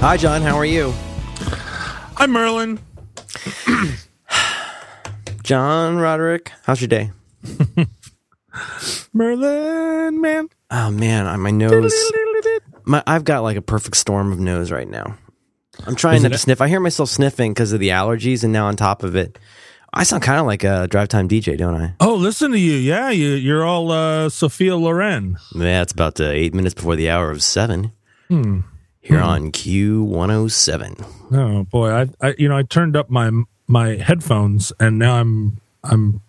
[0.00, 0.40] Hi, John.
[0.42, 0.92] How are you?
[2.16, 2.78] I'm Merlin.
[5.42, 6.50] John Roderick.
[6.64, 7.10] How's your day?
[9.12, 10.48] Merlin, man.
[10.70, 11.94] Oh man, I- my nose.
[12.84, 15.16] My, I've got like a perfect storm of nose right now.
[15.86, 16.60] I'm trying Is not it- to sniff.
[16.60, 19.38] I hear myself sniffing because of the allergies, and now on top of it,
[19.92, 21.94] I sound kind of like a drive time DJ, don't I?
[22.00, 22.74] Oh, listen to you.
[22.76, 25.36] Yeah, you, you're all uh, Sophia Loren.
[25.54, 27.92] Yeah, it's about uh, eight minutes before the hour of seven.
[29.00, 31.04] Here on Q107.
[31.32, 33.30] Oh boy, I, I you know I turned up my
[33.66, 36.20] my headphones and now I'm I'm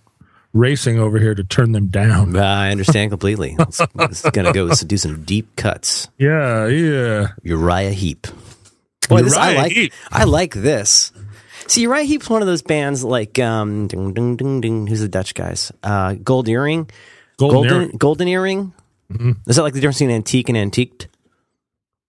[0.54, 2.38] racing over here to turn them down.
[2.38, 3.56] I understand completely.
[3.60, 6.08] It's, it's gonna go do some deep cuts.
[6.18, 7.30] Yeah, yeah.
[7.44, 8.28] Uriah Heep.
[9.10, 9.72] Boy, this, I like.
[9.74, 9.94] Heep.
[10.12, 11.12] I like this.
[11.68, 14.88] See, Uriah Heep's one of those bands like um, ding, ding, ding, ding.
[14.88, 15.72] Who's the Dutch guys?
[15.84, 16.90] Uh, Gold Earring,
[17.38, 17.98] Golden, Golden Earring.
[17.98, 18.74] Golden Earring.
[19.48, 21.08] Is that like the difference between antique and antiqued?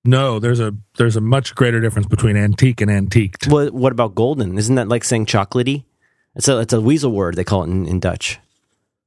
[0.05, 3.47] No, there's a there's a much greater difference between antique and antiqued.
[3.49, 4.59] What What about golden?
[4.59, 5.85] Isn't that like saying chocolatey?
[6.35, 7.37] It's a it's a weasel word.
[7.37, 8.39] They call it in, in Dutch.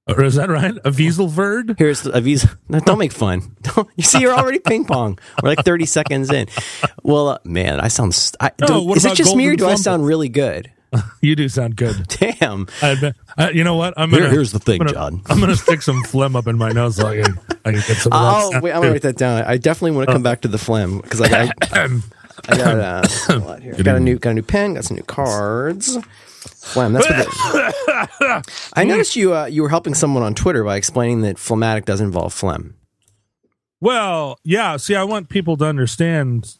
[0.08, 0.76] Or is that right?
[0.86, 1.80] A Wieselverd?
[1.80, 2.58] Here's the, a visa.
[2.70, 3.56] No, don't make fun.
[3.64, 5.18] Don't, you see, you're already ping pong.
[5.42, 6.48] We're like 30 seconds in.
[7.02, 8.16] Well, uh, man, I sound.
[8.40, 10.72] I, No, do- is it just me or do I sound really good?
[11.22, 12.08] You do sound good.
[12.08, 12.68] Damn.
[12.82, 13.94] I, I, you know what?
[13.98, 14.30] I'm gonna.
[14.30, 15.22] here's the thing, I'm gonna, John.
[15.28, 17.98] I'm gonna stick some phlegm up in my nose so I can, I can get
[17.98, 18.12] some.
[18.14, 19.44] Oh, wait, I'm gonna write that down.
[19.44, 22.00] I definitely want to come back to the phlegm because I, I,
[22.48, 23.74] I got uh, a lot here.
[23.74, 24.76] Got a new got a new pen.
[24.76, 25.98] Got some new cards.
[26.46, 26.94] Phlegm.
[26.94, 28.44] That's what the,
[28.74, 32.02] I noticed you uh, you were helping someone on Twitter by explaining that phlegmatic does
[32.02, 32.76] involve phlegm.
[33.82, 34.78] Well, yeah.
[34.78, 36.58] See, I want people to understand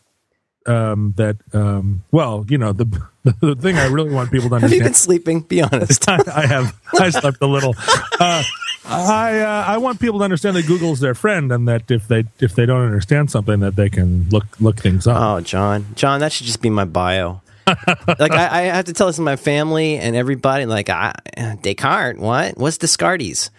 [0.66, 1.38] um, that.
[1.54, 2.86] Um, well, you know, the
[3.26, 5.42] the thing I really want people to Have you been sleeping?
[5.42, 6.08] Be honest.
[6.10, 6.80] I have.
[7.00, 7.76] I slept a little.
[8.20, 8.44] Uh,
[8.86, 12.26] I uh, I want people to understand that Google's their friend, and that if they
[12.40, 15.18] if they don't understand something, that they can look look things up.
[15.20, 17.42] Oh, John, John, that should just be my bio.
[17.68, 20.68] like I, I have to tell this to my family and everybody.
[20.68, 21.16] Like I,
[21.62, 22.58] Descartes, what?
[22.58, 23.50] What's Descartes?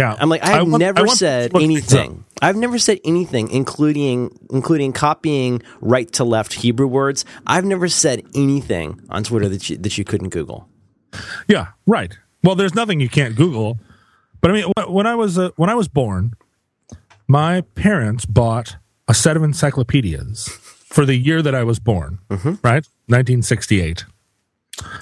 [0.00, 1.98] Yeah, I'm like, I have want- never I said look things up.
[2.00, 2.24] anything.
[2.42, 7.24] I've never said anything, including including copying right to left Hebrew words.
[7.46, 10.68] I've never said anything on Twitter that you, that you couldn't Google.
[11.48, 12.16] Yeah, right.
[12.42, 13.78] Well, there's nothing you can't Google.
[14.40, 16.32] But I mean, when I was uh, when I was born,
[17.28, 22.18] my parents bought a set of encyclopedias for the year that I was born.
[22.30, 24.04] Right, 1968.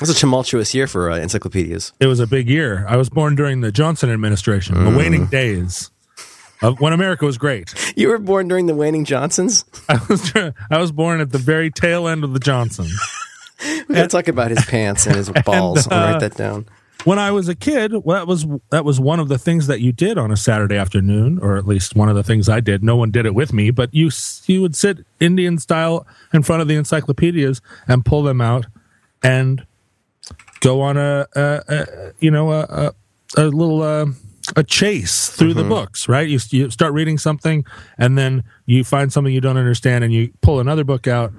[0.00, 1.92] It's a tumultuous year for uh, encyclopedias.
[2.00, 2.84] It was a big year.
[2.88, 5.90] I was born during the Johnson administration, the waning days
[6.62, 7.74] of when America was great.
[7.96, 9.64] You were born during the waning Johnsons.
[9.88, 10.32] I was
[10.70, 12.86] I was born at the very tail end of the Johnson.
[13.88, 15.88] We gotta talk about his pants and his balls.
[15.88, 16.66] I'll uh, write that down.
[17.02, 19.80] when I was a kid, well, that was that was one of the things that
[19.80, 22.84] you did on a Saturday afternoon, or at least one of the things I did.
[22.84, 24.10] No one did it with me, but you
[24.46, 28.66] you would sit Indian style in front of the encyclopedias and pull them out
[29.24, 29.66] and
[30.60, 32.94] go on a, a, a you know a, a,
[33.36, 34.06] a little uh,
[34.56, 36.08] a chase through the books.
[36.08, 37.64] Right, you, you start reading something
[37.98, 41.32] and then you find something you don't understand, and you pull another book out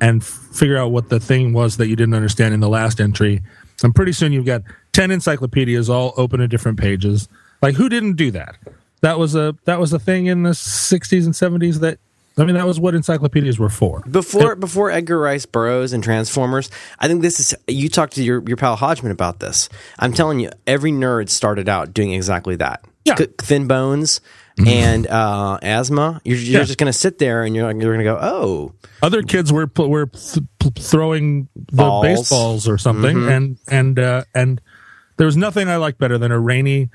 [0.00, 3.00] and f- figure out what the thing was that you didn't understand in the last
[3.00, 3.40] entry.
[3.84, 7.28] And pretty soon you've got 10 encyclopedias all open at different pages.
[7.62, 8.56] Like who didn't do that?
[9.00, 11.98] That was a that was a thing in the 60s and 70s that
[12.38, 14.00] I mean that was what encyclopedias were for.
[14.10, 18.42] Before before Edgar Rice Burroughs and Transformers, I think this is you talked to your,
[18.46, 19.68] your pal Hodgman about this.
[19.98, 22.84] I'm telling you, every nerd started out doing exactly that.
[23.04, 23.16] Yeah.
[23.16, 24.20] C- thin bones
[24.64, 26.20] and uh, asthma.
[26.24, 26.64] You're, you're Yeah.
[26.66, 29.52] just going to sit there and you're like, you're going to go, oh, Other kids
[29.52, 32.04] were pl- were th- pl- throwing the Balls.
[32.04, 34.60] baseballs or something and and uh, and
[35.16, 36.90] there was nothing I liked better than a rainy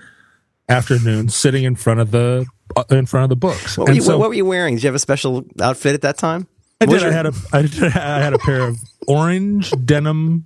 [0.69, 2.45] afternoon sitting in front of the
[2.89, 3.77] in front of the books.
[3.77, 4.75] what were, you, so- what were you wearing?
[4.75, 6.47] Did you have a special outfit at that time?
[6.79, 7.03] I did.
[7.03, 10.45] I had a I, did, I had a pair of orange denim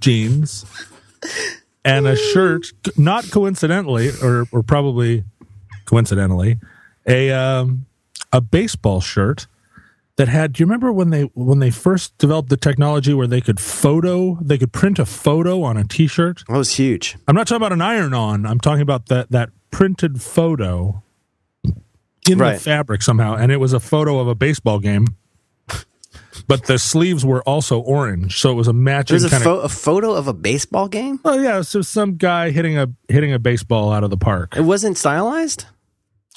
[0.00, 0.66] jeans
[1.84, 2.66] and a shirt.
[2.98, 5.24] Not coincidentally, or or probably
[5.86, 6.58] coincidentally,
[7.06, 7.86] a um,
[8.32, 9.46] a baseball shirt
[10.16, 10.52] that had.
[10.52, 14.38] Do you remember when they when they first developed the technology where they could photo,
[14.42, 16.42] they could print a photo on a T-shirt?
[16.46, 17.16] That was huge.
[17.26, 18.44] I'm not talking about an iron-on.
[18.44, 21.02] I'm talking about that that printed photo
[22.30, 22.54] in Right.
[22.54, 25.06] the fabric somehow, and it was a photo of a baseball game.
[26.48, 29.68] But the sleeves were also orange, so it was a matching There's a, pho- a
[29.68, 31.20] photo of a baseball game.
[31.24, 34.56] Oh yeah, so some guy hitting a hitting a baseball out of the park.
[34.56, 35.66] It wasn't stylized.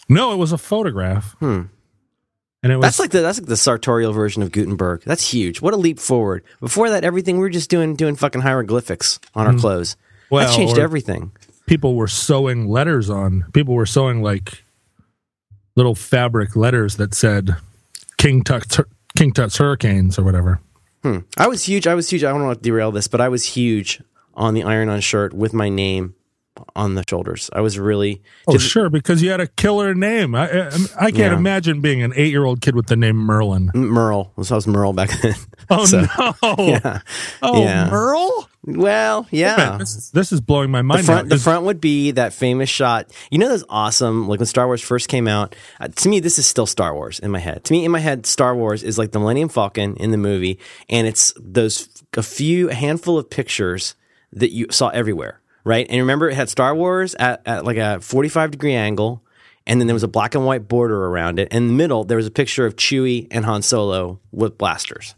[0.07, 1.35] No, it was a photograph.
[1.39, 1.63] Hmm.
[2.63, 5.01] And it was That's like the that's like the sartorial version of Gutenberg.
[5.03, 5.61] That's huge.
[5.61, 6.43] What a leap forward.
[6.59, 9.95] Before that, everything we were just doing doing fucking hieroglyphics on our clothes.
[9.95, 9.99] that
[10.29, 10.35] Hmm.
[10.35, 11.31] Well, changed everything.
[11.65, 13.45] people were sewing letters on.
[13.51, 14.63] People were sewing like
[15.77, 17.55] little fabric letters that said
[18.17, 18.77] King Tut
[19.15, 20.59] King Tut's Hurricanes or whatever.
[21.03, 21.19] Hmm.
[21.37, 21.87] I was huge.
[21.87, 22.25] I was huge.
[22.25, 24.01] I don't want to derail this, but I was huge
[24.33, 26.15] on the iron on shirt with my name
[26.75, 27.49] on the shoulders.
[27.53, 30.35] I was really oh sure because you had a killer name.
[30.35, 30.67] I I,
[30.99, 31.37] I can't yeah.
[31.37, 33.71] imagine being an eight year old kid with the name Merlin.
[33.73, 34.33] Merle.
[34.41, 35.35] So I was Merle back then.
[35.69, 36.35] Oh so, no!
[36.57, 37.01] Yeah.
[37.41, 37.89] Oh yeah.
[37.89, 38.49] Merle.
[38.67, 39.77] Well, yeah.
[39.77, 40.99] This is, this is blowing my mind.
[40.99, 43.09] The front, the front, would be that famous shot.
[43.31, 44.27] You know, those awesome.
[44.27, 45.55] Like when Star Wars first came out.
[45.79, 47.63] Uh, to me, this is still Star Wars in my head.
[47.63, 50.59] To me, in my head, Star Wars is like the Millennium Falcon in the movie,
[50.89, 51.87] and it's those
[52.17, 53.95] a few a handful of pictures
[54.33, 55.85] that you saw everywhere right?
[55.89, 59.21] And remember, it had Star Wars at, at like a 45 degree angle,
[59.67, 61.49] and then there was a black and white border around it.
[61.51, 65.13] And in the middle, there was a picture of Chewie and Han Solo with blasters.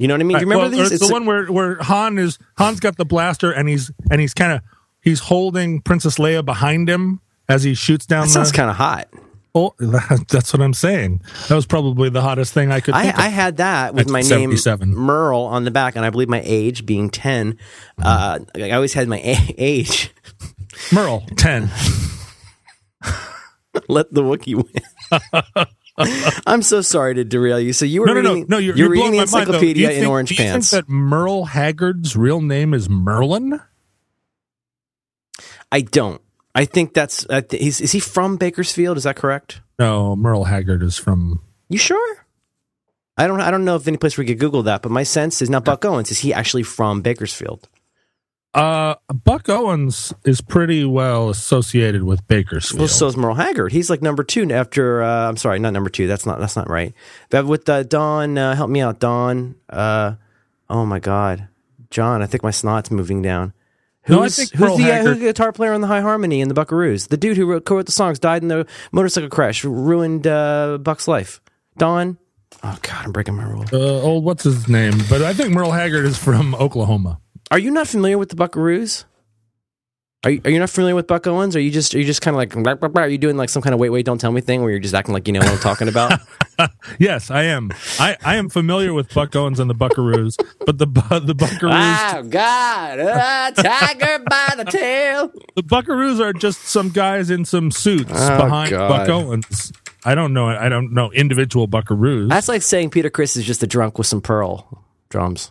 [0.00, 0.38] You know what I mean?
[0.38, 0.92] Do you remember well, these?
[0.92, 4.32] It's, the one where where Han is Han's got the blaster and he's and he's
[4.32, 4.62] kind of
[5.02, 7.20] he's holding Princess Leia behind him
[7.50, 8.22] as he shoots down.
[8.22, 9.08] That sounds kind of hot.
[9.54, 11.20] Oh, that's what I'm saying.
[11.48, 12.94] That was probably the hottest thing I could.
[12.94, 14.56] I, I had that with my name
[14.86, 17.58] Merle on the back, and I believe my age being ten.
[18.02, 20.14] Uh, I always had my a- age.
[20.90, 21.64] Merle ten.
[23.88, 25.66] Let the Wookiee win.
[26.46, 27.72] I'm so sorry to derail you.
[27.72, 30.02] So you were no, no, reading, no, no, you're, you're, you're reading the encyclopedia think,
[30.02, 30.70] in orange do you pants.
[30.70, 33.60] Think that Merle Haggard's real name is Merlin?
[35.72, 36.20] I don't.
[36.54, 38.96] I think that's uh, he's is he from Bakersfield?
[38.96, 39.60] Is that correct?
[39.78, 41.40] No, Merle Haggard is from.
[41.68, 42.26] You sure?
[43.16, 43.40] I don't.
[43.40, 45.50] I don't know if any place where we could Google that, but my sense is
[45.50, 46.10] not Buck Owens.
[46.10, 47.68] Is he actually from Bakersfield?
[48.52, 52.80] Uh, Buck Owens is pretty well associated with Bakersfield.
[52.80, 53.70] Well, so is Merle Haggard.
[53.70, 55.02] He's like number two after.
[55.02, 56.08] Uh, I'm sorry, not number two.
[56.08, 56.40] That's not.
[56.40, 56.92] That's not right.
[57.28, 59.54] But with uh, Don, uh, help me out, Don.
[59.68, 60.14] Uh,
[60.68, 61.46] oh my God,
[61.90, 62.22] John.
[62.22, 63.52] I think my snot's moving down.
[64.02, 66.40] Who's, no, I think who's the, uh, who's the guitar player on the High Harmony
[66.40, 67.08] in the Buckaroos?
[67.08, 71.06] The dude who wrote, co-wrote the songs died in the motorcycle crash, ruined uh, Buck's
[71.06, 71.40] life.
[71.76, 72.18] Don.
[72.64, 73.64] Oh God, I'm breaking my rule.
[73.72, 74.94] Uh, old, what's his name?
[75.08, 77.20] But I think Merle Haggard is from Oklahoma.
[77.50, 79.04] Are you not familiar with the Buckaroos?
[80.22, 81.56] Are you, are you not familiar with Buck Owens?
[81.56, 82.54] Are you just are you just kind of like
[82.94, 84.78] are you doing like some kind of wait wait don't tell me thing where you're
[84.78, 86.20] just acting like you know what I'm talking about?
[86.98, 87.70] yes, I am.
[87.98, 90.36] I, I am familiar with Buck Owens and the Buckaroos,
[90.66, 92.14] but the the Buckaroos.
[92.16, 95.32] Oh God, a tiger by the tail.
[95.56, 98.88] The Buckaroos are just some guys in some suits oh, behind God.
[98.90, 99.72] Buck Owens.
[100.04, 100.48] I don't know.
[100.48, 102.28] I don't know individual Buckaroos.
[102.28, 105.50] That's like saying Peter Criss is just a drunk with some pearl drums.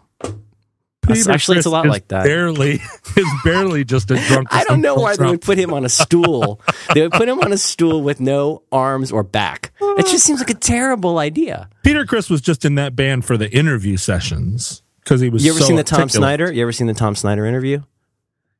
[1.17, 2.23] Peter actually, it's a lot like that.
[2.23, 2.73] Barely
[3.17, 4.47] is barely just a drunk.
[4.51, 5.17] I don't know why Trump.
[5.17, 6.61] they would put him on a stool.
[6.93, 9.71] they would put him on a stool with no arms or back.
[9.81, 11.69] It just seems like a terrible idea.
[11.83, 15.43] Peter Criss was just in that band for the interview sessions because he was.
[15.43, 16.21] You ever so seen the Tom articulate.
[16.21, 16.51] Snyder?
[16.51, 17.81] You ever seen the Tom Snyder interview?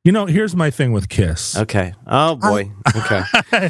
[0.04, 1.57] You know, here's my thing with Kiss.
[1.57, 1.94] Okay.
[2.07, 2.72] Oh boy.
[2.96, 3.69] okay.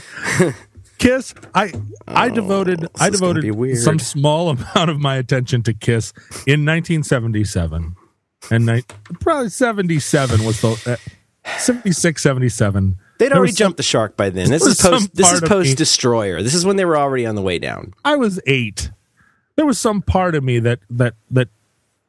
[0.99, 1.71] Kiss, I
[2.07, 6.11] I oh, devoted I devoted some small amount of my attention to Kiss
[6.45, 7.95] in 1977
[8.51, 8.83] and
[9.19, 10.97] probably 77 was the
[11.45, 14.49] uh, 76 77 They'd already jumped the shark by then.
[14.49, 15.13] This is post.
[15.13, 16.41] This is post destroyer.
[16.41, 17.93] This is when they were already on the way down.
[18.05, 18.91] I was eight.
[19.57, 21.49] There was some part of me that that that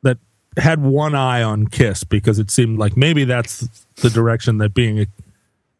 [0.02, 0.18] that
[0.56, 5.00] had one eye on Kiss because it seemed like maybe that's the direction that being
[5.00, 5.06] a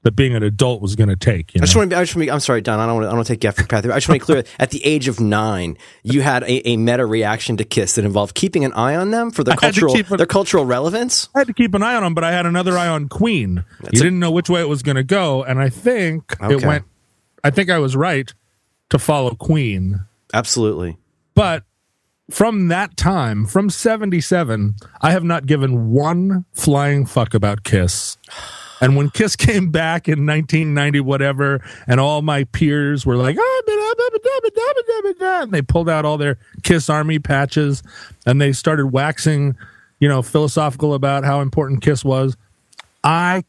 [0.02, 1.55] that being an adult was going to take.
[1.55, 1.64] You know?
[1.64, 1.97] I just want to.
[1.97, 2.32] I just want to.
[2.32, 2.81] I'm sorry, Don.
[2.81, 3.08] I don't want to.
[3.08, 3.85] I don't want to take you off your path.
[3.85, 4.44] I just want to be clear.
[4.58, 8.34] At the age of nine, you had a, a, meta reaction to Kiss that involved
[8.34, 11.29] keeping an eye on them for their cultural an, their cultural relevance.
[11.34, 13.65] I had to keep an eye on them, but I had another eye on Queen.
[13.81, 16.41] That's you a, didn't know which way it was going to go, and I think
[16.41, 16.55] okay.
[16.55, 16.84] it went.
[17.44, 18.32] I think I was right
[18.89, 20.01] to follow Queen.
[20.32, 20.96] Absolutely.
[21.34, 21.65] But
[22.31, 28.17] from that time, from 77, I have not given one flying fuck about Kiss.
[28.81, 33.37] And when Kiss came back in 1990, whatever, and all my peers were like,
[35.22, 37.82] and they pulled out all their Kiss Army patches
[38.27, 39.56] and they started waxing,
[39.99, 42.37] you know, philosophical about how important Kiss was.
[43.05, 43.44] I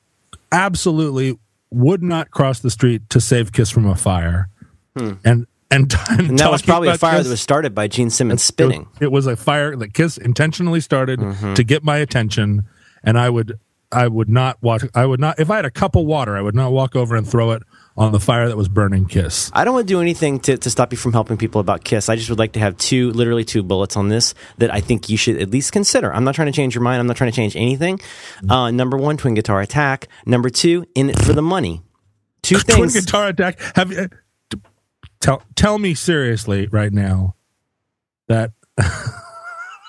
[0.52, 1.38] absolutely
[1.72, 4.50] would not cross the street to save Kiss from a fire.
[4.98, 5.14] Hmm.
[5.24, 8.10] And and, and, and that was probably a fire Kiss, that was started by Gene
[8.10, 8.88] Simmons spinning.
[9.00, 11.54] It, it was a fire that Kiss intentionally started mm-hmm.
[11.54, 12.66] to get my attention,
[13.04, 13.58] and I would
[13.92, 14.84] I would not walk.
[14.96, 16.36] I would not if I had a cup of water.
[16.38, 17.64] I would not walk over and throw it
[17.98, 19.52] on the fire that was burning Kiss.
[19.54, 22.10] I don't want to do anything to, to stop you from helping people about Kiss.
[22.10, 25.10] I just would like to have two, literally two bullets on this that I think
[25.10, 26.14] you should at least consider.
[26.14, 27.00] I'm not trying to change your mind.
[27.00, 28.00] I'm not trying to change anything.
[28.50, 30.08] Uh, number one, Twin Guitar Attack.
[30.26, 31.82] Number two, In It for the Money.
[32.42, 32.94] Two things.
[32.94, 33.60] Twin Guitar Attack.
[33.76, 34.10] Have you,
[35.20, 37.36] tell tell me seriously right now
[38.28, 38.52] that.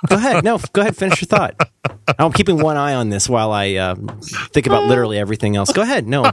[0.09, 0.45] go ahead.
[0.45, 0.97] No, go ahead.
[0.97, 1.55] Finish your thought.
[2.19, 3.95] I'm keeping one eye on this while I uh,
[4.53, 5.73] think about literally everything else.
[5.73, 6.07] Go ahead.
[6.07, 6.31] No,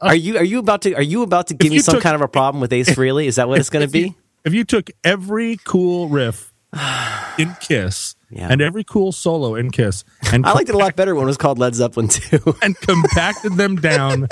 [0.00, 2.14] are you are you about to are you about to give me some took, kind
[2.14, 3.26] of a problem with Ace Frehley?
[3.26, 4.00] Is that what it's going to be?
[4.00, 6.52] You, if you took every cool riff
[7.38, 8.48] in Kiss Yeah.
[8.50, 11.26] and every cool solo in Kiss and I liked it a lot better when it
[11.26, 12.56] was called Led Zeppelin too.
[12.62, 14.28] and compacted them down.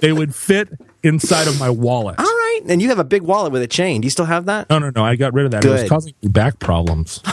[0.00, 0.68] They would fit
[1.02, 2.18] inside of my wallet.
[2.18, 4.00] All right, and you have a big wallet with a chain.
[4.00, 4.68] Do you still have that?
[4.70, 5.04] No, no, no.
[5.04, 5.64] I got rid of that.
[5.64, 7.20] It was causing me back problems.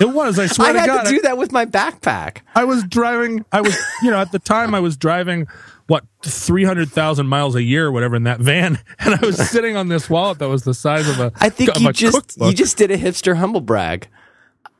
[0.00, 0.38] it was.
[0.38, 1.04] I swear I to had God.
[1.04, 2.38] to do that with my backpack.
[2.54, 3.44] I was driving.
[3.52, 5.46] I was, you know, at the time I was driving
[5.86, 9.36] what three hundred thousand miles a year, or whatever, in that van, and I was
[9.50, 11.32] sitting on this wallet that was the size of a.
[11.36, 12.48] I think you just cookbook.
[12.48, 14.08] you just did a hipster humble brag.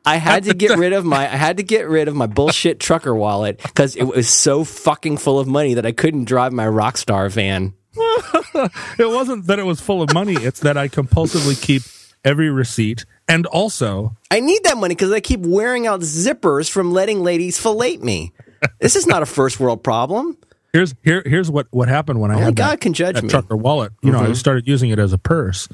[0.04, 2.80] I had to get rid of my I had to get rid of my bullshit
[2.80, 6.66] trucker wallet because it was so fucking full of money that I couldn't drive my
[6.66, 7.74] Rockstar van.
[8.98, 11.82] It wasn't that it was full of money; it's that I compulsively keep
[12.24, 16.92] every receipt, and also I need that money because I keep wearing out zippers from
[16.92, 18.32] letting ladies fillet me.
[18.80, 20.36] This is not a first world problem.
[20.72, 23.16] here's here here's what what happened when I oh Only had God that, can judge
[23.16, 23.28] that me.
[23.28, 23.92] trucker wallet.
[24.02, 24.34] You know, I mm-hmm.
[24.34, 25.68] started using it as a purse,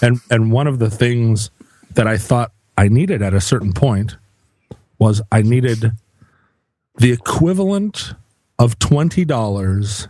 [0.00, 1.50] and and one of the things
[1.94, 4.16] that I thought I needed at a certain point
[4.98, 5.92] was I needed
[6.96, 8.14] the equivalent
[8.58, 10.08] of twenty dollars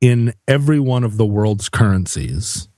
[0.00, 2.68] in every one of the world's currencies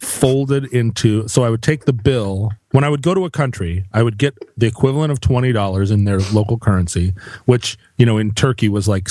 [0.00, 3.84] folded into so i would take the bill when i would go to a country
[3.92, 7.14] i would get the equivalent of $20 in their local currency
[7.44, 9.08] which you know in turkey was like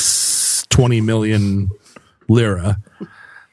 [0.69, 1.69] 20 million
[2.27, 2.77] lira.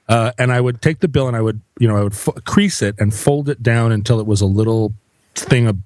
[0.08, 2.42] Uh, and i would take the bill and i would you know i would f-
[2.44, 4.94] crease it and fold it down until it was a little
[5.34, 5.76] thing of,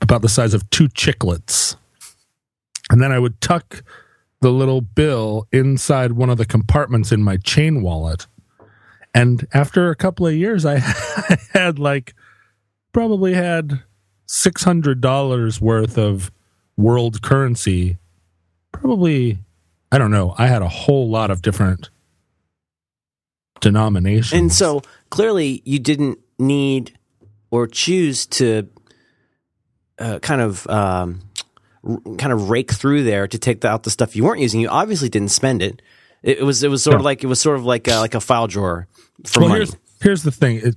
[0.00, 1.76] about the size of two chiclets.
[2.90, 3.82] And then i would tuck
[4.40, 8.26] the little bill inside one of the compartments in my chain wallet.
[9.14, 10.78] And after a couple of years i
[11.52, 12.14] had like
[12.92, 13.82] probably had
[14.28, 16.30] $600 worth of
[16.76, 17.98] world currency
[18.72, 19.38] probably
[19.92, 21.90] i don't know i had a whole lot of different
[23.60, 26.98] denominations And so clearly you didn't need
[27.50, 28.68] or choose to
[29.98, 31.20] uh, kind of um,
[31.84, 34.60] r- kind of rake through there to take out the stuff you weren't using.
[34.60, 35.80] You obviously didn't spend it.
[36.22, 38.14] It, it was it was sort of like it was sort of like a, like
[38.14, 38.88] a file drawer
[39.26, 39.60] for well, money.
[39.60, 40.56] here's here's the thing.
[40.56, 40.74] It,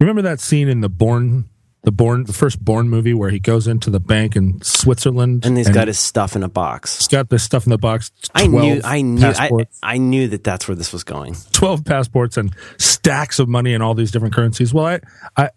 [0.00, 1.48] remember that scene in the Bourne,
[1.82, 5.56] the Bourne, the first Bourne movie where he goes into the bank in Switzerland And
[5.56, 6.98] he's got his stuff in a box.
[6.98, 8.10] he's got this stuff in the box.
[8.34, 9.50] I knew, I knew, I,
[9.82, 11.36] I knew that that's where this was going.
[11.52, 14.74] twelve passports and stacks of money in all these different currencies.
[14.74, 15.00] Well, I,
[15.36, 15.50] I,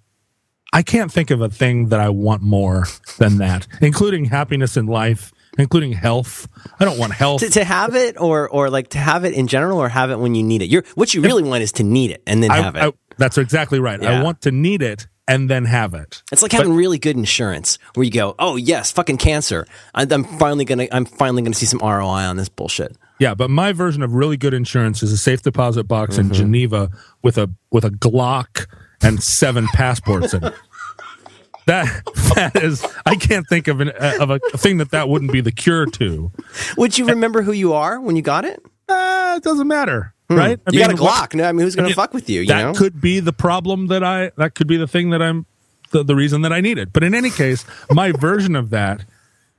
[0.74, 2.86] I can't think of a thing that I want more
[3.18, 6.48] than that, including happiness in life, including health.
[6.80, 7.42] I don't want health.
[7.42, 10.18] To, to have it, or or like to have it in general, or have it
[10.20, 10.70] when you need it.
[10.70, 12.80] You're what you really want is to need it and then I- have it.
[12.84, 14.02] I- that's exactly right.
[14.02, 14.20] Yeah.
[14.20, 16.24] I want to need it and then have it.
[16.32, 19.68] It's like having really good insurance, where you go, "Oh yes, fucking cancer.
[19.94, 23.52] I, I'm finally gonna, I'm finally gonna see some ROI on this bullshit." Yeah, but
[23.52, 26.30] my version of really good insurance is a safe deposit box Mm-hmm.
[26.30, 26.90] in Geneva
[27.22, 28.66] with a with a Glock
[29.04, 30.54] and seven passports in it.
[31.72, 32.04] That
[32.36, 35.52] that is, I can't think of an of a thing that that wouldn't be the
[35.54, 36.32] cure to.
[36.78, 38.62] Would you remember who you are when you got it?
[38.90, 40.60] Uh, it doesn't matter, right?
[40.68, 40.74] I Hmm.
[40.76, 41.36] you got a mean, what- Glock.
[41.36, 42.42] No, I mean, who's gonna mean, fuck with you?
[42.42, 44.32] You that know, could be the problem that I.
[44.38, 45.46] That could be the thing that I'm.
[45.92, 46.94] The, the reason that I need it.
[46.94, 49.04] But in any case, my version of that.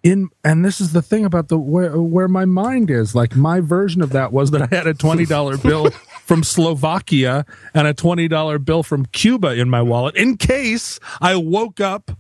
[0.03, 3.15] In and this is the thing about the where where my mind is.
[3.15, 5.91] Like my version of that was that I had a twenty dollar bill
[6.25, 11.37] from Slovakia and a twenty dollar bill from Cuba in my wallet in case I
[11.37, 12.11] woke up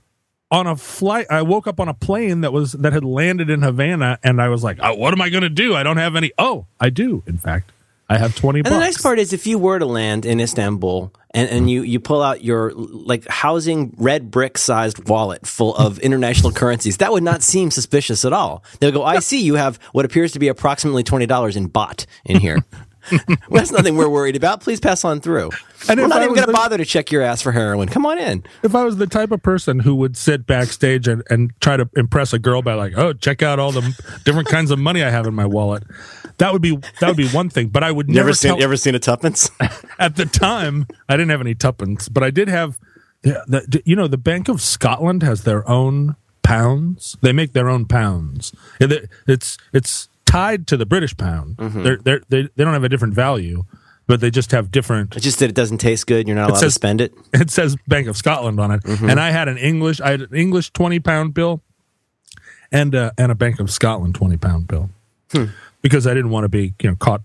[0.52, 1.26] on a flight.
[1.30, 4.48] I woke up on a plane that was that had landed in Havana, and I
[4.48, 5.74] was like, oh, "What am I going to do?
[5.74, 7.24] I don't have any." Oh, I do.
[7.26, 7.72] In fact,
[8.12, 8.60] I have twenty.
[8.60, 11.82] And the nice part is, if you were to land in Istanbul and, and you,
[11.82, 17.12] you pull out your like housing red brick sized wallet full of international currencies, that
[17.12, 18.64] would not seem suspicious at all.
[18.80, 22.38] They'll go, I see you have what appears to be approximately $20 in bot in
[22.38, 22.64] here.
[23.10, 24.60] well, that's nothing we're worried about.
[24.60, 25.50] Please pass on through.
[25.88, 27.88] And we're not even going to bother to check your ass for heroin.
[27.88, 28.44] Come on in.
[28.62, 31.88] if I was the type of person who would sit backstage and, and try to
[31.96, 33.82] impress a girl by like, oh, check out all the
[34.24, 35.82] different kinds of money I have in my wallet,
[36.42, 37.68] that would be that would be one thing.
[37.68, 39.48] But I would never, tell, ever seen a tuppence?
[39.98, 42.78] at the time I didn't have any tuppence, but I did have.
[43.22, 47.16] The, the, you know, the Bank of Scotland has their own pounds.
[47.22, 48.52] They make their own pounds.
[48.80, 51.56] It's it's tied to the British pound.
[51.58, 51.82] Mm-hmm.
[51.84, 53.64] They're, they're, they they don't have a different value,
[54.08, 56.26] but they just have different it's just that it doesn't taste good.
[56.26, 57.14] You're not allowed to says- spend it.
[57.32, 59.08] it says Bank of Scotland on it, Mm-hmm.
[59.08, 61.62] and I had an English, I had an English twenty pound bill,
[62.72, 64.90] and uh, and a Bank of Scotland twenty pound bill,
[65.30, 65.44] Hmm.
[65.82, 67.22] Because I didn't want to be you know caught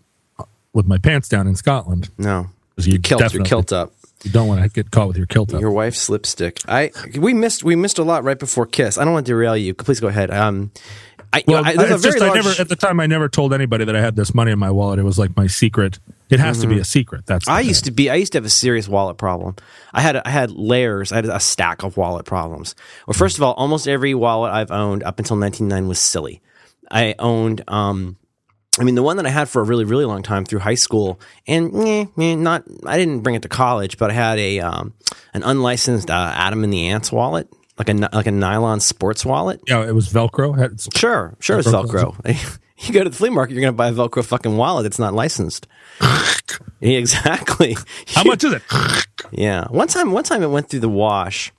[0.74, 2.10] with my pants down in Scotland.
[2.18, 2.48] No.
[2.78, 3.94] you Kilt, you're kilt up.
[4.24, 5.62] You don't want to get caught with your kilt up.
[5.62, 6.60] Your wife's lipstick.
[6.68, 8.98] I we missed we missed a lot right before Kiss.
[8.98, 9.74] I don't want to derail you.
[9.74, 10.32] Please go ahead.
[10.32, 10.72] Um,
[11.34, 13.54] I, well, I, there's a it's just I never at the time I never told
[13.54, 14.98] anybody that I had this money in my wallet.
[14.98, 16.00] It was like my secret
[16.30, 17.26] It has to be a secret.
[17.26, 17.54] That's Mm-hmm.
[17.54, 17.68] I thing.
[17.68, 18.10] used to be.
[18.10, 19.56] I used to have a serious wallet problem.
[19.94, 20.16] I had.
[20.18, 21.12] I had layers.
[21.12, 22.76] I had a stack of wallet problems.
[23.08, 26.42] Well, first of all, almost every wallet I've owned up until 1999 was silly.
[26.90, 27.62] I owned.
[27.68, 28.18] Um,
[28.80, 30.76] I mean, the one that I had for a really, really long time through high
[30.76, 32.64] school, and eh, eh, not.
[32.86, 34.94] I didn't bring it to college, but I had a um,
[35.34, 39.62] an unlicensed uh, Adam and the Ants wallet, like a like a nylon sports wallet.
[39.68, 40.96] Yeah, it was Velcro.
[40.96, 42.60] Sure, sure, it's Velcro Velcro.
[42.80, 45.00] you go to the flea market, you're going to buy a Velcro fucking wallet that's
[45.00, 45.68] not licensed.
[46.82, 47.76] exactly.
[48.08, 48.64] How much is it?
[49.32, 49.66] Yeah.
[49.70, 51.52] One time, one time it went through the wash,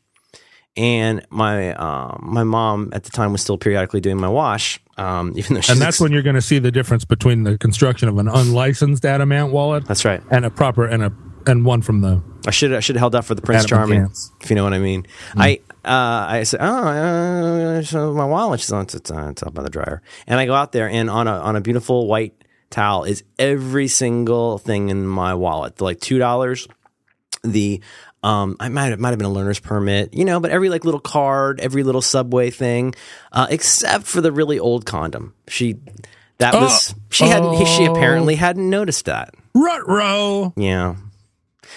[0.79, 4.81] and my um, my mom at the time was still periodically doing my wash.
[4.97, 8.09] Um, even though And that's when you're going to see the difference between the construction
[8.09, 10.23] of an unlicensed Adam Ant wallet that's right.
[10.31, 11.13] and a proper and a
[11.47, 13.69] and one from the I should I should have held out for the Prince Adam
[13.79, 15.07] Charming, if you know what I mean.
[15.37, 18.61] I uh, I said, oh, uh, my wallet.
[18.61, 21.27] She's on it's, it's, uh, it's the dryer, and I go out there, and on
[21.27, 22.35] a on a beautiful white
[22.71, 25.81] towel is every single thing in my wallet.
[25.81, 26.69] Like two dollars,
[27.43, 27.83] the
[28.23, 30.85] um, I might have, might have been a learner's permit, you know, but every like
[30.85, 32.95] little card, every little subway thing,
[33.33, 35.35] uh, except for the really old condom.
[35.49, 35.77] She
[36.39, 39.35] that was she hadn't she apparently hadn't noticed that.
[39.55, 40.53] rut row.
[40.57, 40.97] Yeah.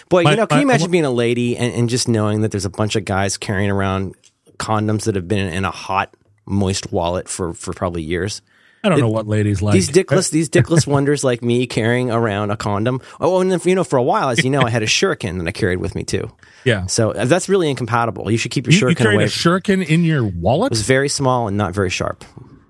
[0.10, 2.42] Boy, My- you know, can you my- imagine being a lady and, and just knowing
[2.42, 4.16] that there's a bunch of guys carrying around
[4.58, 8.42] condoms that have been in a hot, moist wallet for, for probably years?
[8.84, 9.74] I don't know what ladies like.
[9.74, 13.00] These dickless, these dickless wonders like me carrying around a condom.
[13.20, 15.38] Oh, and then, you know, for a while, as you know, I had a shuriken
[15.40, 16.32] that I carried with me too.
[16.64, 16.88] yeah.
[16.88, 18.32] So uh, that's really incompatible.
[18.32, 19.24] You should keep your You, you shuriken carried away.
[19.26, 20.72] a shuriken in your wallet?
[20.72, 22.26] it was very small and not very sharp.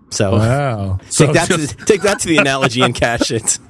[0.10, 1.00] So wow.
[1.10, 3.58] So take that just- to take that to the analogy and cash it.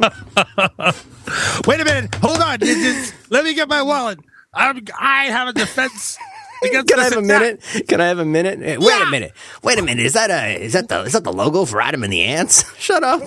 [1.67, 2.15] wait a minute.
[2.15, 2.59] Hold on.
[2.59, 4.19] Just- let me get my wallet.
[4.53, 6.17] I'm, I have a defense
[6.85, 7.23] Can I have a attack.
[7.23, 7.87] minute?
[7.87, 8.59] Can I have a minute?
[8.61, 9.33] Eh, Wait a minute.
[9.63, 10.05] Wait a minute.
[10.05, 12.63] Is that a is that the is that the logo for Adam and the Ants?
[12.79, 13.21] Shut up.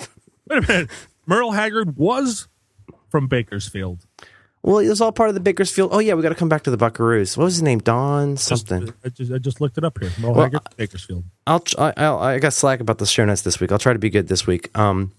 [0.49, 0.89] Wait a minute.
[1.25, 2.47] Merle Haggard was
[3.09, 4.05] from Bakersfield.
[4.63, 5.91] Well, it was all part of the Bakersfield.
[5.93, 7.37] Oh yeah, we got to come back to the Buckaroos.
[7.37, 7.79] What was his name?
[7.79, 8.91] Don something.
[9.03, 10.11] I just, I just looked it up here.
[10.19, 11.23] Merle Well, Haggard, Bakersfield.
[11.45, 13.71] I'll I, I'll, I got slack about the show notes this week.
[13.71, 14.75] I'll try to be good this week.
[14.77, 15.11] Um,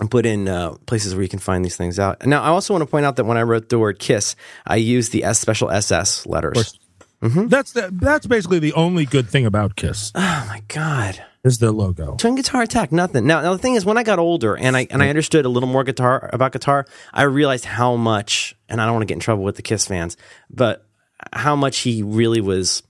[0.00, 2.26] and put in uh, places where you can find these things out.
[2.26, 4.34] Now, I also want to point out that when I wrote the word kiss,
[4.66, 6.78] I used the S special SS letters.
[7.22, 7.48] Mm-hmm.
[7.48, 11.22] That's the, that's basically the only good thing about Kiss Oh my god.
[11.44, 12.16] is their logo.
[12.16, 13.26] Twin guitar attack, nothing.
[13.26, 15.48] Now, now the thing is, when I got older and I and I understood a
[15.48, 18.56] little more guitar about guitar, I realized how much.
[18.68, 20.16] And I don't want to get in trouble with the Kiss fans,
[20.50, 20.84] but
[21.32, 22.82] how much he really was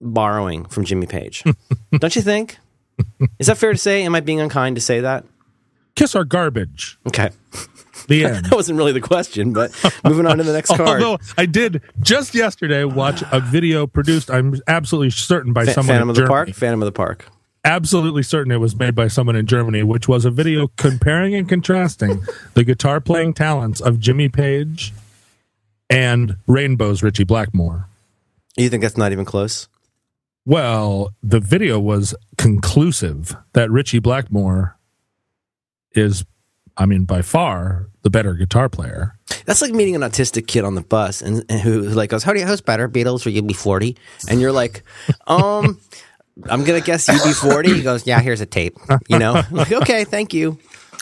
[0.00, 1.44] borrowing from Jimmy Page.
[1.98, 2.58] don't you think?
[3.38, 4.02] Is that fair to say?
[4.04, 5.24] Am I being unkind to say that?
[5.94, 6.98] Kiss are garbage.
[7.06, 7.30] Okay,
[8.08, 8.44] The end.
[8.46, 9.72] that wasn't really the question, but
[10.04, 11.02] moving on to the next card.
[11.02, 15.94] Although I did just yesterday watch a video produced, I'm absolutely certain by Fa- someone
[15.94, 16.32] Phantom in of the Germany.
[16.46, 16.48] Park.
[16.54, 17.26] Phantom of the Park.
[17.64, 21.48] Absolutely certain it was made by someone in Germany, which was a video comparing and
[21.48, 22.22] contrasting
[22.54, 24.92] the guitar playing talents of Jimmy Page
[25.90, 27.88] and Rainbow's Ritchie Blackmore.
[28.56, 29.66] You think that's not even close?
[30.44, 34.78] Well, the video was conclusive that Ritchie Blackmore
[35.92, 36.24] is,
[36.76, 39.18] I mean, by far the better guitar player.
[39.46, 42.32] That's like meeting an autistic kid on the bus and, and who, like goes, "How
[42.32, 44.84] do you host better, Beatles or UB40?" And you're like,
[45.26, 45.80] "Um,
[46.48, 48.76] I'm gonna guess UB40." He goes, "Yeah, here's a tape."
[49.08, 50.56] You know, I'm like okay, thank you.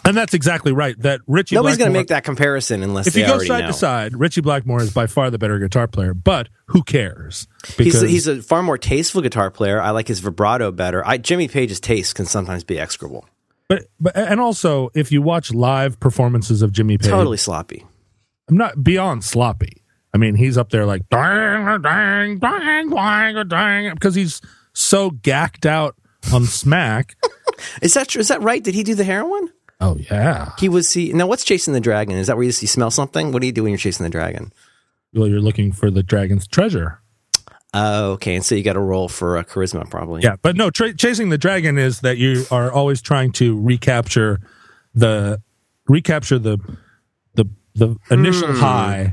[0.07, 0.99] And that's exactly right.
[1.01, 3.67] That Richie Nobody's gonna make that comparison unless If they you go side know.
[3.67, 7.47] to side, Ritchie Blackmore is by far the better guitar player, but who cares?
[7.77, 9.79] He's a, he's a far more tasteful guitar player.
[9.81, 11.07] I like his vibrato better.
[11.07, 13.27] I, Jimmy Page's taste can sometimes be execrable,
[13.69, 17.85] but, but and also if you watch live performances of Jimmy Page, totally sloppy.
[18.49, 19.83] I'm not beyond sloppy.
[20.13, 24.41] I mean, he's up there like dang, dang, dang, dang, dang, because he's
[24.73, 25.97] so gacked out
[26.33, 27.17] on smack.
[27.83, 28.21] Is that true?
[28.21, 28.63] Is that right?
[28.63, 29.49] Did he do the heroin?
[29.81, 30.53] oh yeah.
[30.59, 31.27] He was he now.
[31.27, 32.17] What's chasing the dragon?
[32.17, 33.33] Is that where you, you smell something?
[33.33, 34.53] What do you do when you're chasing the dragon?
[35.13, 37.01] Well, you're looking for the dragon's treasure.
[37.75, 38.37] Oh, okay.
[38.37, 40.23] And so you got to roll for uh, charisma, probably.
[40.23, 44.41] Yeah, but no, tra- chasing the dragon is that you are always trying to recapture
[44.95, 45.43] the
[45.89, 46.59] recapture the
[47.35, 48.61] the the initial Hmm.
[48.61, 49.11] high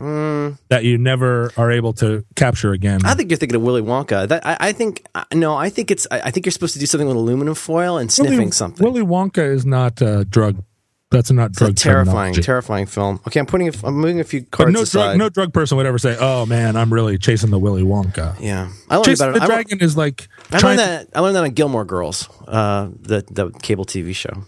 [0.70, 3.00] that you never are able to capture again.
[3.04, 4.28] I think you're thinking of Willy Wonka.
[4.28, 6.80] That I, I think uh, no, I think it's I, I think you're supposed to
[6.80, 8.86] do something with aluminum foil and sniffing Willy, something.
[8.86, 10.64] Willy Wonka is not a drug.
[11.12, 11.76] That's not it's a drug.
[11.76, 13.20] terrifying, terrifying film.
[13.28, 14.70] Okay, I'm putting a, I'm moving a few cards.
[14.70, 15.04] But no aside.
[15.10, 18.40] drug, no drug person would ever say, "Oh man, I'm really chasing the Willy Wonka."
[18.40, 19.50] yeah, I learned Chasing about the it.
[19.50, 22.90] I, learned- dragon is like I learned that I learned that on Gilmore Girls, uh,
[23.02, 24.44] the the cable TV show.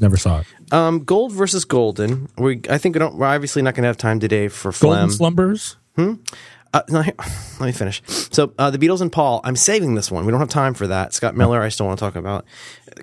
[0.00, 0.46] never saw it.
[0.72, 2.28] Um, Gold versus Golden.
[2.36, 3.14] We I think we don't.
[3.14, 5.10] We're obviously not going to have time today for Golden phlegm.
[5.10, 5.76] slumbers.
[5.96, 7.14] Uh, no, here-
[7.60, 8.02] let me finish.
[8.06, 9.40] So, uh, the Beatles and Paul.
[9.44, 10.26] I'm saving this one.
[10.26, 11.14] We don't have time for that.
[11.14, 11.62] Scott Miller.
[11.62, 12.44] I still want to talk about.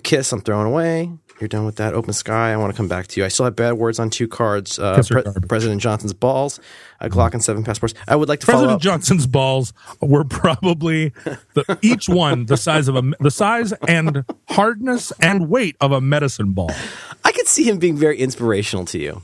[0.04, 0.30] Kiss.
[0.32, 1.10] I'm throwing away.
[1.40, 1.94] You're done with that.
[1.94, 2.52] Open Sky.
[2.52, 3.24] I want to come back to you.
[3.24, 4.78] I still have bad words on two cards.
[4.78, 6.60] Uh, Pre- President Johnson's balls,
[7.00, 7.92] a Glock, and seven passports.
[8.06, 8.82] I would like to follow President.
[8.82, 11.08] Johnson's balls were probably
[11.54, 16.00] the, each one the size of a the size and hardness and weight of a
[16.00, 16.70] medicine ball.
[17.24, 19.22] I could see him being very inspirational to you.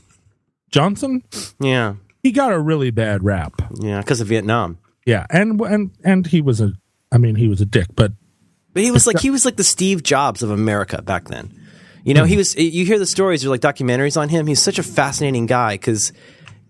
[0.69, 1.23] Johnson,
[1.59, 3.53] Yeah, he got a really bad rap.
[3.79, 4.77] yeah, because of Vietnam.
[5.05, 6.73] Yeah, and and and he was a
[7.11, 8.11] I mean he was a dick, but
[8.73, 11.57] But he was like he was like the Steve Jobs of America back then.
[12.03, 12.39] You know, he hmm.
[12.39, 12.55] was.
[12.55, 13.41] You hear the stories.
[13.41, 14.47] There's like documentaries on him.
[14.47, 16.13] He's such a fascinating guy because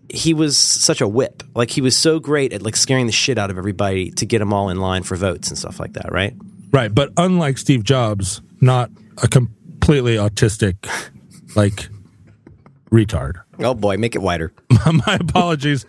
[0.08, 1.42] he was such a whip.
[1.54, 4.40] Like he was so great at like scaring the shit out of everybody to get
[4.40, 6.12] them all in line for votes and stuff like that.
[6.12, 6.34] Right?
[6.72, 8.90] right, but unlike Steve Jobs, not
[9.22, 10.88] a completely autistic
[11.56, 11.88] like
[12.92, 13.40] retard.
[13.58, 14.52] Oh boy, make it wider.
[14.86, 15.86] My apologies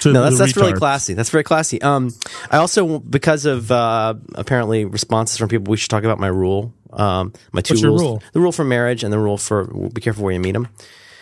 [0.00, 1.14] to No, that's that's really classy.
[1.14, 1.80] That's very classy.
[1.82, 2.10] Um,
[2.50, 6.72] I also because of uh, apparently responses from people, we should talk about my rule.
[6.92, 8.22] Um, my two What's rules: rule?
[8.32, 10.68] the rule for marriage and the rule for be careful where you meet them.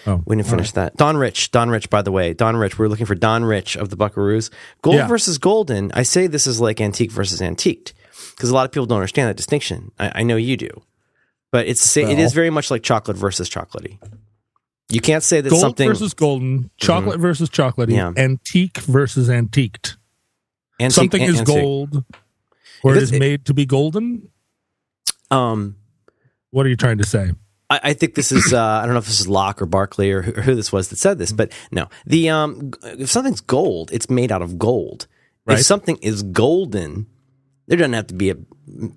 [0.06, 0.96] Oh, We didn't finish that.
[0.96, 2.78] Don Rich, Don Rich, by the way, Don Rich.
[2.78, 4.48] We're looking for Don Rich of the Buckaroos.
[4.80, 5.06] Gold Yeah.
[5.06, 5.90] versus golden.
[5.92, 7.92] I say this is like antique versus antiqued
[8.34, 9.90] because a lot of people don't understand that distinction.
[9.98, 10.70] I, I know you do,
[11.50, 12.24] but it's same, it Well.
[12.24, 13.98] is very much like chocolate versus chocolatey.
[14.90, 18.12] You can't say that gold something versus golden, chocolate versus chocolatey, Yeah.
[18.16, 19.96] antique versus antiqued.
[20.80, 21.54] antique, Something an- is antique.
[21.54, 22.04] gold,
[22.82, 24.28] or If it's- is made to be golden.
[25.30, 25.76] Um,
[26.50, 27.32] What are you trying to say?
[27.68, 30.10] I, I think this is uh, I don't know if this is Locke or Berkeley
[30.10, 31.88] or who, or who this was that said this, but no.
[32.06, 35.06] The um, if something's gold, it's made out of gold.
[35.44, 35.58] Right.
[35.58, 37.06] If something is golden,
[37.68, 38.36] there doesn't have to be a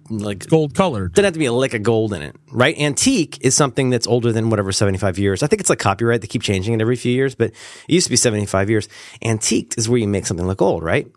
[0.10, 1.14] like Gold colored.
[1.14, 2.78] doesn't have to be a lick of gold in it, right?
[2.78, 5.44] Antique is something that's older than whatever seventy five years.
[5.44, 7.56] I think it's like copyright; they keep changing it every few years, but it
[7.94, 8.90] used to be seventy five years.
[9.24, 11.08] Antique is where you make something look old, right?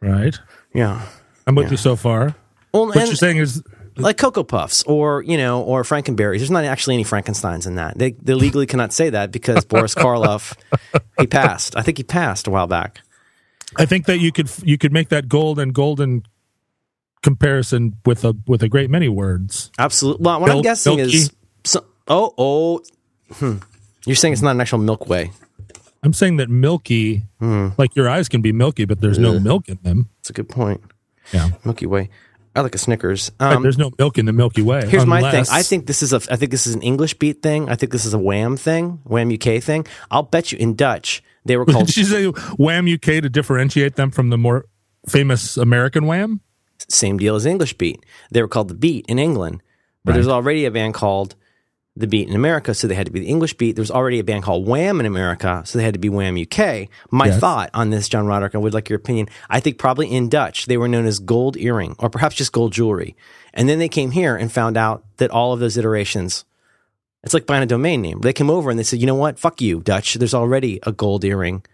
[0.00, 0.38] Right.
[0.74, 1.02] Yeah.
[1.46, 2.34] I'm with you so far.
[2.74, 3.62] Well, What and- you're saying is
[3.96, 6.38] like Cocoa Puffs or you know or Frankenberries.
[6.38, 7.98] There's not actually any Frankenstein's in that.
[7.98, 10.56] They they legally cannot say that because Boris Karloff
[11.18, 11.76] he passed.
[11.76, 13.00] I think he passed a while back.
[13.76, 16.22] I think that you could you could make that gold and golden
[17.22, 19.70] comparison with a with a great many words.
[19.78, 20.24] Absolutely.
[20.24, 21.16] Well, what I'm guessing milky.
[21.16, 21.32] is
[21.64, 22.80] so, oh oh.
[23.34, 23.58] Hmm.
[24.06, 25.30] You're saying it's not an actual Milkway.
[26.02, 27.68] I'm saying that milky, Hmm.
[27.76, 30.08] like your eyes can be milky, but there's no milk in them.
[30.18, 30.80] That's a good point.
[31.32, 32.08] Yeah, Milky Way.
[32.56, 33.30] I like a Snickers.
[33.38, 34.86] Right, Um, there's no milk in the Milky Way.
[34.88, 35.44] Here's my thing.
[35.50, 36.16] I think this is a.
[36.30, 37.68] I think this is an English beat thing.
[37.68, 39.86] I think this is a Wham thing, Wham UK thing.
[40.10, 42.24] I'll bet you in Dutch they were called Did you say
[42.56, 44.64] Wham UK to differentiate them from the more
[45.08, 46.40] famous American Wham?
[46.88, 48.04] Same deal as English beat.
[48.30, 49.62] They were called the Beat in England,
[50.04, 51.34] but there's already a band called
[51.96, 53.74] the Beat in America, so they had to be the English Beat.
[53.74, 56.36] There was already a band called Wham in America, so they had to be Wham
[56.36, 56.88] UK.
[57.10, 57.40] My Yes.
[57.40, 59.28] thought on this, John Roderick, I would like your opinion.
[59.50, 62.72] I think probably in Dutch they were known as gold earring, or perhaps just gold
[62.72, 63.16] jewelry,
[63.52, 66.44] and then they came here and found out that all of those iterations.
[67.24, 68.20] It's like buying a domain name.
[68.20, 69.40] They came over and they said, "You know what?
[69.40, 70.14] Fuck you, Dutch.
[70.14, 71.64] There's already a gold earring."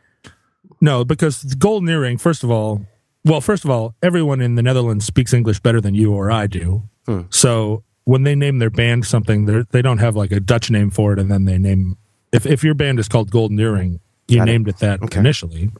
[0.80, 2.86] No, because the golden earring, first of all,
[3.24, 6.46] well, first of all, everyone in the Netherlands speaks English better than you or I
[6.46, 6.82] do.
[7.06, 7.22] Hmm.
[7.30, 11.12] So when they name their band something, they don't have like a Dutch name for
[11.12, 11.96] it, and then they name.
[12.32, 15.20] If if your band is called Golden Earring, you Got named it that Okay.
[15.20, 15.70] initially.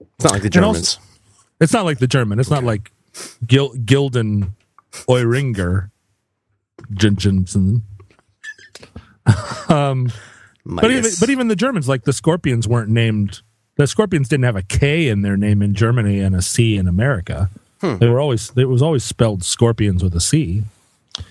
[0.00, 0.98] It's not like the And also- Germans.
[1.60, 2.38] It's not like the German.
[2.38, 2.92] It's not like
[3.46, 4.50] Gil, Gilden
[5.08, 5.90] Euringer
[6.92, 7.82] Jensen.
[9.68, 10.12] um,
[10.64, 13.40] but even but even the Germans, like the Scorpions, weren't named.
[13.76, 16.88] The Scorpions didn't have a K in their name in Germany and a C in
[16.88, 17.50] America.
[17.80, 17.98] Hmm.
[17.98, 20.62] They were always it was always spelled Scorpions with a C.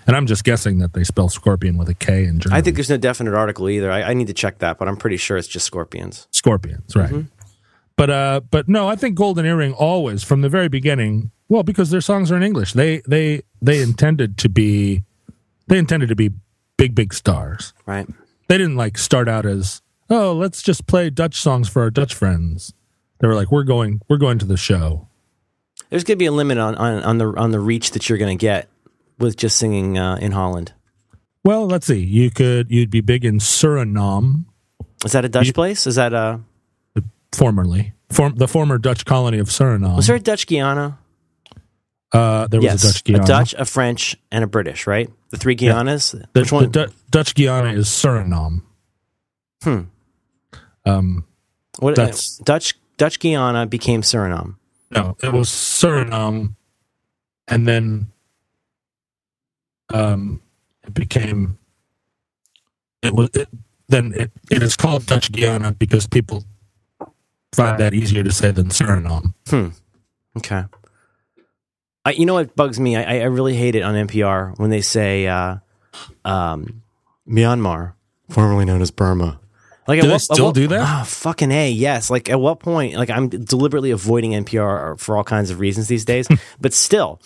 [0.07, 2.57] And I'm just guessing that they spell Scorpion with a K in Germany.
[2.57, 3.91] I think there's no definite article either.
[3.91, 6.27] I, I need to check that, but I'm pretty sure it's just scorpions.
[6.31, 7.09] Scorpions, right?
[7.09, 7.27] Mm-hmm.
[7.95, 11.31] But uh, but no, I think Golden Earring always from the very beginning.
[11.47, 15.03] Well, because their songs are in English, they they they intended to be
[15.67, 16.31] they intended to be
[16.77, 17.73] big big stars.
[17.85, 18.07] Right.
[18.47, 22.13] They didn't like start out as oh let's just play Dutch songs for our Dutch
[22.13, 22.73] friends.
[23.19, 25.07] They were like we're going we're going to the show.
[25.89, 28.17] There's going to be a limit on, on, on the on the reach that you're
[28.17, 28.67] going to get
[29.19, 30.73] with just singing uh, in Holland.
[31.43, 32.03] Well, let's see.
[32.03, 34.45] You could you'd be big in Suriname
[35.05, 35.85] Is that a Dutch place?
[35.85, 36.41] Is that a
[37.33, 37.93] formerly.
[38.11, 39.95] Form, the former Dutch colony of Suriname.
[39.95, 40.97] was there a Dutch Guiana?
[42.11, 43.23] uh, there was yes, a Dutch Guiana.
[43.23, 44.87] a Dutch, a French, and a British.
[44.87, 46.11] Right, the three Guianas.
[46.33, 46.63] The, Which one?
[46.63, 48.61] the Du- Dutch Guiana is Suriname.
[49.63, 49.81] Hmm.
[50.85, 51.25] Um,
[51.79, 54.55] what, that's- Dutch Dutch Guiana became Suriname.
[54.91, 56.55] no, it was Suriname,
[57.47, 58.11] and then
[59.93, 60.41] um,
[60.83, 61.57] it became
[63.01, 63.49] it was it,
[63.87, 66.43] then it, it is called Dutch Guiana because people
[67.53, 69.33] find that easier to say than Suriname.
[69.47, 69.67] Hmm.
[70.37, 70.63] Okay.
[72.03, 72.95] I, you know what bugs me?
[72.95, 75.57] I, I really hate it on NPR when they say, uh,
[76.23, 76.83] um,
[77.27, 77.93] Myanmar,
[78.29, 79.39] formerly known as Burma.
[79.87, 81.01] Like, do they what, still what, do that?
[81.01, 82.09] Oh, fucking a yes.
[82.09, 82.95] Like, at what point?
[82.95, 86.27] Like, I'm deliberately avoiding NPR for all kinds of reasons these days.
[86.59, 87.21] but still,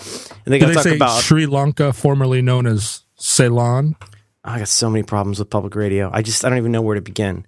[0.46, 3.96] and they, do they talk say about Sri Lanka, formerly known as Ceylon.
[4.02, 4.08] Oh,
[4.44, 6.10] I got so many problems with public radio.
[6.14, 7.46] I just I don't even know where to begin.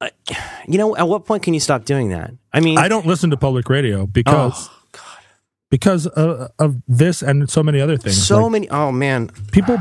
[0.00, 0.10] Uh,
[0.66, 2.32] you know, at what point can you stop doing that?
[2.52, 4.68] I mean, I don't listen to public radio because.
[4.70, 4.80] Oh,
[5.70, 8.24] because of, of, this and so many other things.
[8.24, 8.70] So like many.
[8.70, 9.76] Oh man, people,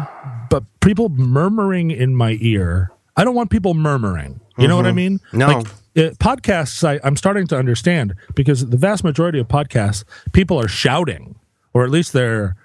[0.50, 4.40] but people murmuring in my ear I don't want people murmuring.
[4.58, 4.70] You mm-hmm.
[4.70, 4.96] know what I mm-hmm.
[4.96, 5.20] mean?
[5.32, 5.48] No.
[5.48, 10.60] Like, it, podcasts, I, I'm starting to understand because the vast majority of podcasts, people
[10.60, 11.36] are shouting,
[11.74, 12.56] or at least they're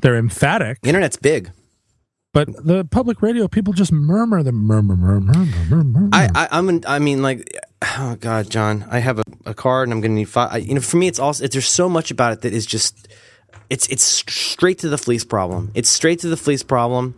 [0.00, 0.80] they're emphatic.
[0.82, 1.52] The internet's big.
[2.34, 6.08] But the public radio, people just murmur, the murmur, murmur, murmur, murmur.
[6.14, 7.46] I, I, I'm, an, I mean, like,
[7.82, 10.48] oh God, John, I have a, a card and I'm going to need five.
[10.50, 13.06] I, you know, for me, it's also, there's so much about it that is just,
[13.68, 15.72] it's, it's straight to the fleece problem.
[15.74, 17.16] It's straight to the fleece problem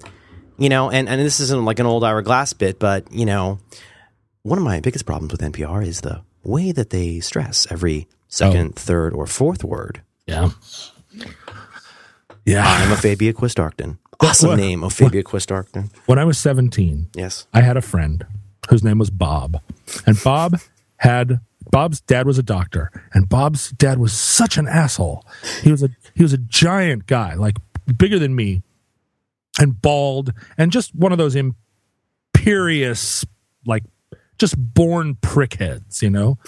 [0.58, 3.58] you know, and, and this isn't like an old Ira Glass bit, but, you know,
[4.42, 8.74] one of my biggest problems with NPR is the way that they stress every second,
[8.76, 8.80] oh.
[8.80, 10.02] third, or fourth word.
[10.26, 10.50] Yeah.
[12.44, 12.64] Yeah.
[12.66, 13.98] I'm Ofeibea Quist-Arcton.
[14.20, 15.90] Awesome what, name, Ofeibea Quist-Arcton.
[16.06, 18.24] When I was 17, yes, I had a friend
[18.70, 19.60] whose name was Bob.
[20.06, 20.60] And Bob
[20.98, 21.40] had
[21.70, 25.26] Bob's dad was a doctor, and Bob's dad was such an asshole.
[25.62, 27.56] He was a he was a giant guy, like
[27.98, 28.62] bigger than me,
[29.60, 33.24] and bald and just one of those imperious,
[33.66, 33.84] like
[34.38, 36.38] just born prickheads, you know?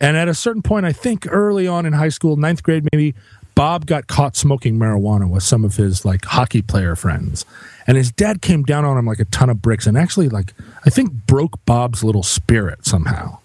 [0.00, 3.14] And at a certain point, I think early on in high school, ninth grade maybe,
[3.54, 7.46] Bob got caught smoking marijuana with some of his like hockey player friends.
[7.86, 10.52] And his dad came down on him like a ton of bricks and actually like
[10.84, 13.38] I think broke Bob's little spirit somehow.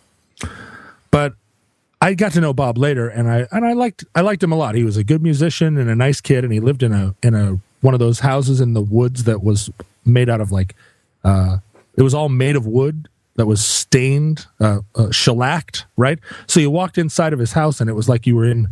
[1.12, 1.34] But
[2.02, 4.58] I got to know Bob later and I and I liked I liked him a
[4.58, 4.76] lot.
[4.76, 7.34] He was a good musician and a nice kid and he lived in a in
[7.34, 9.70] a one of those houses in the woods that was
[10.06, 10.76] made out of like
[11.24, 11.58] uh,
[11.96, 16.20] it was all made of wood that was stained uh, uh, shellacked right?
[16.48, 18.70] So you walked inside of his house and it was like you were in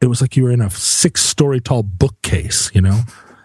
[0.00, 3.00] it was like you were in a six story tall bookcase you know?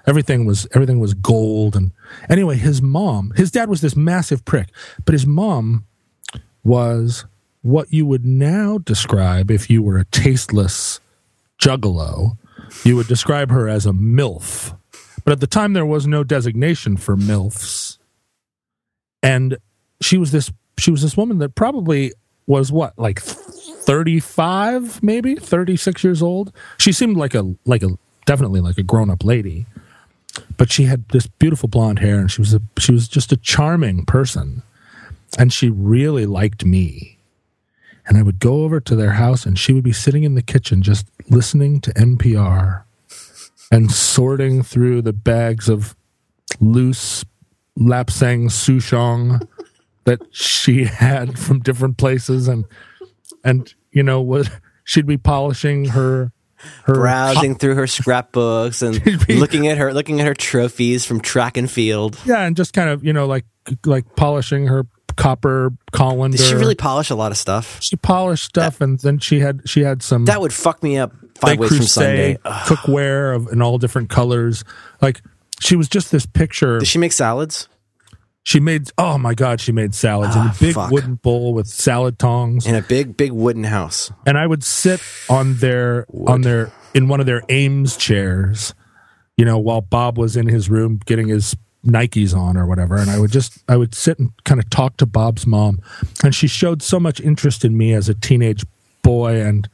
[0.08, 1.92] Everything was everything was gold and
[2.30, 4.70] anyway his mom his dad was this massive prick
[5.04, 5.86] but his mom
[6.64, 7.26] was
[7.64, 11.00] what you would now describe if you were a tasteless
[11.60, 12.38] juggalo
[12.84, 14.78] you would describe her as a milf
[15.26, 17.98] but at the time, there was no designation for MILFs.
[19.24, 19.58] And
[20.00, 22.14] she was this she was this woman that probably
[22.48, 26.54] was what, like 35, maybe 36 years old.
[26.78, 27.90] She seemed like a like a
[28.26, 29.66] definitely like a grown up lady.
[30.58, 33.38] But she had this beautiful blonde hair and she was a she was just a
[33.38, 34.62] charming person.
[35.40, 37.18] And she really liked me.
[38.08, 40.44] And I would go over to their house and she would be sitting in the
[40.44, 42.85] kitchen just listening to NPR
[43.72, 45.96] and sorting through the bags of
[46.60, 47.26] loose
[47.78, 49.48] lapsang souchong
[50.06, 52.66] that she had from different places and
[53.44, 54.50] and you know what
[54.84, 56.32] she'd be polishing her
[56.86, 61.20] her browsing through her scrapbooks and be, looking at her looking at her trophies from
[61.20, 63.46] track and field yeah and just kind of you know like
[63.86, 66.38] like polishing her copper colander.
[66.38, 67.82] Did she really polish a lot of stuff?
[67.82, 70.26] She polished stuff, that, and then she had she had some.
[70.26, 72.38] That would fuck me up five ways from Sunday.
[72.46, 74.64] Cookware of in all different colors.
[75.02, 75.22] Like
[75.60, 76.80] she was just this picture.
[76.80, 77.68] Did she make salads?
[78.44, 80.92] She made oh my god, she made salads in a ah, big fuck.
[80.92, 84.12] wooden bowl with salad tongs in a big big wooden house.
[84.26, 86.30] And I would sit on their Wood.
[86.30, 88.74] on their in one of their Eames chairs,
[89.36, 92.96] you know, while Bob was in his room getting his Nikes on or whatever.
[92.96, 95.80] And I would just, I would sit and kind of talk to Bob's mom.
[96.24, 98.66] And she showed so much interest in me as a teenage
[99.04, 99.42] boy.
[99.42, 99.70] And,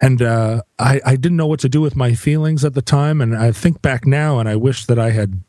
[0.00, 3.20] and uh, I, I didn't know what to do with my feelings at the time.
[3.20, 5.42] And I think back now and I wish that I had,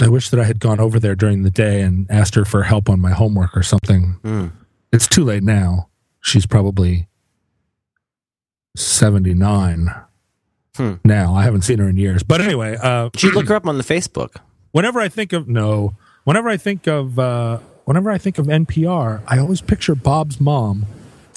[0.00, 2.62] I wish that I had gone over there during the day and asked her for
[2.62, 4.16] help on my homework or something.
[4.22, 4.52] Mm.
[4.92, 5.88] It's too late now.
[6.20, 7.08] She's probably
[8.76, 9.92] 79
[10.76, 10.94] Hmm.
[11.04, 13.78] Now I haven't seen her in years, but anyway, uh, you look her up on
[13.78, 14.36] the Facebook.
[14.72, 19.22] Whenever I think of no, whenever I think of uh, whenever I think of NPR,
[19.28, 20.86] I always picture Bob's mom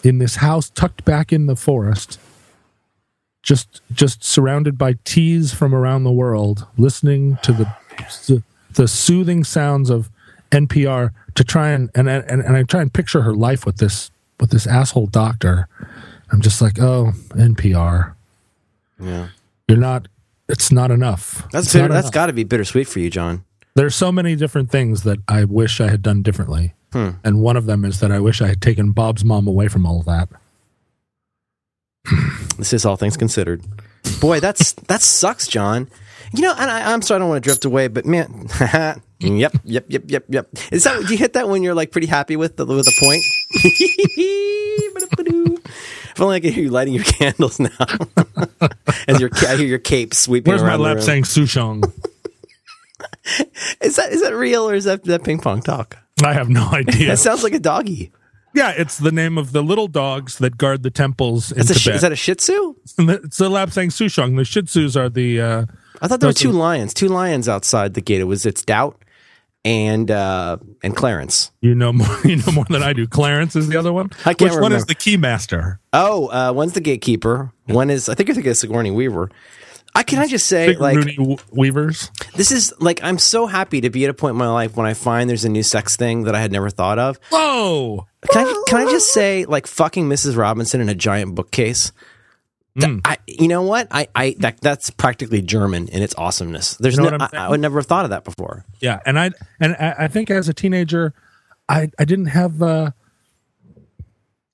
[0.03, 2.19] in this house tucked back in the forest,
[3.47, 7.73] just just surrounded by teas from around the world, listening to the
[8.27, 10.09] the, the soothing sounds of
[10.51, 14.11] NPR to try and, and and and I try and picture her life with this
[14.41, 15.69] with this asshole doctor.
[16.29, 18.13] I'm just like, oh, NPR.
[18.99, 19.29] Yeah.
[19.69, 20.09] You're not
[20.49, 21.47] it's not enough.
[21.51, 23.45] That's bitter, that's got to be bittersweet for you, John.
[23.75, 26.73] There's so many different things that I wish I had done differently.
[26.91, 27.11] Hmm.
[27.23, 29.85] And one of them is that I wish I had taken Bob's mom away from
[29.85, 30.27] all of that.
[32.57, 33.63] this is all things considered.
[34.19, 35.89] Boy, that's that sucks, John.
[36.33, 38.47] You know, and I, am sorry, I don't want to drift away, but man,
[39.19, 40.49] yep, yep, yep, yep, yep.
[40.71, 42.93] Is that do you hit that when you're like pretty happy with the with a
[42.99, 43.23] point?
[46.17, 47.69] if only I could hear you lighting your candles now.
[49.07, 51.91] As your I hear your cape sweeping Where's my lapsang Souchong?
[53.81, 55.97] Is that is that real or is that that ping pong talk?
[56.23, 57.07] I have no idea.
[57.07, 58.11] That sounds like a doggy.
[58.57, 61.87] Yeah, it's the name of the little dogs that guard the temples in a sh-
[61.89, 62.75] is that a Shih Tzu?
[62.97, 64.35] it's the lapsang Souchong.
[64.35, 65.39] The Shih Tzus are the.
[65.39, 65.65] Uh,
[66.01, 68.19] I thought there were two lions, two lions outside the gate.
[68.19, 69.03] It was it's Doubt
[69.63, 71.51] and uh and Clarence.
[71.61, 72.07] you know more.
[72.25, 73.07] You know more than I do.
[73.07, 74.09] Clarence is the other one.
[74.25, 75.77] I can't Which one is the keymaster?
[75.93, 77.51] Oh, uh, one's the gatekeeper.
[77.65, 79.29] One is I think you're thinking of Sigourney Weaver.
[79.95, 82.11] I can I just say Big like Rooney Weavers.
[82.35, 84.85] this is like I'm so happy to be at a point in my life when
[84.85, 87.19] I find there's a new sex thing that I had never thought of.
[87.31, 88.07] Whoa!
[88.31, 90.37] Can I can I just say like fucking Mrs.
[90.37, 91.91] Robinson in a giant bookcase?
[92.77, 93.01] Mm.
[93.05, 93.87] I, you know what?
[93.89, 96.75] I, I that that's practically German in its awesomeness.
[96.75, 98.65] There's You know no, I'm I, I would never have thought of that before.
[98.81, 101.13] Yeah, and I and I, I think as a teenager,
[101.67, 102.91] I I didn't have uh,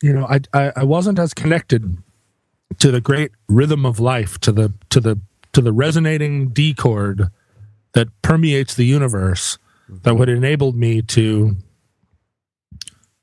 [0.02, 1.98] you know I, I I wasn't as connected
[2.80, 5.20] to the great rhythm of life to the to the
[5.52, 7.28] to the resonating D chord
[7.94, 9.58] that permeates the universe
[9.90, 11.58] that would enable me to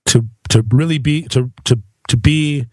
[0.06, 2.66] to to really be to to to be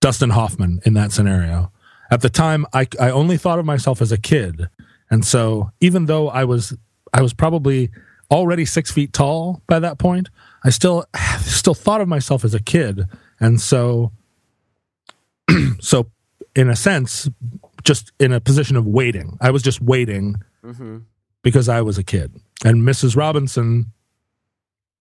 [0.00, 1.72] Dustin Hoffman in that scenario.
[2.10, 4.68] At the time, I I only thought of myself as a kid,
[5.10, 6.76] and so even though I was
[7.12, 7.90] I was probably
[8.30, 10.28] already six feet tall by that point,
[10.64, 11.04] I still
[11.40, 13.04] still thought of myself as a kid,
[13.40, 14.12] and so
[15.80, 16.10] so
[16.56, 17.28] in a sense,
[17.84, 19.36] just in a position of waiting.
[19.40, 20.98] I was just waiting Mm-hmm.
[21.42, 23.16] because I was a kid, and Mrs.
[23.16, 23.86] Robinson,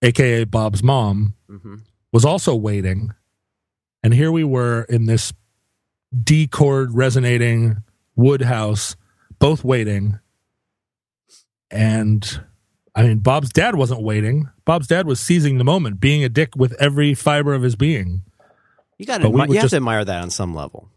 [0.01, 1.75] aka Bob's mom, Mm-hmm.
[2.11, 3.13] was also waiting.
[4.03, 5.33] And here we were in this
[6.23, 7.77] D chord resonating
[8.15, 8.95] wood house,
[9.39, 10.19] both waiting.
[11.71, 12.41] And
[12.95, 14.49] I mean, Bob's dad wasn't waiting.
[14.65, 18.21] Bob's dad was seizing the moment, being a dick with every fiber of his being.
[18.97, 20.89] You got to admi- you have just- to admire that on some level.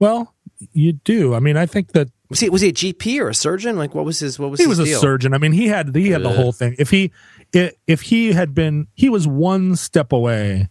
[0.00, 0.34] Well,
[0.72, 1.32] you do.
[1.34, 3.76] I mean, I think that Was he was he a GP or a surgeon?
[3.76, 5.32] Like what was his what was he was a surgeon.
[5.32, 6.74] I mean, he had he had the whole thing.
[6.78, 7.12] If he
[7.52, 10.68] if he had been, he was one step away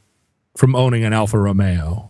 [0.57, 2.09] from owning an Alfa Romeo.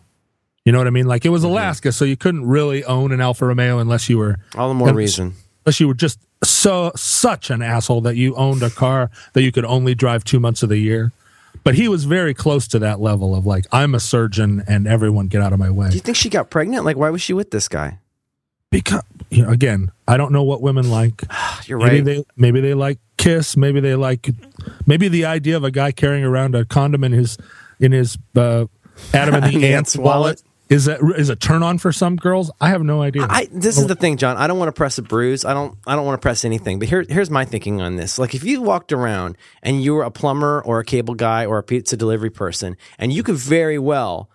[0.66, 1.08] You know what I mean?
[1.08, 1.34] Like it Mm-hmm.
[1.34, 4.74] was Alaska, so you couldn't really own an Alfa Romeo unless you were All the
[4.76, 5.34] more reason.
[5.66, 9.52] unless you were just so such an asshole that you owned a car that you
[9.52, 11.12] could only drive two months of the year.
[11.64, 15.28] But he was very close to that level of like, I'm a surgeon and everyone
[15.28, 15.90] get out of my way.
[15.90, 16.86] Do you think she got pregnant?
[16.86, 18.00] Like why was she with this guy?
[18.72, 21.24] Because you know, again, I don't know what women like.
[21.66, 22.06] You're Maybe right.
[22.06, 23.56] they maybe they like kiss.
[23.56, 24.30] Maybe they like
[24.86, 27.38] maybe the idea of a guy carrying around a condom in his
[27.80, 28.66] in his uh,
[29.14, 30.14] Adam and the Ants wallet.
[30.20, 32.52] wallet is that is a turn on for some girls.
[32.60, 33.26] I have no idea.
[33.30, 34.38] I this is the thing, John.
[34.38, 35.46] I don't want to press a bruise.
[35.46, 36.80] I don't I don't want to press anything.
[36.80, 38.20] But here here's my thinking on this.
[38.20, 41.58] Like if you walked around and you were a plumber or a cable guy or
[41.58, 44.30] a pizza delivery person, and you could very well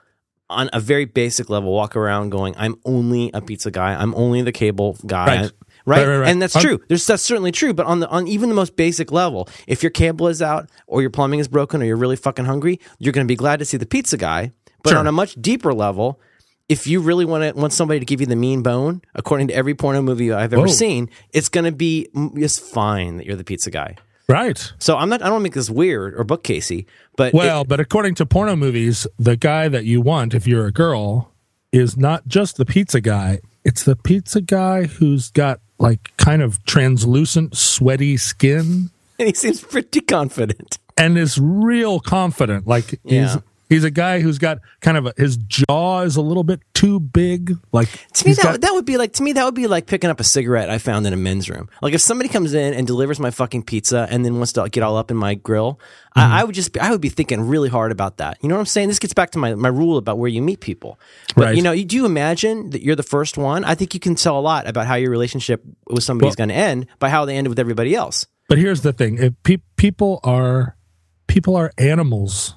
[0.48, 4.42] on a very basic level walk around going, I'm only a pizza guy, I'm only
[4.42, 5.42] the cable guy.
[5.42, 5.52] Right.
[5.86, 5.98] Right?
[6.00, 6.28] Right, right, right.
[6.28, 6.80] And that's true.
[6.88, 7.72] There's that's certainly true.
[7.72, 11.00] But on the on even the most basic level, if your cable is out or
[11.00, 13.76] your plumbing is broken or you're really fucking hungry, you're gonna be glad to see
[13.76, 14.50] the pizza guy.
[14.82, 14.98] But Sure.
[14.98, 16.20] on a much deeper level,
[16.68, 19.54] if you really want to want somebody to give you the mean bone, according to
[19.54, 20.72] every porno movie I've ever Whoa.
[20.72, 23.94] seen, it's going to be just fine that you're the pizza guy.
[24.28, 24.72] right.
[24.78, 25.22] So I'm not.
[25.22, 29.06] I don't make this weird or bookcasey, but it- Well, but according to porno movies,
[29.18, 31.32] the guy that you want if you're a girl
[31.72, 33.38] is not just the pizza guy.
[33.64, 39.60] It's the pizza guy who's got like kind of translucent, sweaty skin and he seems
[39.62, 40.78] pretty confident.
[40.96, 42.66] and is real confident.
[42.66, 43.32] Like he's Yeah.
[43.34, 47.00] he's a guy who's got kind of a, his jaw is a little bit too
[47.00, 47.56] big.
[47.72, 49.86] Like To me, that, got- that would be like to me that would be like
[49.86, 51.68] picking up a cigarette I found in a men's room.
[51.82, 54.82] Like if somebody comes in and delivers my fucking pizza and then wants to get
[54.82, 55.80] all up in my grill,
[56.16, 56.32] Mm-hmm.
[56.32, 58.38] I, I would just be, I would be thinking really hard about that.
[58.40, 58.88] You know what I'm saying?
[58.88, 60.98] This gets back to my, my rule about where you meet people.
[61.34, 61.56] But Right.
[61.56, 63.64] you know, you do you imagine that you're the first one?
[63.64, 66.48] I think you can tell a lot about how your relationship with somebody's Well- going
[66.48, 68.24] to end by how they ended with everybody else.
[68.48, 70.74] But here's the thing: if pe- people are
[71.26, 72.54] people are animals,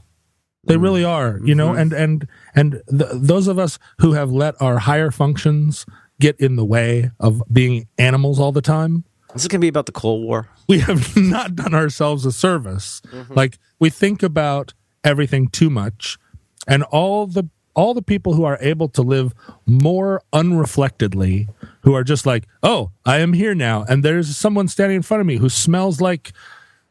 [0.70, 0.84] they Mm-hmm.
[0.84, 1.40] really are.
[1.44, 5.86] You know, and and and th- those of us who have let our higher functions
[6.22, 9.04] get in the way of being animals all the time,
[9.34, 10.48] This is going to be about the Cold War.
[10.68, 13.02] we have not done ourselves a service.
[13.12, 13.34] Mm-hmm.
[13.34, 16.18] Like we think about everything too much,
[16.68, 19.34] and all the all the people who are able to live
[19.66, 21.48] more unreflectedly,
[21.82, 25.22] who are just like, oh, I am here now, and there's someone standing in front
[25.22, 26.32] of me who smells like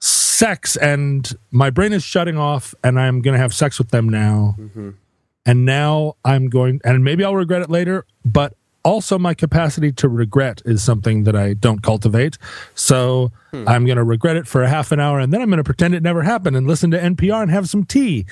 [0.01, 4.09] sex, and my brain is shutting off, and I'm going to have sex with them
[4.09, 4.57] now.
[5.47, 10.09] And now I'm going, and maybe I'll regret it later, but also my capacity to
[10.09, 12.39] regret is something that I don't cultivate.
[12.75, 13.69] So hmm.
[13.69, 15.65] I'm going to regret it for a half an hour and then I'm going to
[15.65, 18.27] pretend it never happened and listen to NPR and have some tea.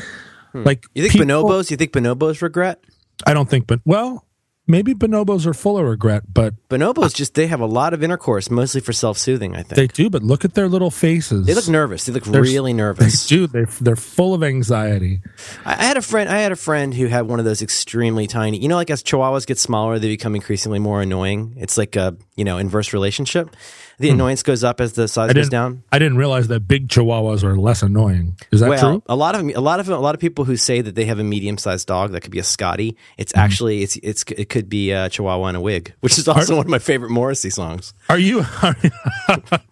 [0.53, 0.65] Hmm.
[0.65, 1.71] Like you think people, bonobos?
[1.71, 2.83] You think bonobos regret?
[3.27, 4.25] I don't think, but well,
[4.67, 8.51] maybe bonobos are full of regret, but bonobos just they have a lot of intercourse,
[8.51, 9.55] mostly for self soothing.
[9.55, 11.47] I think they do, but look at their little faces.
[11.47, 12.05] They look nervous.
[12.05, 13.29] They look they're, really nervous.
[13.29, 13.47] They do.
[13.47, 15.21] They they're full of anxiety.
[15.65, 16.29] I, I had a friend.
[16.29, 18.59] I had a friend who had one of those extremely tiny.
[18.59, 21.55] You know, like as Chihuahuas get smaller, they become increasingly more annoying.
[21.57, 23.55] It's like a you know inverse relationship
[23.99, 24.15] the hmm.
[24.15, 25.83] annoyance goes up as the size goes down.
[25.91, 28.37] I didn't realize that big Chihuahuas are less annoying.
[28.53, 29.03] Is that well, true?
[29.07, 31.19] A lot of a lot of a lot of people who say that they have
[31.19, 32.97] a medium sized dog that could be a Scotty.
[33.17, 33.39] It's mm.
[33.39, 36.57] actually it's it's it could be a Chihuahua in a wig, which is also are,
[36.57, 37.95] one of my favorite Morrissey songs.
[38.09, 38.77] Are you are,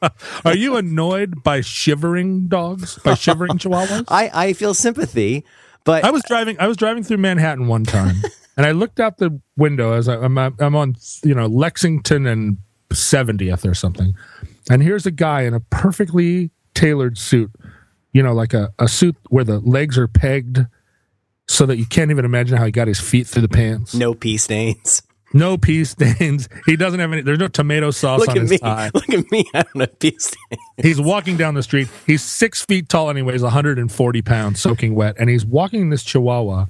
[0.45, 4.05] are you annoyed by shivering dogs by shivering Chihuahuas?
[4.09, 5.45] I I feel sympathy,
[5.85, 8.17] but I was driving I was driving through Manhattan one time.
[8.57, 12.59] and I looked out the window as I, I'm, I'm on, you know, Lexington and
[12.95, 14.15] 70th or something.
[14.71, 17.51] And here's a guy in a perfectly tailored suit,
[18.13, 20.67] you know, like a, a suit where the legs are pegged
[21.47, 23.95] so that you can't even imagine how he got his feet through the pants.
[23.95, 25.03] No pee stains.
[25.35, 26.49] No pee stains.
[26.67, 27.23] He doesn't have any.
[27.23, 28.59] There's no tomato sauce Look on his me.
[28.63, 29.45] Look at me.
[29.53, 30.63] I don't have pee stains.
[30.79, 31.89] He's walking down the street.
[32.07, 35.17] He's six feet tall and he weighs 140 pounds, soaking wet.
[35.19, 36.67] And he's walking this Chihuahua,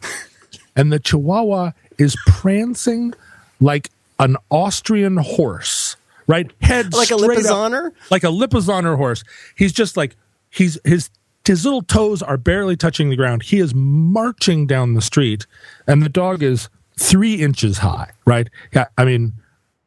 [0.75, 3.15] and the Chihuahua is prancing
[3.61, 5.84] like an Austrian horse
[6.27, 6.51] right?
[6.61, 9.25] Head like a Lipizzaner, like a Lipizzaner horse.
[9.57, 10.17] He's just like
[10.51, 11.11] he's his
[11.45, 13.43] his little toes are barely touching the ground.
[13.43, 15.47] He is marching down the street,
[15.87, 16.69] and the dog is
[16.99, 18.11] three inches high.
[18.25, 18.49] Right?
[18.73, 19.35] Yeah, I mean,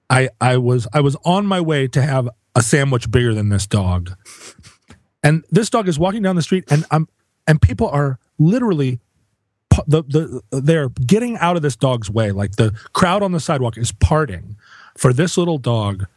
[0.10, 3.68] I I was I was on my way to have a sandwich bigger than this
[3.68, 4.12] dog,
[5.24, 7.08] and this dog is walking down the street, and I'm
[7.48, 9.00] and people are literally
[9.88, 12.32] the the they're getting out of this dog's way.
[12.32, 14.58] Like the crowd on the sidewalk is parting
[14.98, 16.08] for this little dog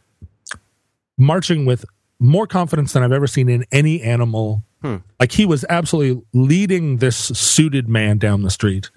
[1.21, 1.85] marching with
[2.19, 4.63] more confidence than I've ever seen in any animal.
[4.81, 4.97] Hmm.
[5.19, 8.89] Like he was absolutely leading this suited man down the street.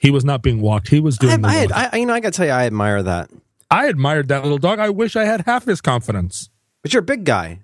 [0.00, 0.88] He was not being walked.
[0.88, 1.44] He was doing.
[1.44, 3.30] I, I, had, I you know, I got to tell you, I admire that.
[3.70, 4.78] I admired that little dog.
[4.78, 6.50] I wish I had half his confidence.
[6.82, 7.60] But you're a big guy.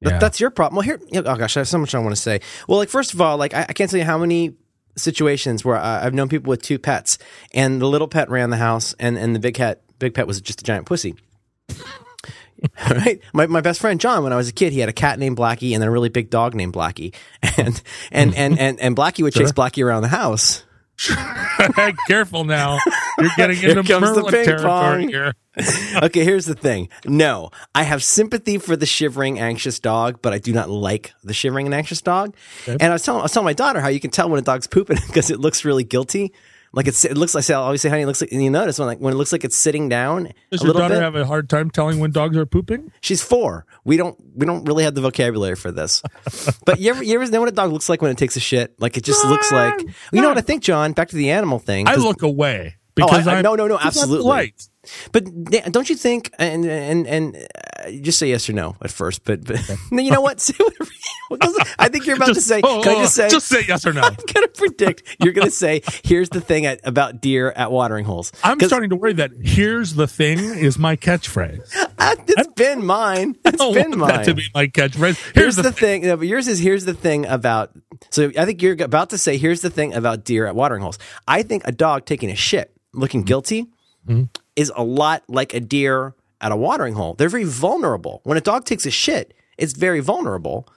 [0.00, 0.18] Yeah.
[0.18, 0.76] that's your problem.
[0.76, 2.40] Well, here, oh gosh, I have so much I want to say.
[2.66, 4.54] Well, like first of all, like I, I can't tell you how many
[4.96, 7.18] situations where I, I've known people with two pets,
[7.52, 10.40] and the little pet ran the house, and and the big pet, big pet was
[10.40, 11.14] just a giant pussy.
[12.90, 13.20] right?
[13.32, 15.36] My, my best friend John, when I was a kid, he had a cat named
[15.36, 17.14] Blackie and then a really big dog named Blackie.
[17.58, 18.40] And, and, mm-hmm.
[18.40, 19.52] and, and, and Blackie would chase.
[19.52, 20.64] Blackie around the house.
[22.06, 22.78] Careful now.
[23.18, 25.34] You're getting into here Merlin territory here.
[26.02, 26.88] okay, here's the thing.
[27.04, 31.34] No, I have sympathy for the shivering, anxious dog, but I do not like the
[31.34, 32.34] shivering and anxious dog.
[32.62, 32.76] Okay.
[32.80, 34.42] And I was telling, I was telling my daughter how you can tell when a
[34.42, 36.32] dog's pooping because it looks really guilty.
[36.74, 38.78] Like it's, it looks like I always say, honey, it looks like, and you notice
[38.78, 40.32] when like when it looks like it's sitting down.
[40.50, 42.92] Does your daughter bit, have a hard time telling when dogs are pooping?
[43.02, 43.66] She's four.
[43.84, 46.02] We don't we don't really have the vocabulary for this.
[46.64, 48.40] but you ever you ever know what a dog looks like when it takes a
[48.40, 48.74] shit?
[48.80, 49.80] Like it just looks like
[50.12, 50.92] you know what I think, John.
[50.92, 51.88] Back to the animal thing.
[51.88, 54.54] I look away because oh, I, I, no no no absolutely.
[55.12, 55.24] But
[55.70, 56.32] don't you think?
[56.38, 59.24] And and and uh, just say yes or no at first.
[59.24, 59.60] But but
[59.92, 60.50] you know what?
[61.78, 62.60] I think you're about just, to say.
[62.62, 63.28] Oh, can I just say?
[63.28, 64.02] Just say yes or no.
[64.02, 65.82] I'm gonna predict you're gonna say.
[66.04, 68.32] Here's the thing at, about deer at watering holes.
[68.42, 71.74] I'm starting to worry that "here's the thing" is my catchphrase.
[71.98, 73.36] Uh, it's I, been mine.
[73.44, 74.08] It's I been mine.
[74.08, 75.16] That to be my catchphrase.
[75.16, 76.02] Here's, here's the, the, thing.
[76.02, 77.70] No, but yours is here's the thing about.
[78.10, 80.98] So I think you're about to say here's the thing about deer at watering holes.
[81.28, 83.68] I think a dog taking a shit, looking guilty.
[84.08, 84.24] Mm-hmm
[84.56, 87.14] is a lot like a deer at a watering hole.
[87.14, 88.20] They're very vulnerable.
[88.24, 90.68] When a dog takes a shit, it's very vulnerable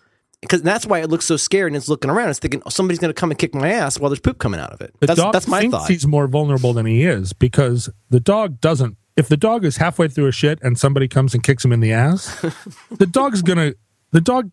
[0.41, 2.29] because that's why it looks so scared and it's looking around.
[2.29, 4.59] It's thinking oh, somebody's going to come and kick my ass while there's poop coming
[4.59, 4.93] out of it.
[4.99, 5.89] The that's, dog that's my thinks thought.
[5.89, 8.97] He's more vulnerable than he is because the dog doesn't.
[9.17, 11.79] If the dog is halfway through a shit and somebody comes and kicks him in
[11.79, 12.41] the ass,
[12.91, 13.73] the dog's gonna.
[14.11, 14.51] The dog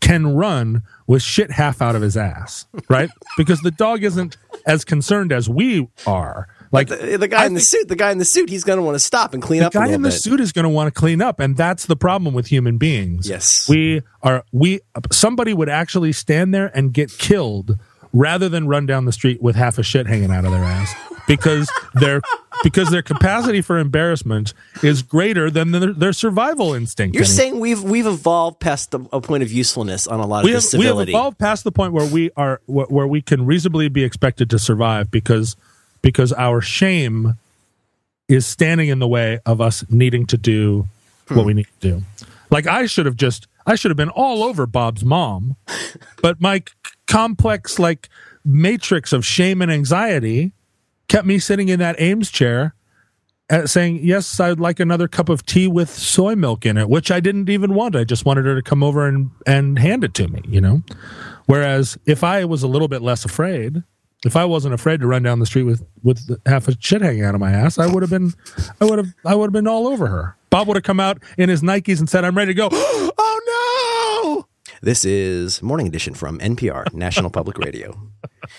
[0.00, 3.10] can run with shit half out of his ass, right?
[3.36, 4.36] because the dog isn't
[4.66, 8.12] as concerned as we are like the, the, guy I in the suit, the guy
[8.12, 9.72] in the suit, he's going to want to stop and clean up.
[9.72, 10.20] The guy in the bit.
[10.20, 13.28] suit is going to want to clean up, and that's the problem with human beings.
[13.28, 14.44] Yes, we are.
[14.52, 17.78] We somebody would actually stand there and get killed
[18.12, 20.94] rather than run down the street with half a shit hanging out of their ass
[21.26, 22.20] because their
[22.62, 24.52] because their capacity for embarrassment
[24.82, 27.14] is greater than their, their survival instinct.
[27.14, 30.50] You're saying we've we've evolved past a, a, point of usefulness on a lot we
[30.50, 31.10] of have, civility.
[31.10, 34.04] We have evolved past the point where we are where, where we can reasonably be
[34.04, 35.56] expected to survive because
[36.02, 37.34] because our shame
[38.28, 40.86] is standing in the way of us needing to do
[41.28, 41.36] hmm.
[41.36, 42.02] what we need to do.
[42.50, 45.56] Like I should have just I should have been all over Bob's mom,
[46.22, 46.64] but my c-
[47.06, 48.08] complex like
[48.44, 50.52] matrix of shame and anxiety
[51.08, 52.74] kept me sitting in that Eames chair
[53.50, 57.10] uh, saying, Yes, I'd like another cup of tea with soy milk in it, which
[57.10, 57.96] I didn't even want.
[57.96, 60.82] I just wanted her to come over and, and hand it to me, you know?
[61.46, 63.82] Whereas if I was a little bit less afraid,
[64.24, 67.24] if I wasn't afraid to run down the street with, with half a shit hanging
[67.24, 68.34] out of my ass, I would have been,
[68.80, 70.36] I would have, I would have been all over her.
[70.50, 72.68] Bob would have come out in his Nikes and said, I'm ready to go.
[72.72, 74.46] oh no!
[74.82, 78.10] This is Morning Edition from NPR, National Public Radio.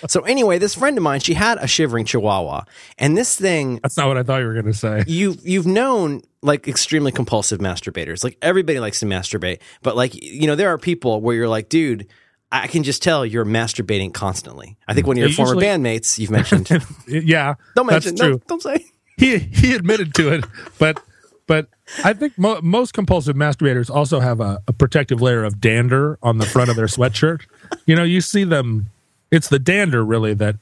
[0.07, 2.63] So anyway, this friend of mine, she had a shivering chihuahua,
[2.97, 5.03] and this thing That's not what I thought you were going to say.
[5.07, 8.23] you you've known like extremely compulsive masturbators.
[8.23, 11.69] Like everybody likes to masturbate, but like you know there are people where you're like,
[11.69, 12.07] dude,
[12.51, 14.75] I can just tell you're masturbating constantly.
[14.87, 16.69] I think one of your Yeah, former usually- bandmates you've mentioned.
[17.07, 18.15] Yeah, don't mention.
[18.15, 18.39] that's true.
[18.45, 18.85] Don't, don't say.
[19.17, 20.45] he he admitted to it,
[20.79, 21.01] but
[21.47, 21.67] but
[22.03, 26.37] I think mo- most compulsive masturbators also have a, a protective layer of dander on
[26.37, 27.41] the front of their sweatshirt.
[27.85, 28.87] You know, you see them.
[29.31, 30.55] It's the dander really that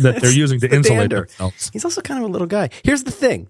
[0.00, 1.20] that they're using to the insulate dander.
[1.26, 1.70] themselves.
[1.72, 2.70] He's also kind of a little guy.
[2.84, 3.48] Here's the thing.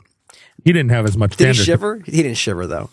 [0.65, 1.59] He didn't have as much Did dander.
[1.59, 2.03] he shiver?
[2.05, 2.91] He didn't shiver though.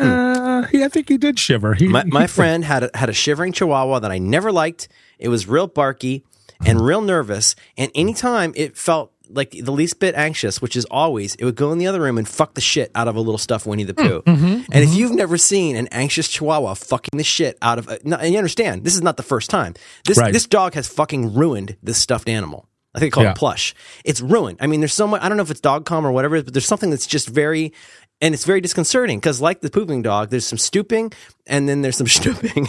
[0.00, 0.08] Hmm.
[0.08, 1.74] Uh, he, I think he did shiver.
[1.74, 4.88] He, My, my friend had a, had a shivering chihuahua that I never liked.
[5.18, 6.24] It was real barky
[6.64, 6.84] and hmm.
[6.84, 7.54] real nervous.
[7.76, 11.70] And anytime it felt like the least bit anxious, which is always, it would go
[11.72, 13.92] in the other room and fuck the shit out of a little stuffed Winnie the
[13.92, 14.06] hmm.
[14.06, 14.22] Pooh.
[14.22, 14.44] Mm-hmm.
[14.44, 14.72] Mm-hmm.
[14.72, 18.16] and if you've never seen an anxious chihuahua fucking the shit out of, a, no,
[18.16, 19.74] and you understand, this is not the first time.
[20.04, 20.32] This Right.
[20.32, 22.66] this dog has fucking ruined this stuffed animal.
[22.92, 23.30] I think they call Yeah.
[23.30, 23.72] it plush.
[24.04, 24.58] It's ruined.
[24.60, 25.22] I mean, there's so much.
[25.22, 27.72] I don't know if it's dog calm or whatever, but there's something that's just very,
[28.20, 31.12] and it's very disconcerting because, like the pooping dog, there's some stooping,
[31.46, 32.66] and then there's some stooping,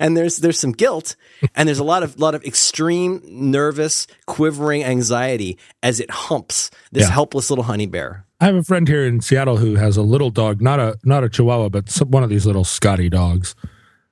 [0.00, 1.16] and there's there's some guilt,
[1.54, 7.04] and there's a lot of lot of extreme nervous, quivering anxiety as it humps this
[7.08, 7.12] Yeah.
[7.12, 8.24] helpless little honey bear.
[8.40, 11.22] I have a friend here in Seattle who has a little dog, not a not
[11.24, 13.54] a Chihuahua, but some, one of these little Scotty dogs,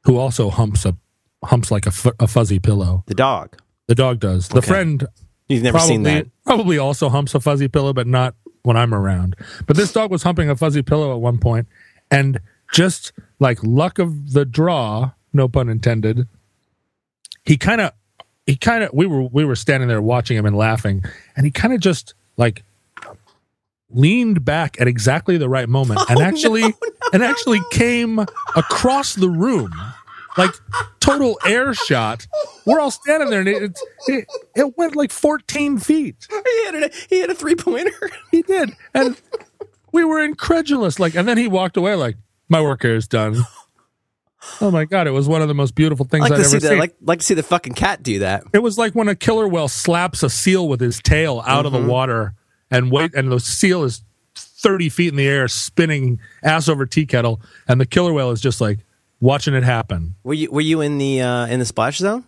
[0.04, 0.96] who also humps a
[1.44, 1.90] humps like a,
[2.28, 3.02] fuzzy pillow.
[3.06, 3.56] The dog.
[3.88, 4.48] The dog does.
[4.48, 4.66] The Okay.
[4.68, 5.06] friend
[5.48, 6.26] You've never probably seen that.
[6.44, 9.36] probably also humps a fuzzy pillow, but not when I'm around.
[9.66, 11.68] But this dog was humping a fuzzy pillow at one point,
[12.10, 12.40] and
[12.72, 16.28] just like luck of the draw, no pun intended,
[17.44, 17.92] he kind of
[18.46, 21.04] he kind of we were we were standing there watching him and laughing,
[21.36, 22.64] and he kind of just like
[23.90, 26.74] leaned back at exactly the right moment oh, and actually
[27.12, 28.18] and actually came
[28.54, 29.72] across the room
[30.36, 30.50] like
[31.00, 32.26] total air shot.
[32.66, 36.26] We're all standing there and it, it, it went like 14 feet.
[36.30, 38.10] He had a, he had a three pointer.
[38.30, 38.70] he did.
[38.94, 39.20] And
[39.92, 40.98] we were incredulous.
[40.98, 42.16] Like and then he walked away like
[42.48, 43.36] my work here is done.
[44.60, 45.06] Oh my god.
[45.06, 46.78] It was one of the most beautiful things like i've ever see the seen.
[46.78, 48.44] like like to see the fucking cat do that.
[48.54, 51.72] it was like when a killer whale slaps a seal with his tail out of
[51.72, 51.88] the mm-hmm.
[51.88, 52.34] water
[52.70, 54.02] and wait, and the seal is
[54.36, 58.40] 30 feet in the air, spinning ass over tea kettle, and the killer whale is
[58.40, 58.78] just like
[59.20, 60.16] watching it happen.
[60.24, 62.24] Were you were you in the uh, in the splash zone?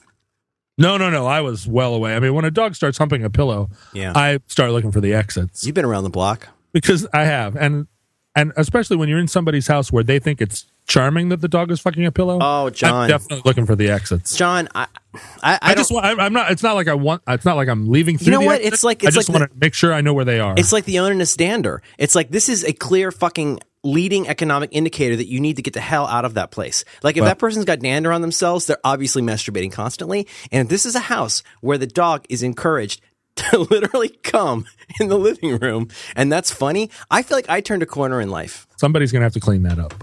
[0.79, 1.27] No, no, no.
[1.27, 2.17] I was well away.
[2.17, 4.13] I mean, when a dog starts humping a pillow, Yeah.
[4.17, 6.49] I start looking for the exits You've been around the block.
[6.73, 7.87] because I have, and
[8.35, 11.71] and especially when you're in somebody's house where they think it's charming that the dog
[11.71, 12.39] is fucking a pillow.
[12.41, 13.03] Oh, John.
[13.05, 14.35] I'm definitely looking for the exits.
[14.35, 16.07] John, I I, I, I, just want.
[16.07, 16.51] I, I'm not.
[16.51, 17.23] It's not like I want.
[17.29, 18.33] It's not like I'm leaving through.
[18.33, 18.57] know the what?
[18.63, 18.73] exit.
[18.73, 20.55] It's like- I just like want to make sure I know where they are.
[20.57, 21.83] It's like the onus dander.
[21.99, 25.75] It's like this is a clear fucking leading economic indicator that you need to get
[25.75, 26.85] the hell out of that place.
[27.03, 30.27] Like if Well- that person's got dander on themselves, they're obviously masturbating constantly.
[30.51, 33.01] And if this is a house where the dog is encouraged
[33.37, 34.67] to literally come
[35.01, 38.29] in the living room, and that's funny, I feel like I turned a corner in
[38.31, 38.67] life.
[38.77, 39.95] Somebody's gonna have to clean that up.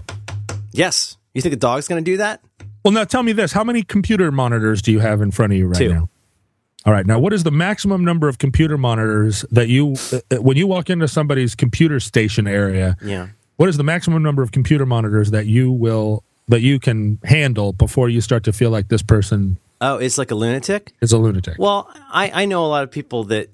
[0.72, 1.16] Yes.
[1.34, 2.40] You think a dog's going to do that?
[2.84, 5.58] Well, now tell me this: How many computer monitors do you have in front of
[5.58, 5.88] you right Two.
[5.94, 6.08] now?
[6.86, 7.06] All right.
[7.06, 10.66] Now, what is the maximum number of computer monitors that you, uh, uh, when you
[10.66, 13.28] walk into somebody's computer station area, Yeah.
[13.60, 17.74] What is the maximum number of computer monitors that you will that you can handle
[17.74, 20.92] before you start to feel like this person Oh, it's like a lunatic?
[21.02, 21.56] it's a lunatic?
[21.58, 23.50] Well, I, I know a lot of people that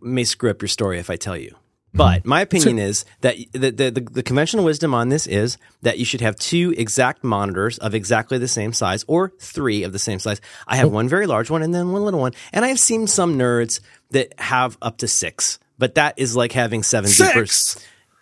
[0.00, 1.54] may screw up your story if I tell you.
[1.94, 2.28] But mm-hmm.
[2.28, 6.04] my opinion is that the, the, the, the conventional wisdom on this is that you
[6.04, 10.18] should have two exact monitors of exactly the same size or three of the same
[10.18, 10.40] size.
[10.66, 10.90] I have oh.
[10.90, 12.32] one very large one and then one little one.
[12.52, 13.80] And I've seen some nerds
[14.10, 17.76] that have up to six, but that is like having seven Six?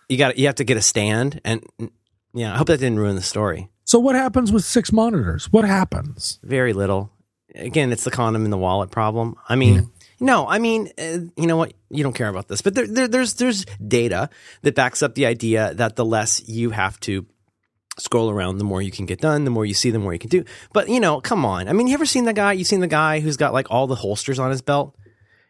[0.08, 1.64] You got you have to get a stand and
[2.34, 3.68] yeah, I hope that didn't ruin the story.
[3.84, 5.52] so, what happens with six monitors?
[5.52, 6.40] What happens?
[6.42, 7.12] Very little.
[7.54, 9.36] Again, it's the condom in the wallet problem.
[9.48, 11.72] I mean, no, I mean, uh, you know what?
[11.90, 14.30] You don't care about this, but there, there, there's there's data
[14.62, 17.26] that backs up the idea that the less you have to
[17.96, 19.44] scroll around, the more you can get done.
[19.44, 20.44] The more you see, the more you can do.
[20.72, 21.68] But you know, come on.
[21.68, 22.52] I mean, you ever seen the guy?
[22.52, 24.96] You seen the guy who's got like all the holsters on his belt?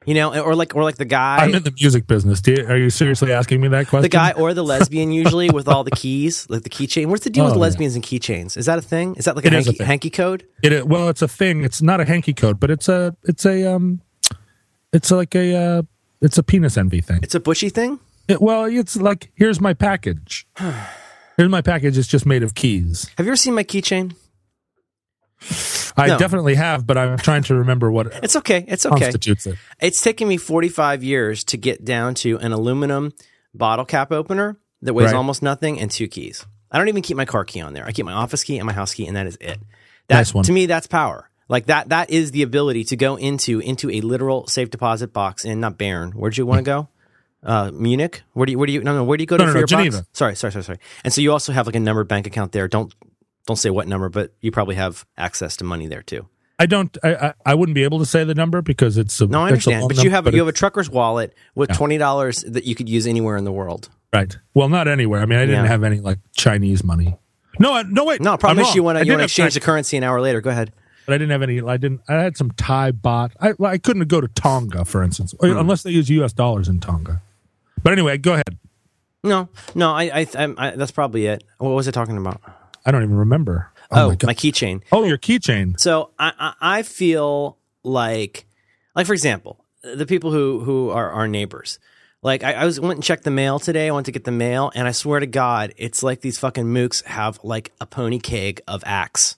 [0.07, 1.39] You know, or like or like the guy.
[1.39, 2.41] I'm in the music business.
[2.41, 4.03] Do you, are you seriously asking me that question?
[4.03, 7.07] the guy or the lesbian usually with all the keys, like the keychain.
[7.07, 7.61] What's the deal Oh, with yeah.
[7.63, 8.57] lesbians and keychains?
[8.57, 9.15] Is that a thing?
[9.17, 9.87] Is that like a a hanky, thing.
[9.87, 10.45] hanky code?
[10.63, 11.65] It, is- well, it's a thing.
[11.65, 14.03] It's not a hanky code, but it's a it's a um,
[14.93, 15.83] it's like a uh,
[16.21, 17.21] it's a penis envy thing.
[17.23, 17.99] It's a bushy thing.
[18.29, 20.47] It, well, it's like here's my package.
[21.37, 21.97] here's my package.
[21.99, 23.11] It's just made of keys.
[23.17, 24.15] Have you ever seen my keychain?
[25.97, 26.18] I No.
[26.18, 28.64] definitely have, but I'm trying to remember what It's okay.
[28.66, 28.99] It's okay.
[29.05, 29.57] constitutes it.
[29.80, 33.12] It's taken me 45 years to get down to an aluminum
[33.55, 35.14] bottle cap opener that weighs Right.
[35.16, 36.45] almost nothing and two keys.
[36.70, 37.86] I don't even keep my car key on there.
[37.86, 39.59] I keep my office key and my house key, and that is it.
[40.09, 40.45] That Nice one.
[40.45, 41.30] to me, that's power.
[41.49, 41.90] Like that.
[41.90, 45.78] That is the ability to go into into a literal safe deposit box in not
[45.78, 46.11] Bern.
[46.12, 46.88] Where'd you want to go?
[47.45, 48.22] Uh, Munich.
[48.32, 48.59] Where do you?
[48.59, 48.82] Where do you?
[48.82, 49.05] No, no.
[49.05, 49.97] Where do you go to No, no, for no, your Geneva.
[49.99, 50.09] box?
[50.14, 50.78] Sorry, sorry, sorry, sorry.
[51.05, 52.66] And so you also have like a numbered bank account there.
[52.66, 52.92] Don't
[53.47, 56.26] don't say what number, but you probably have access to money there too.
[56.59, 56.97] I don't.
[57.03, 59.49] I, I I wouldn't be able to say the number because it's a No, I
[59.49, 62.88] understand, but you have you have a trucker's wallet with twenty dollars that you could
[62.88, 63.88] use anywhere in the world.
[64.12, 64.36] right.
[64.55, 65.20] Well, not anywhere.
[65.20, 65.70] I mean, I didn't Yeah.
[65.70, 67.16] have any like Chinese money.
[67.59, 68.20] No, I, no wait.
[68.20, 70.40] No, problem I'm you want to you want to exchange the currency an hour later.
[70.40, 70.72] Go ahead.
[71.07, 71.61] but I didn't have any.
[71.61, 72.01] I didn't.
[72.09, 73.32] I had some Thai baht.
[73.40, 75.57] I I couldn't go to Tonga, for instance, Hmm.
[75.59, 76.32] unless they use U.S.
[76.32, 77.20] dollars in Tonga.
[77.82, 78.59] But anyway, go ahead.
[79.24, 81.42] No, no, I, I, I, I that's probably it.
[81.59, 82.40] What was I talking about?
[82.85, 83.70] I don't even remember.
[83.91, 84.37] Oh, my my, god.
[84.37, 84.82] keychain.
[84.93, 85.78] oh, your keychain.
[85.78, 88.47] So I, I, I feel like,
[88.95, 91.78] like for example, the people who who are our neighbors.
[92.22, 93.89] Like I, I was went and checked the mail today.
[93.89, 96.64] I went to get the mail, and I swear to God, it's like these fucking
[96.64, 99.37] mooks have like a pony keg of Axe.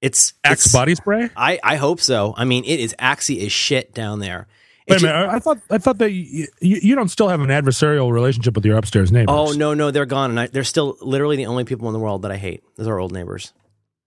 [0.00, 1.30] It's Axe it's- body spray.
[1.36, 2.32] I, I hope so.
[2.36, 4.46] I mean, it is axy as shit down there.
[4.88, 5.16] Wait a minute.
[5.16, 8.64] I, I thought I thought that you, you, don't still have an adversarial relationship with
[8.64, 9.34] your upstairs neighbors.
[9.36, 11.98] Oh no, no, they're gone, and I, they're still literally the only people in the
[11.98, 12.62] world that I hate.
[12.76, 13.52] Those are old neighbors.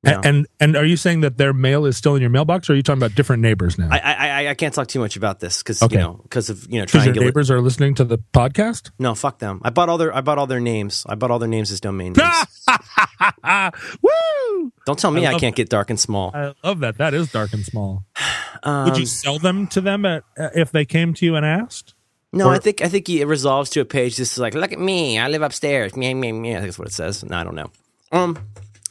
[0.03, 0.21] No.
[0.23, 2.75] And and are you saying that their mail is still in your mailbox, or are
[2.77, 3.89] you talking about different neighbors now?
[3.91, 4.18] I, I,
[4.49, 5.95] I, I can't talk too much about this because Okay.
[5.95, 7.25] you know because of you know Because your triangular.
[7.27, 8.91] neighbors are listening to the podcast.
[8.99, 9.61] No, fuck them.
[9.63, 11.05] I bought all their I bought all their names.
[11.07, 12.67] I bought all their names as domain names.
[14.01, 14.71] Woo!
[14.85, 16.31] Don't tell me I I, can't get dark and small.
[16.33, 16.97] I love that.
[16.97, 18.05] That is dark and small.
[18.61, 21.45] Um, Would you sell them to them at, uh, if they came to you and
[21.45, 21.93] asked?
[22.33, 24.73] no, or- I think I think it resolves to a page This is like look
[24.73, 25.17] at me.
[25.17, 25.95] I live upstairs.
[25.95, 26.51] Me, me, me.
[26.51, 27.23] I think that's what it says.
[27.23, 27.71] No, I don't know.
[28.11, 28.37] Um,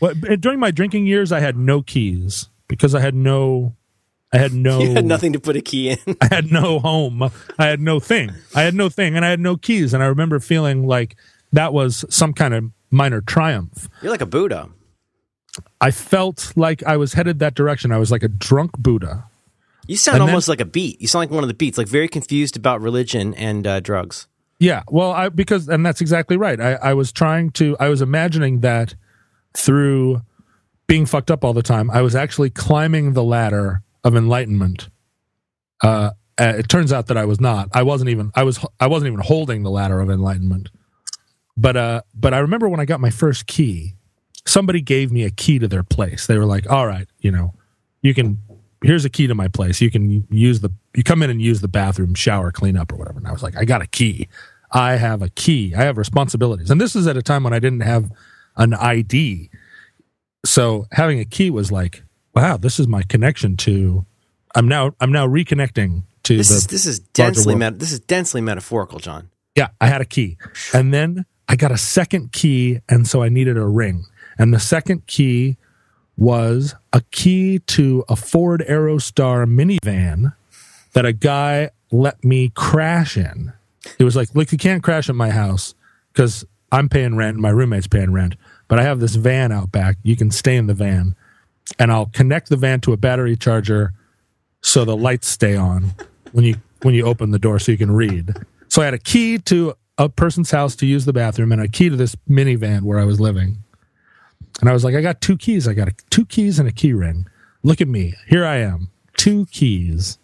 [0.00, 3.74] Well, during my drinking years, I had no keys because I had no,
[4.32, 5.98] I had no, you had nothing to put a key in.
[6.20, 7.22] I had no home.
[7.58, 8.30] I had no thing.
[8.54, 9.94] I had no thing, and I had no keys.
[9.94, 11.16] And I remember feeling like
[11.52, 13.88] that was some kind of minor triumph.
[14.02, 14.68] You're like a Buddha.
[15.80, 17.90] I felt like I was headed that direction.
[17.90, 19.24] I was like a drunk Buddha.
[19.86, 21.00] You sound And then- almost like a beat.
[21.00, 24.26] You sound like one of the beats, like very confused about religion and uh, drugs.
[24.60, 26.60] Yeah, well, I because and that's exactly right.
[26.60, 27.76] I, I was trying to.
[27.78, 28.94] I was imagining that
[29.56, 30.20] through
[30.88, 34.88] being fucked up all the time, I was actually climbing the ladder of enlightenment.
[35.82, 37.68] Uh, uh, it turns out that I was not.
[37.72, 38.32] I wasn't even.
[38.34, 38.64] I was.
[38.80, 40.70] I wasn't even holding the ladder of enlightenment.
[41.56, 43.94] But uh, but I remember when I got my first key,
[44.46, 46.26] somebody gave me a key to their place.
[46.26, 47.54] They were like, "All right, you know,
[48.02, 48.38] you can.
[48.82, 49.80] Here's a key to my place.
[49.80, 50.72] You can use the.
[50.96, 53.42] You come in and use the bathroom, shower, clean up, or whatever." And I was
[53.42, 54.28] like, "I got a key.
[54.72, 55.74] I have a key.
[55.74, 58.10] I have responsibilities." And this is at a time when I didn't have
[58.56, 59.50] an ID,
[60.44, 62.02] so having a key was like,
[62.34, 64.04] "Wow, this is my connection to."
[64.54, 64.92] I'm now.
[65.00, 69.30] I'm now reconnecting to This is this is densely met- this is densely metaphorical, John.
[69.54, 70.36] Yeah, I had a key.
[70.72, 74.04] And then I got a second key, and so I needed a ring.
[74.38, 75.56] And the second key
[76.16, 80.34] was a key to a Ford Aerostar minivan
[80.92, 83.52] that a guy let me crash in.
[83.98, 85.74] It was like, look, you can't crash at my house
[86.12, 88.34] because I'm paying rent and my roommate's paying rent,
[88.66, 89.96] but I have this van out back.
[90.02, 91.14] You can stay in the van,
[91.78, 93.92] and I'll connect the van to a battery charger
[94.62, 95.92] so the lights stay on
[96.32, 98.34] when you when you open the door so you can read.
[98.68, 101.68] So I had a key to a person's house to use the bathroom and a
[101.68, 103.58] key to this minivan where I was living.
[104.60, 105.66] And I was like, I got two keys.
[105.66, 107.26] I got a, two keys and a key ring.
[107.62, 108.14] Look at me.
[108.28, 108.90] Here I am.
[109.16, 110.18] Two keys.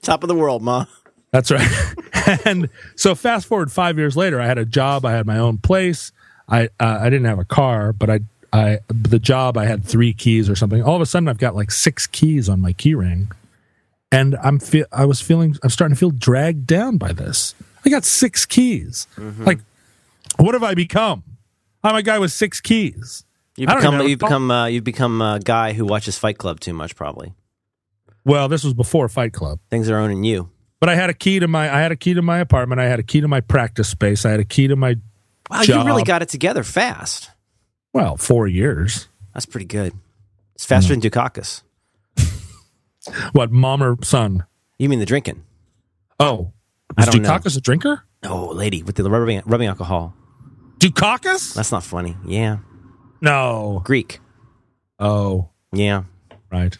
[0.00, 0.86] Top of the world, ma.
[1.32, 1.68] That's right.
[2.44, 5.04] and so fast forward five years later, I had a job.
[5.04, 6.12] I had my own place.
[6.48, 8.20] I uh, I didn't have a car, but I
[8.52, 10.82] I the job I had three keys or something.
[10.82, 13.30] All of a sudden, I've got like six keys on my key ring,
[14.10, 17.54] and I'm fe- I was feeling I'm starting to feel dragged down by this.
[17.84, 19.06] I got six keys.
[19.16, 19.58] Like,
[20.36, 21.24] what have I become?
[21.82, 23.24] I'm a guy with six keys.
[23.56, 26.94] You become you become uh, you become a guy who watches Fight Club too much,
[26.94, 27.34] probably.
[28.24, 29.58] Well, this was before Fight Club.
[29.68, 30.48] Things are owning you.
[30.78, 32.80] But I had a key to my I had a key to my apartment.
[32.80, 34.24] I had a key to my practice space.
[34.24, 34.96] I had a key to my
[35.50, 37.30] Wow, you really got it together fast.
[37.92, 39.08] Well four years.
[39.34, 39.92] That's pretty good.
[40.54, 41.00] It's faster Hmm.
[41.00, 41.62] than Dukakis.
[43.32, 44.44] What mom or son?
[44.78, 45.42] You mean the drinking?
[46.20, 46.52] Oh,
[46.96, 47.30] I is don't know.
[47.30, 48.04] Dukakis a drinker?
[48.22, 50.14] Oh, lady with the rubbing, rubbing alcohol.
[50.78, 51.54] Dukakis?
[51.54, 52.16] That's not funny.
[52.24, 52.58] Yeah,
[53.20, 53.80] No.
[53.84, 54.20] Greek.
[54.98, 56.04] Oh, Yeah,
[56.52, 56.76] right.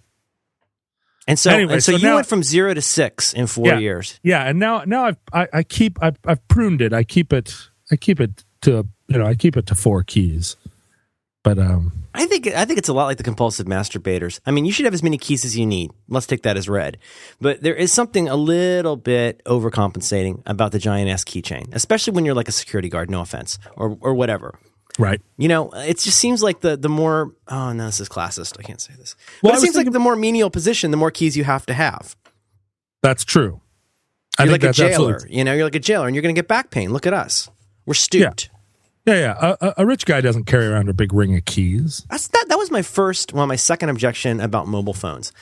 [1.27, 3.67] And so, Anyway, and so, so you now- went from zero to six in four
[3.67, 3.79] Yeah.
[3.79, 4.19] years.
[4.23, 6.93] Yeah, and now now I've, I I keep I've, I've pruned it.
[6.93, 7.55] I keep it
[7.93, 10.57] I keep it to you know I keep it to four keys.
[11.45, 14.39] But um I think I think it's a lot like the compulsive masturbators.
[14.47, 15.91] I mean, you should have as many keys as you need.
[16.09, 16.99] Let's take that as read.
[17.41, 22.25] But there is something a little bit overcompensating about the giant ass keychain, especially when
[22.25, 23.11] you're like a security guard.
[23.11, 24.59] No offense, or or whatever.
[24.99, 25.21] right.
[25.39, 28.57] You know, it just seems like the the more oh no, this is classist.
[28.59, 29.17] I can't say this.
[29.43, 31.73] Well, but it seems like the more menial position, the more keys you have to
[31.75, 32.15] have.
[33.03, 33.61] That's true.
[34.39, 35.15] I You're like a jailer.
[35.17, 36.93] absolutely- You know, you're like a jailer, and you're going to get back pain.
[36.93, 37.51] Look at us.
[37.85, 38.49] We're stooped.
[39.05, 39.57] Yeah, yeah.
[39.61, 42.07] A, a- rich guy doesn't carry around a big ring of keys.
[42.09, 42.47] That's that.
[42.49, 45.33] That was my first, well, my second objection about mobile phones.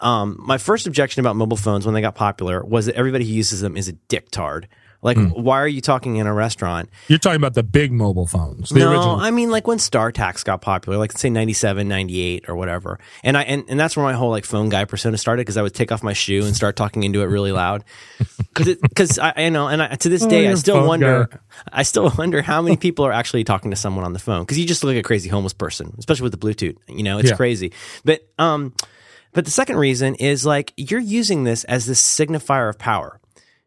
[0.00, 3.32] Um, my first objection about mobile phones when they got popular was that everybody who
[3.32, 4.64] uses them is a dicktard.
[5.04, 5.26] Like, Hmm.
[5.28, 6.88] why are you talking in a restaurant?
[7.08, 8.70] You're talking about the big mobile phones.
[8.70, 9.16] The no, original.
[9.16, 12.98] I mean like when StarTACs got popular, like say 97, 98 or whatever.
[13.22, 15.62] And I and, and that's where my whole like phone guy persona started because I
[15.62, 17.84] would take off my shoe and start talking into it really loud.
[18.54, 21.38] Cuz cuz I you know and I, to this Oh, day I still wonder guy.
[21.70, 24.58] I still wonder how many people are actually talking to someone on the phone cuz
[24.58, 26.76] you just look like a crazy homeless person, especially with the Bluetooth.
[26.88, 27.36] You know, it's Yeah.
[27.36, 27.72] crazy.
[28.06, 28.72] But um
[29.34, 33.20] but the second reason is like you're using this as this signifier of power.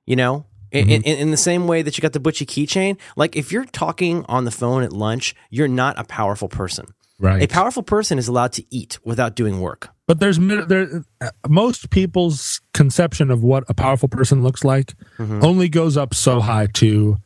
[0.06, 3.36] You know, in, in, in the same way that you got the Butchie keychain, like
[3.36, 6.86] if you're talking on the phone at lunch, you're not a powerful person.
[7.20, 7.42] right.
[7.44, 9.90] A powerful person is allowed to eat without doing work.
[10.08, 15.44] But there's there uh, most people's conception of what a powerful person looks like Mm-hmm.
[15.44, 17.18] only goes up so high to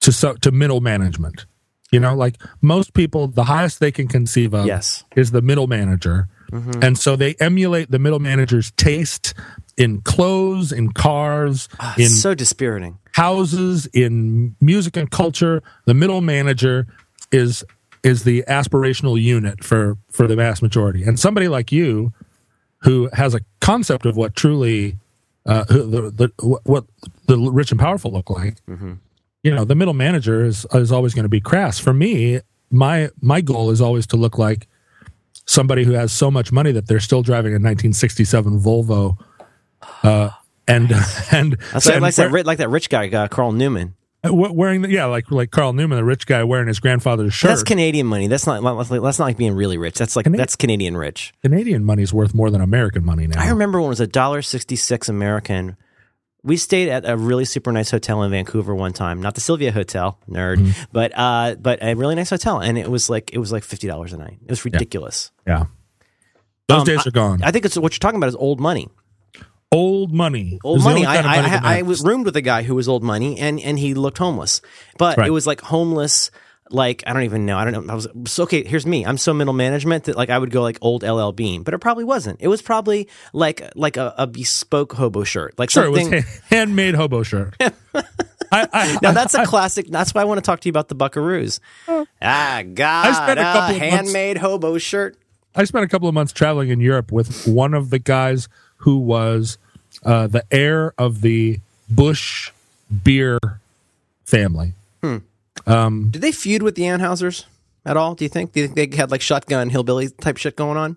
[0.00, 1.46] to so, to middle management.
[1.92, 5.04] You know, like most people, the highest they can conceive of Yes.
[5.14, 6.82] is the middle manager, Mm-hmm.
[6.84, 9.34] and so they emulate the middle manager's taste
[9.76, 11.68] in clothes, in cars,
[11.98, 12.98] in so dispiriting.
[13.12, 15.62] houses in music and culture.
[15.86, 16.86] The middle manager
[17.32, 17.64] is
[18.02, 21.02] is the aspirational unit for for the vast majority.
[21.04, 22.12] And somebody like you
[22.82, 24.98] who has a concept of what truly
[25.46, 26.84] uh who- the, the what- what
[27.26, 28.56] the rich and powerful look like
[29.42, 31.78] you know the middle manager is is always going to be crass.
[31.78, 34.66] For me my my goal is always to look like
[35.46, 39.16] somebody who has so much money that they're still driving a 1967 Volvo
[40.02, 40.30] uh
[40.66, 40.90] and
[41.32, 43.94] and like, and like, that, like that rich guy, uh, Carl Newman.
[44.26, 47.48] uh, wearing the, yeah, like like Carl Newman, the rich guy wearing his grandfather's shirt.
[47.50, 48.26] That's Canadian money.
[48.28, 49.96] That's not that's not that's not like being really rich.
[49.98, 51.34] That's like that's Canadian rich.
[51.42, 53.42] Canadian money's worth more than American money now.
[53.42, 55.76] I remember when it was a dollar sixty six American.
[56.42, 59.72] We stayed at a really super nice hotel in Vancouver one time, not the Sylvia
[59.72, 60.82] Hotel, nerd, Mm-hmm.
[60.92, 63.86] but uh, but a really nice hotel, and it was like it was like fifty
[63.86, 64.38] dollars a night.
[64.44, 65.30] It was ridiculous.
[65.46, 65.64] yeah,
[66.68, 67.42] those Um, days are gone.
[67.42, 68.88] I think it's what you're talking about is old money.
[69.74, 71.04] Old money, Old money.
[71.04, 73.78] I, I, I, I was roomed with a guy who was old money, and and
[73.78, 74.60] he looked homeless,
[74.98, 75.28] but Right.
[75.28, 76.30] it was like homeless.
[76.70, 77.58] Like I don't even know.
[77.58, 77.92] I don't know.
[77.92, 78.64] I was so okay.
[78.64, 79.04] Here's me.
[79.04, 81.78] I'm so middle management that like I would go like old LL Bean, but it
[81.78, 82.40] probably wasn't.
[82.40, 86.24] It was probably like like a, a bespoke hobo shirt, like sure it something.
[86.48, 87.54] handmade hobo shirt.
[88.50, 89.88] I, I, now that's a classic.
[89.88, 91.60] That's why I want to talk to you about the Buckaroos.
[91.88, 95.16] ah, God, I spent a a couple months- handmade hobo shirt.
[95.54, 98.48] I spent a couple of months traveling in Europe with one of the guys
[98.78, 99.58] who was
[100.04, 102.50] uh, the heir of the Busch
[103.02, 103.38] beer
[104.24, 104.72] family.
[105.02, 105.18] Hmm.
[105.66, 107.44] Um, Did they feud with the Anheusers
[107.84, 108.14] at all?
[108.14, 108.52] Do you think?
[108.52, 110.96] Do you think they had like shotgun hillbilly type shit going on?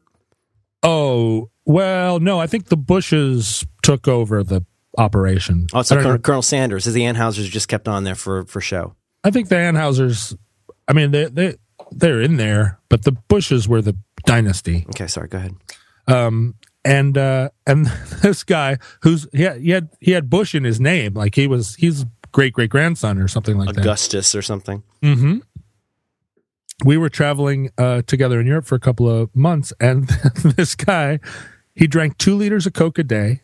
[0.84, 4.66] Oh well, no, I think the Busches took over the
[4.98, 5.68] operation.
[5.74, 5.96] Oh, so.
[5.96, 8.96] Colonel, Colonel Sanders, is the Anheusers just kept on there for for show.
[9.24, 10.38] I think the Anheusers.
[10.88, 11.56] I mean, they they
[11.92, 13.96] they're in there, but the Busches were the
[14.26, 14.86] dynasty.
[14.90, 15.28] Okay, sorry.
[15.28, 15.56] Go ahead.
[16.08, 16.56] Um,
[16.88, 17.86] And uh, and
[18.22, 21.46] this guy who's he had, he had he had Busch in his name, like he
[21.46, 23.82] was he's great great grandson or something like that.
[23.82, 24.84] Augustus or something.
[26.86, 30.08] We were traveling uh, together in Europe for a couple of months, and
[30.44, 31.20] this guy
[31.76, 33.42] he drank two liters of Coke a day,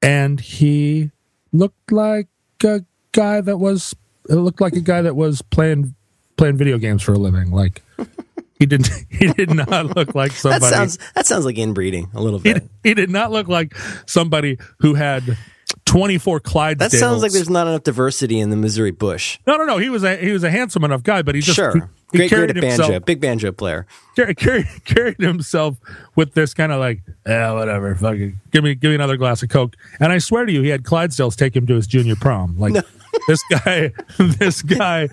[0.00, 1.10] and he
[1.52, 2.28] looked like
[2.64, 3.94] a guy that was
[4.28, 5.94] it looked like a guy that was playing
[6.36, 7.50] playing video games for a living.
[7.50, 7.82] Like
[8.58, 10.60] he didn't he did not look like somebody.
[10.60, 12.64] That sounds that sounds like inbreeding a little bit.
[12.82, 15.36] he did not look like somebody who had
[15.84, 16.78] 24 Clydesdales.
[16.78, 19.38] That sounds like there's not enough diversity in the Missouri bush.
[19.46, 19.78] no, no, no.
[19.78, 21.80] He was a he was a handsome enough guy, but he just Sure, he,
[22.12, 23.86] he great, great banjo, himself big banjo player.
[24.16, 25.76] carried, carried, carried himself
[26.16, 29.50] with this kind of like, yeah, whatever, fucking give me give me another glass of
[29.50, 29.76] coke.
[30.00, 32.58] And I swear to you, he had Clydesdales take him to his junior prom.
[32.58, 32.84] Like
[33.26, 35.08] this guy, this guy,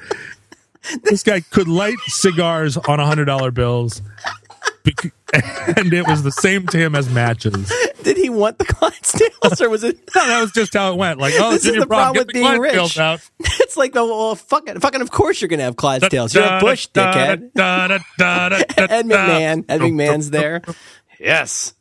[1.03, 4.01] this guy could light cigars on a hundred dollar bills.
[5.77, 7.71] And it was the same to him as matches.
[8.03, 9.97] Did he want the Clydesdales, or was it?
[10.15, 11.19] No, that was just how it went.
[11.19, 12.97] Like, oh, This is the prom, problem with the being rich.
[12.97, 13.19] out.
[13.39, 15.01] it's like, oh, well, fucking, fucking.
[15.01, 16.33] Of course, you're gonna have Clydesdales.
[16.33, 17.51] You're a Busch dickhead.
[17.57, 19.65] Ed McMahon.
[19.67, 20.61] Ed McMahon's there.
[21.19, 21.73] Yes.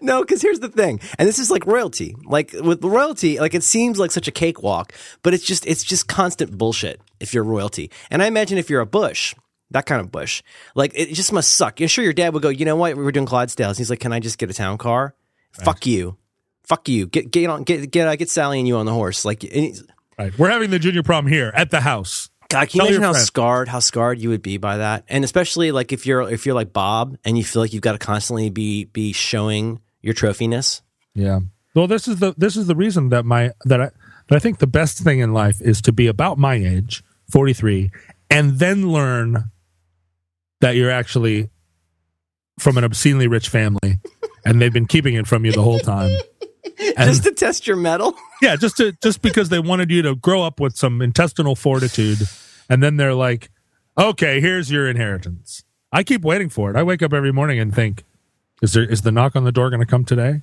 [0.00, 2.14] no, because here's the thing, and this is like royalty.
[2.24, 4.92] Like with royalty, like it seems like such a cakewalk,
[5.22, 7.90] but it's just it's just constant bullshit if you're royalty.
[8.10, 9.34] And I imagine if you're a Busch,
[9.70, 10.42] that kind of Busch,
[10.74, 11.80] like it just must suck.
[11.80, 12.96] You're sure your dad would go, you know what?
[12.96, 13.78] We were doing Clydesdales.
[13.78, 15.14] He's like, can I just get a town car?
[15.58, 15.64] Right.
[15.64, 16.16] Fuck you,
[16.64, 17.06] fuck you.
[17.06, 19.24] Get get on get get uh, get Sally and you on the horse.
[19.24, 19.44] Like,
[20.18, 20.38] right.
[20.38, 22.28] We're having the junior prom here at the house.
[22.48, 23.26] God, can you imagine how friend.
[23.26, 25.04] scarred, how scarred you would be by that?
[25.08, 27.92] And especially like if you're if you're like Bob and you feel like you've got
[27.92, 30.82] to constantly be be showing your trophiness.
[31.14, 31.40] Yeah.
[31.74, 33.90] Well, this is the this is the reason that my that I
[34.28, 37.02] that I think the best thing in life is to be about my age,
[37.32, 37.90] 43,
[38.30, 39.50] and then learn
[40.60, 41.50] that you're actually
[42.58, 43.98] from an obscenely rich family
[44.44, 46.10] and they've been keeping it from you the whole time.
[46.96, 48.14] And, just to test your mettle?
[48.42, 52.18] yeah, just to just because they wanted you to grow up with some intestinal fortitude
[52.68, 53.50] and then they're like,
[53.96, 56.76] "Okay, here's your inheritance." I keep waiting for it.
[56.76, 58.04] I wake up every morning and think,
[58.62, 60.42] "Is there is the knock on the door going to come today?"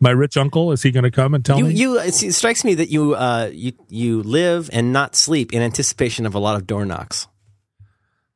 [0.00, 1.74] My rich uncle is he going to come and tell you, me?
[1.74, 6.26] You it strikes me that you uh you you live and not sleep in anticipation
[6.26, 7.26] of a lot of door knocks.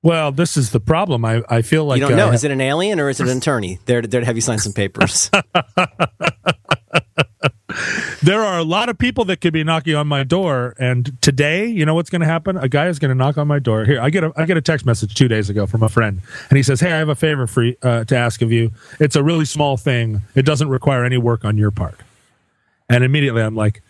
[0.03, 1.25] Well, this is the problem.
[1.25, 2.31] I, I feel like you don't know.
[2.31, 3.79] Uh, is it an alien or is it an attorney?
[3.87, 5.31] There, there to have you sign some papers.
[8.23, 11.67] there are a lot of people that could be knocking on my door, and today,
[11.67, 12.57] you know what's going to happen?
[12.57, 13.85] A guy is going to knock on my door.
[13.85, 16.21] Here, I get a I get a text message two days ago from a friend,
[16.49, 18.71] and he says, "Hey, I have a favor for you, uh, to ask of you.
[19.01, 20.23] It's a really small thing.
[20.35, 21.99] It doesn't require any work on your part."
[22.89, 23.83] And immediately, I'm like,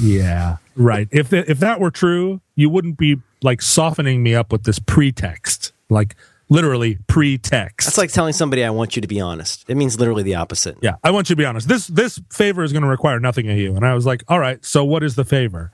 [0.00, 1.08] "Yeah, right.
[1.10, 5.72] If if that were true, you wouldn't be like softening me up with this pretext,
[5.90, 6.16] like
[6.48, 7.86] literally pretext.
[7.86, 9.64] That's like telling somebody I want you to be honest.
[9.68, 10.78] It means literally the opposite.
[10.80, 11.68] Yeah, I want you to be honest.
[11.68, 13.74] This this favor is going to require nothing of you.
[13.74, 15.72] And I was like, all right, so what is the favor?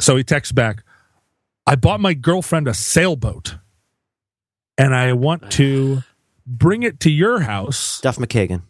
[0.00, 0.84] So he texts back,
[1.66, 3.56] I bought my girlfriend a sailboat,
[4.76, 6.02] and I want to
[6.46, 8.00] bring it to your house.
[8.00, 8.62] Duff McKagan.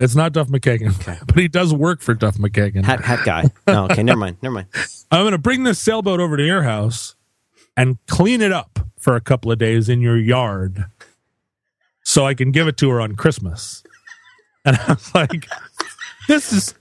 [0.00, 1.18] It's not Duff McKagan, okay.
[1.26, 2.84] but he does work for Duff McKagan.
[2.84, 3.42] Hat, hat guy.
[3.42, 4.36] No, oh, okay, never mind.
[4.40, 4.68] Never mind.
[5.10, 7.16] I'm going to bring this sailboat over to your house
[7.76, 10.86] and clean it up for a couple of days in your yard
[12.08, 13.82] so I can give it to her on Christmas.
[14.64, 15.46] And I was like,
[16.26, 16.74] this is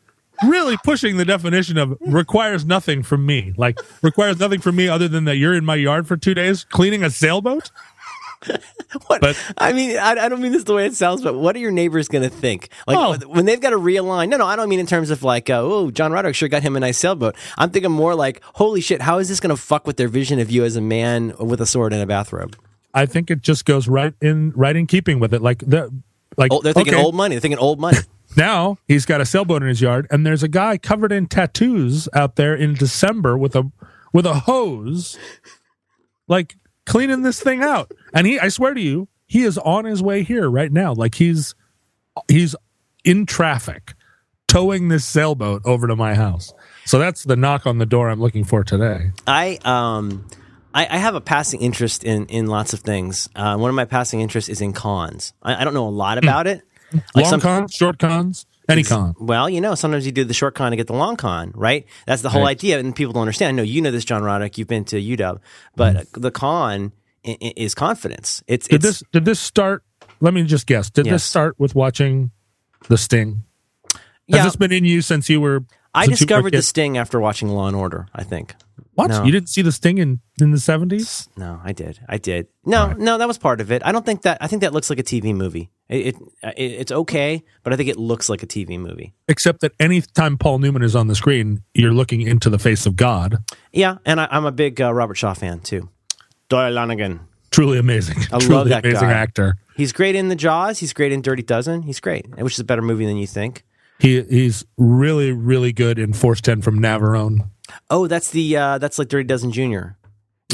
[0.45, 3.53] really pushing the definition of requires nothing from me.
[3.57, 6.63] Like, requires nothing from me other than that you're in my yard for two days
[6.63, 7.71] cleaning a sailboat?
[9.07, 9.21] what?
[9.21, 11.59] But I mean, I, I, don't mean this the way it sounds, but what are
[11.59, 12.69] your neighbors going to think?
[12.85, 13.27] Like oh.
[13.27, 14.29] when they've got to realign?
[14.29, 16.61] No, no, I don't mean in terms of like, uh, oh, John Roderick sure got
[16.61, 17.35] him a nice sailboat.
[17.57, 20.39] I'm thinking more like, holy shit, how is this going to fuck with their vision
[20.39, 22.55] of you as a man with a sword and a bathrobe?
[22.93, 25.41] I think it just goes right in right in keeping with it.
[25.41, 25.91] Like the
[26.37, 27.03] like oh, they're thinking okay.
[27.03, 27.35] old money.
[27.35, 27.97] They're thinking old money.
[28.37, 32.07] now he's got a sailboat in his yard, and there's a guy covered in tattoos
[32.13, 33.71] out there in December with a
[34.13, 35.17] with a hose.
[36.27, 36.55] Like
[36.87, 37.91] cleaning this thing out.
[38.13, 40.93] And he, I swear to you, he is on his way here right now.
[40.93, 41.53] Like he's,
[42.27, 42.55] he's
[43.03, 43.93] in traffic
[44.47, 46.53] towing this sailboat over to my house.
[46.85, 49.11] So that's the knock on the door I'm looking for today.
[49.27, 50.25] I, um,
[50.73, 53.29] I, I have a passing interest in, in lots of things.
[53.35, 55.33] Uh, one of my passing interests is in cons.
[55.43, 56.23] I, I don't know a lot hmm.
[56.23, 56.61] about it.
[57.13, 58.45] Like Long some, cons, short cons.
[58.69, 59.15] Any con.
[59.19, 61.85] Well, you know, sometimes you do the short con to get the long con, right?
[62.05, 62.51] That's the whole right.
[62.51, 63.49] idea, and people don't understand.
[63.49, 64.57] I know you know this, John Roderick.
[64.57, 65.39] You've been to UW,
[65.75, 66.93] but mm the con
[67.23, 68.43] is confidence.
[68.47, 69.83] It's did it's, this did this start?
[70.19, 70.89] Let me just guess.
[70.89, 71.13] Did yes.
[71.13, 72.31] this start with watching
[72.87, 73.43] The Sting?
[73.93, 74.43] Has yeah.
[74.43, 75.63] this been in you since you were?
[75.93, 78.07] I discovered The Sting after watching Law and Order.
[78.13, 78.55] I think.
[78.97, 79.11] What?
[79.11, 79.23] No.
[79.23, 81.29] You didn't see The Sting in in the seventies?
[81.37, 81.99] No, I did.
[82.09, 82.47] I did.
[82.65, 82.97] No, right.
[82.97, 83.83] no, that was part of it.
[83.85, 84.39] I don't think that.
[84.41, 85.69] I think that looks like a TV movie.
[85.87, 89.13] It, it, it's okay, but I think it looks like a TV movie.
[89.27, 92.95] Except that anytime Paul Newman is on the screen, you're looking into the face of
[92.95, 93.37] God.
[93.71, 95.89] Yeah, and I, am a big uh, Robert Shaw fan too.
[96.49, 97.19] Doyle Lonnegan.
[97.51, 98.17] Truly amazing.
[98.33, 99.13] I Truly love that amazing guy.
[99.13, 99.57] actor.
[99.75, 100.79] He's great in the Jaws.
[100.79, 101.83] He's great in Dirty Dozen.
[101.83, 103.63] He's great, which is a better movie than you think.
[103.99, 107.49] He he's really really good in Force Ten from Navarone.
[107.89, 109.97] Oh, that's the uh, that's like Dirty Dozen Junior.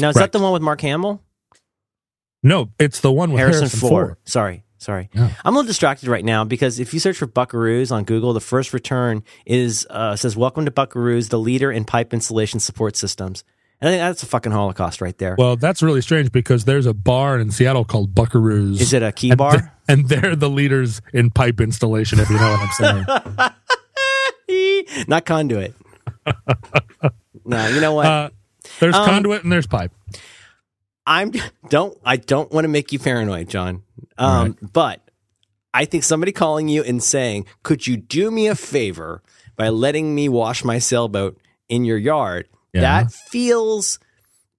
[0.00, 0.22] Now is right.
[0.22, 1.22] that the one with Mark Hamill?
[2.42, 4.06] No, it's the one with Harrison, Harrison Ford.
[4.06, 4.16] Ford.
[4.24, 5.08] Sorry, sorry.
[5.14, 5.30] Yeah.
[5.44, 8.40] I'm a little distracted right now because if you search for Buckaroos on Google, the
[8.40, 13.44] first return is uh, says "Welcome to Buckaroos, the leader in pipe installation support systems."
[13.80, 15.34] And I think that's a fucking holocaust right there.
[15.36, 18.80] Well, that's really strange because there's a bar in Seattle called Buckaroos.
[18.80, 19.72] Is it a key bar?
[19.88, 23.54] and they're the leaders in pipe installation, if you know what I'm
[24.48, 25.04] saying.
[25.08, 25.74] Not conduit.
[27.44, 28.06] no, you know what?
[28.06, 28.30] Uh,
[28.80, 29.92] there's um, conduit and there's pipe.
[31.06, 31.32] I'm
[31.68, 33.82] don't I don't want to make you paranoid, John.
[34.16, 34.72] Um, right.
[34.72, 35.10] but
[35.72, 39.22] I think somebody calling you and saying, "Could you do me a favor
[39.56, 42.80] by letting me wash my sailboat in your yard?" Yeah.
[42.80, 43.98] That feels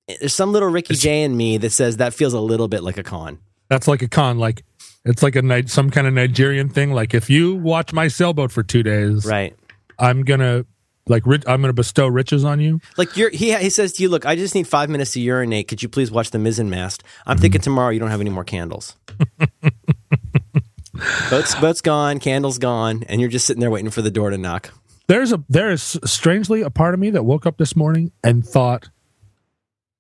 [0.08, 2.84] there's some little Ricky it's, J in me that says that feels a little bit
[2.84, 3.40] like a con.
[3.70, 4.38] That's like a con.
[4.38, 4.64] Like
[5.04, 6.94] It's like a some kind of Nigerian thing.
[6.94, 9.56] Like if you watch my sailboat for two days, Right.
[9.98, 10.66] I'm gonna
[11.08, 12.80] like I'm gonna bestow riches on you.
[12.98, 15.68] Like you're, he he says to you, "Look, I just need five minutes to urinate.
[15.68, 17.04] Could you please watch the mizzen mast?
[17.26, 17.66] I'm thinking mm.
[17.66, 18.96] tomorrow you don't have any more candles.
[21.30, 24.38] boat's boat's gone, candles gone, and you're just sitting there waiting for the door to
[24.38, 24.72] knock.
[25.08, 28.46] There's a there is strangely a part of me that woke up this morning and
[28.46, 28.90] thought,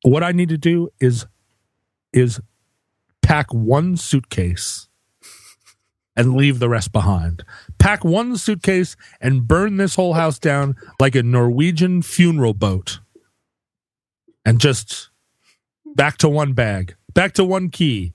[0.01, 1.27] what I need to do is
[2.11, 2.39] is
[3.21, 4.87] pack one suitcase
[6.15, 7.43] and leave the rest behind.
[7.79, 12.99] Pack one suitcase and burn this whole house down like a Norwegian funeral boat.
[14.45, 15.09] And just
[15.95, 18.13] back to one bag, back to one key.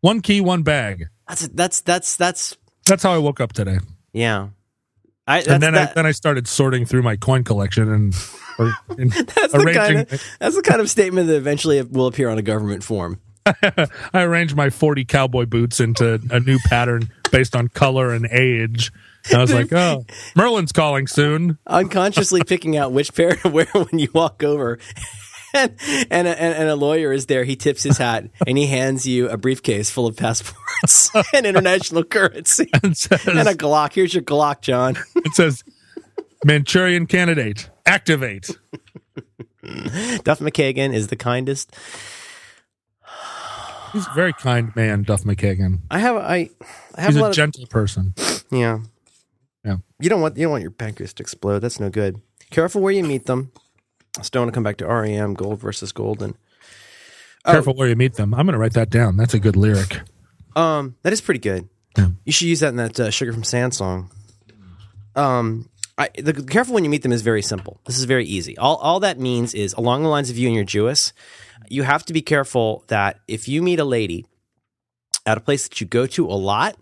[0.00, 1.08] One key, one bag.
[1.28, 3.78] That's that's that's that's That's how I woke up today.
[4.12, 4.48] yeah.
[5.26, 8.14] I, and then I then I started sorting through my coin collection and,
[8.58, 9.74] or, and that's the arranging.
[9.74, 13.20] kind of that's the kind of statement that eventually will appear on a government form.
[13.46, 18.92] I arranged my forty cowboy boots into a new pattern based on color and age.
[19.28, 23.66] And I was like, "Oh, Merlin's calling soon." unconsciously picking out which pair to wear
[23.66, 24.78] when you walk over.
[25.52, 25.74] And,
[26.12, 27.42] and, a, and, a lawyer is there.
[27.42, 32.04] He tips his hat and he hands you a briefcase full of passports and international
[32.04, 33.92] currency And says, and a Glock.
[33.94, 34.96] Here's your Glock, John.
[35.16, 35.64] it says,
[36.44, 38.50] "Manchurian candidate, activate."
[39.62, 41.76] Duff McKagan is the kindest.
[43.92, 45.80] He's a very kind man, Duff McKagan.
[45.90, 46.50] I have I,
[46.94, 48.14] I have He's a a lot of gentle person.
[48.50, 48.80] yeah.
[49.64, 49.76] Yeah.
[50.00, 51.60] You don't want you don't want your pancreas to explode.
[51.60, 52.20] That's no good.
[52.50, 53.52] Careful where you meet them.
[54.18, 56.36] I still want to come back to REM, gold versus golden.
[57.44, 57.52] Oh.
[57.52, 58.34] Careful where you meet them.
[58.34, 59.16] I'm going to write that down.
[59.16, 60.00] That's a good lyric.
[60.56, 61.68] Um, that is pretty good.
[61.96, 62.08] Yeah.
[62.24, 64.10] You should use that in that uh, "Sugar from Sand" song.
[65.14, 65.68] Um,
[65.98, 67.80] I, the careful when you meet them is very simple.
[67.86, 68.56] This is very easy.
[68.58, 71.12] All all that means is along the lines of you and you're Jewish,
[71.68, 74.26] you have to be careful that if you meet a lady
[75.26, 76.76] at a place that you go to a lot,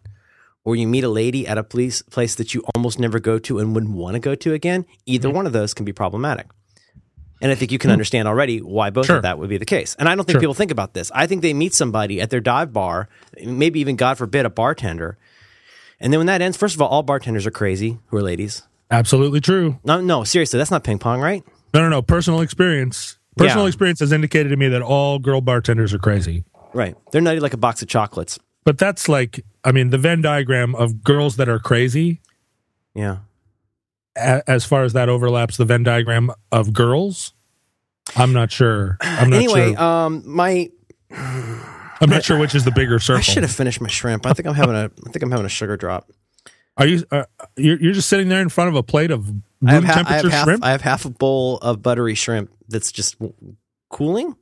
[0.64, 3.58] or you meet a lady at a place place that you almost never go to
[3.58, 5.36] and wouldn't want to go to again, either mm-hmm.
[5.36, 6.46] one of those can be problematic.
[7.40, 7.92] And I think you can hmm.
[7.92, 9.16] understand already why both Sure.
[9.16, 9.94] of that would be the case.
[9.98, 10.40] And I don't think Sure.
[10.40, 11.10] people think about this.
[11.14, 13.08] I think they meet somebody at their dive bar,
[13.42, 15.16] maybe even, God forbid, a bartender.
[16.00, 18.62] And then when that ends, first of all, all bartenders are crazy who are ladies.
[18.90, 19.78] Absolutely true.
[19.84, 21.44] No, no, seriously, that's not ping pong, right?
[21.72, 22.02] No, no, no.
[22.02, 23.17] Personal experience.
[23.39, 23.68] Personal Yeah.
[23.68, 26.45] experience has indicated to me that all girl bartenders are crazy.
[26.74, 26.95] Right.
[27.12, 28.39] They're nutty like a box of chocolates.
[28.64, 32.20] But that's like, I mean, the Venn diagram of girls that are crazy,
[32.95, 33.18] Yeah.
[34.16, 37.32] a- as far as that overlaps the Venn diagram of girls,
[38.16, 38.99] I'm not sure.
[39.01, 39.82] I'm not Anyway, sure.
[39.82, 40.70] um, my
[42.01, 43.18] I'm not sure which is the bigger circle.
[43.18, 44.24] I should have finished my shrimp.
[44.26, 46.11] I think I'm having a I think I'm having a sugar drop.
[46.76, 47.05] Are you?
[47.11, 47.24] Uh,
[47.57, 49.90] you're, you're just sitting there in front of a plate of room I have, ha-
[49.90, 50.64] I have temperature half shrimp.
[50.64, 53.16] I have half a bowl of buttery shrimp that's just
[53.90, 54.36] cooling.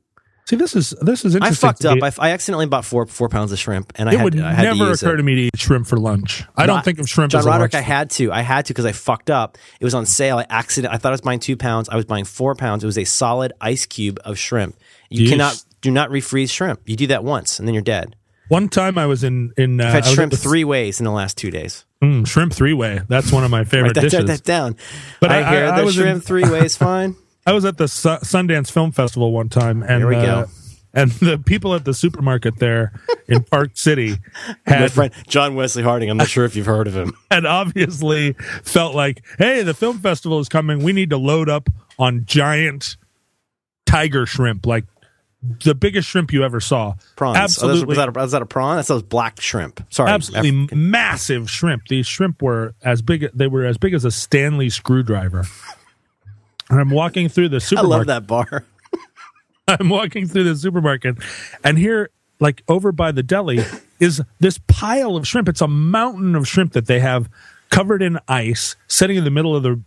[0.45, 1.67] See, this is this is interesting.
[1.67, 2.01] I fucked up.
[2.01, 4.53] I, I accidentally bought four four pounds of shrimp, and I it had, would I
[4.53, 5.17] had never to occur it.
[5.17, 6.43] to me to eat shrimp for lunch.
[6.55, 8.31] I No, don't think of shrimp John as a Roderick, I had to.
[8.31, 9.57] I had to because I fucked up.
[9.81, 10.37] It was on sale.
[10.37, 10.93] I accident.
[10.93, 11.89] I thought I was buying two pounds.
[11.89, 12.83] I was buying four pounds.
[12.83, 14.77] It was a solid ice cube of shrimp.
[15.09, 15.31] You Yeesh.
[15.31, 16.79] cannot do not refreeze shrimp.
[16.85, 18.15] You do that once, and then you're dead.
[18.47, 21.11] One time I was in in uh, I've had I shrimp three ways in the
[21.11, 21.83] last two days.
[22.03, 23.01] Mm, shrimp three way.
[23.07, 24.19] That's one of my favorite that, dishes.
[24.19, 24.75] write that down.
[25.19, 27.15] But I, I- hear I- I the shrimp three ways fine.
[27.45, 30.45] I was at the Su- Sundance Film Festival one time, and Here we uh, go.
[30.93, 32.91] and the people at the supermarket there
[33.29, 34.17] in Park City
[34.67, 36.09] My had friend John Wesley Harding.
[36.09, 37.13] I'm not sure if you've heard of him.
[37.31, 38.33] And obviously
[38.63, 40.83] felt like, hey, the film festival is coming.
[40.83, 42.97] We need to load up on giant
[43.85, 44.85] tiger shrimp, like
[45.63, 46.95] the biggest shrimp you ever saw.
[47.15, 47.37] Prawns.
[47.37, 48.75] Oh, absolutely, Oh, was, that a, was that a prawn?
[48.77, 49.85] That's those black shrimp.
[49.91, 50.09] Sorry.
[50.09, 51.87] absolutely Af- massive shrimp.
[51.87, 53.29] These shrimp were as big.
[53.33, 55.45] They were as big as a Stanley screwdriver.
[56.69, 57.93] And I'm walking through the supermarket.
[57.93, 58.65] I love that bar.
[59.69, 61.15] I'm walking through the supermarket,
[61.63, 62.09] and here,
[62.41, 63.59] like over by the deli,
[64.01, 65.47] is this pile of shrimp.
[65.47, 67.29] It's a mountain of shrimp that they have
[67.69, 69.81] covered in ice, sitting in the middle of the,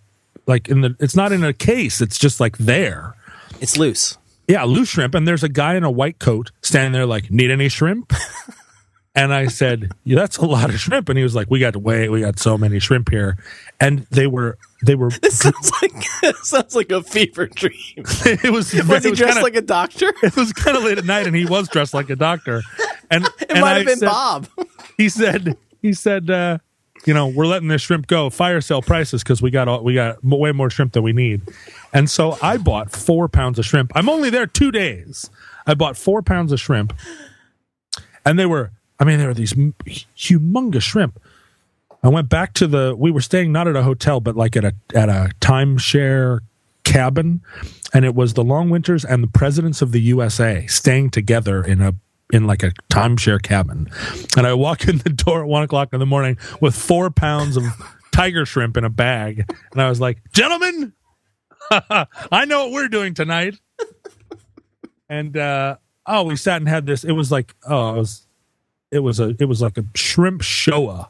[0.47, 0.97] like in the.
[1.01, 2.01] It's not in a case.
[2.01, 3.15] It's just like there.
[3.61, 4.17] It's loose.
[4.51, 5.15] Yeah, loose shrimp.
[5.15, 8.13] And there's a guy in a white coat standing there, like, need any shrimp?
[9.15, 11.09] and I said, yeah, that's a lot of shrimp.
[11.09, 13.37] And he was like, we got way, we got so many shrimp here,
[13.79, 15.11] and they were, they were.
[15.23, 15.93] This sounds like
[16.23, 17.75] it sounds like a fever dream.
[17.97, 18.73] it was.
[18.75, 20.13] Was he was dressed kinda- like a doctor?
[20.23, 22.63] it was kind of late at night and he was dressed like a doctor
[23.11, 24.49] and It and might I have been said- Bob.
[24.97, 26.59] he said he said uh
[27.05, 28.31] you know we're letting this shrimp go.
[28.31, 31.43] Fire sale prices because we got all, we got way more shrimp than we need.
[31.93, 33.93] And so i bought four pounds of shrimp.
[33.95, 35.31] I'm only there two days.
[35.67, 36.93] I bought four pounds of shrimp.
[38.25, 41.21] And they were i mean there were these humongous shrimp.
[42.03, 44.65] I went back to the we were staying not at a hotel but like at
[44.65, 46.41] a at a timeshare
[46.85, 47.41] cabin.
[47.93, 51.81] And it was the long winters and the presidents of the usa staying together in
[51.81, 51.95] a
[52.33, 53.91] in like a timeshare cabin,
[54.37, 57.57] and I walk in the door at one o'clock in the morning with four pounds
[57.57, 57.65] of
[58.13, 60.93] tiger shrimp in a bag, and I was like, "Gentlemen,
[61.71, 63.59] I know what we're doing tonight."
[65.09, 65.77] And uh,
[66.07, 67.05] oh, we sat and had this.
[67.05, 68.27] It was like oh, it was
[68.91, 71.09] it was a it was like a shrimp showa.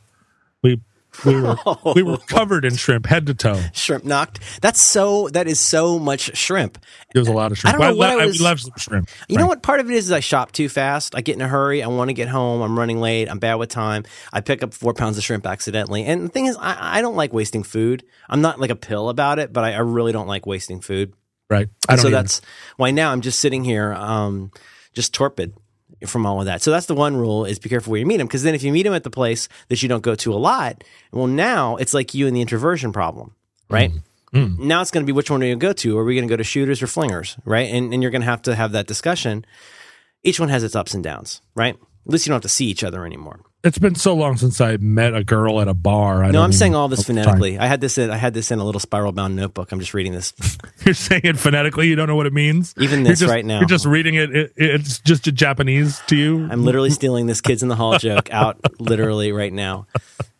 [1.24, 1.56] We we were
[1.94, 3.60] we were covered in shrimp head to toe.
[3.72, 4.40] Shrimp knocked.
[4.60, 5.28] That's so.
[5.28, 6.78] That is so much shrimp.
[7.14, 7.74] It was a lot of shrimp.
[7.74, 9.08] I don't know what I, I was- love some shrimp.
[9.28, 9.62] You know what?
[9.62, 11.14] Part of it is, is I shop too fast.
[11.14, 11.82] I get in a hurry.
[11.82, 12.62] I want to get home.
[12.62, 13.28] I'm running late.
[13.28, 14.04] I'm bad with time.
[14.32, 16.04] I pick up four pounds of shrimp accidentally.
[16.04, 18.04] And the thing is, I, I don't like wasting food.
[18.28, 21.12] I'm not like a pill about it, but I, I really don't like wasting food.
[21.48, 21.68] Right.
[21.88, 22.16] I don't so either.
[22.16, 22.40] that's
[22.76, 24.52] why now I'm just sitting here, um,
[24.94, 25.54] just torpid
[26.06, 26.62] from all of that.
[26.62, 28.28] So that's the one rule is be careful where you meet them.
[28.28, 30.36] Cause then if you meet them at the place that you don't go to a
[30.36, 30.82] lot,
[31.12, 33.34] well, now it's like you and the introversion problem,
[33.68, 33.92] right?
[34.32, 34.58] Mm.
[34.58, 35.98] Now it's going to be which one are you going to go to?
[35.98, 37.68] Are we going to go to shooters or flingers, right?
[37.68, 39.44] And, and you're going to have to have that discussion.
[40.22, 41.76] Each one has its ups and downs, right?
[42.06, 43.40] At least you don't have to see each other anymore.
[43.62, 46.24] it's been so long since I met a girl at a bar.
[46.24, 47.58] I No, I'm saying all this phonetically.
[47.58, 49.70] I had this in, I had this in a little spiral bound notebook.
[49.70, 50.32] I'm just reading this.
[50.84, 51.88] You're saying it phonetically.
[51.88, 52.74] You don't know what it means.
[52.78, 53.58] Even this just- right now.
[53.60, 54.30] You're just reading it.
[54.30, 54.52] it.
[54.56, 56.48] It's just a Japanese to you.
[56.50, 59.86] I'm literally stealing this kids in the hall joke out literally right now.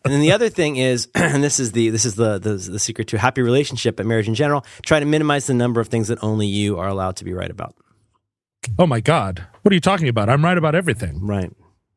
[0.03, 2.79] And then the other thing is, and this is the this is the, the the
[2.79, 4.65] secret to a happy relationship and marriage in general.
[4.83, 7.51] Try to minimize the number of things that only you are allowed to be right
[7.51, 7.75] about.
[8.79, 10.29] oh my god, what are you talking about?
[10.29, 11.25] I'm right about everything.
[11.25, 11.51] Right?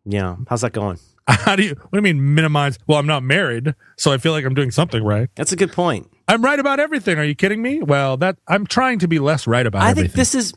[0.05, 0.37] Yeah.
[0.49, 0.99] How's that going?
[1.29, 1.71] How do you?
[1.75, 2.79] What do you mean minimize?
[2.87, 5.29] Well, I'm not married, so I feel like I'm doing something right.
[5.37, 6.11] That's a good point.
[6.29, 7.19] I'm right about everything.
[7.19, 7.81] Are you kidding me?
[7.83, 10.09] Well, that I'm trying to be less right about I everything.
[10.11, 10.53] think this is,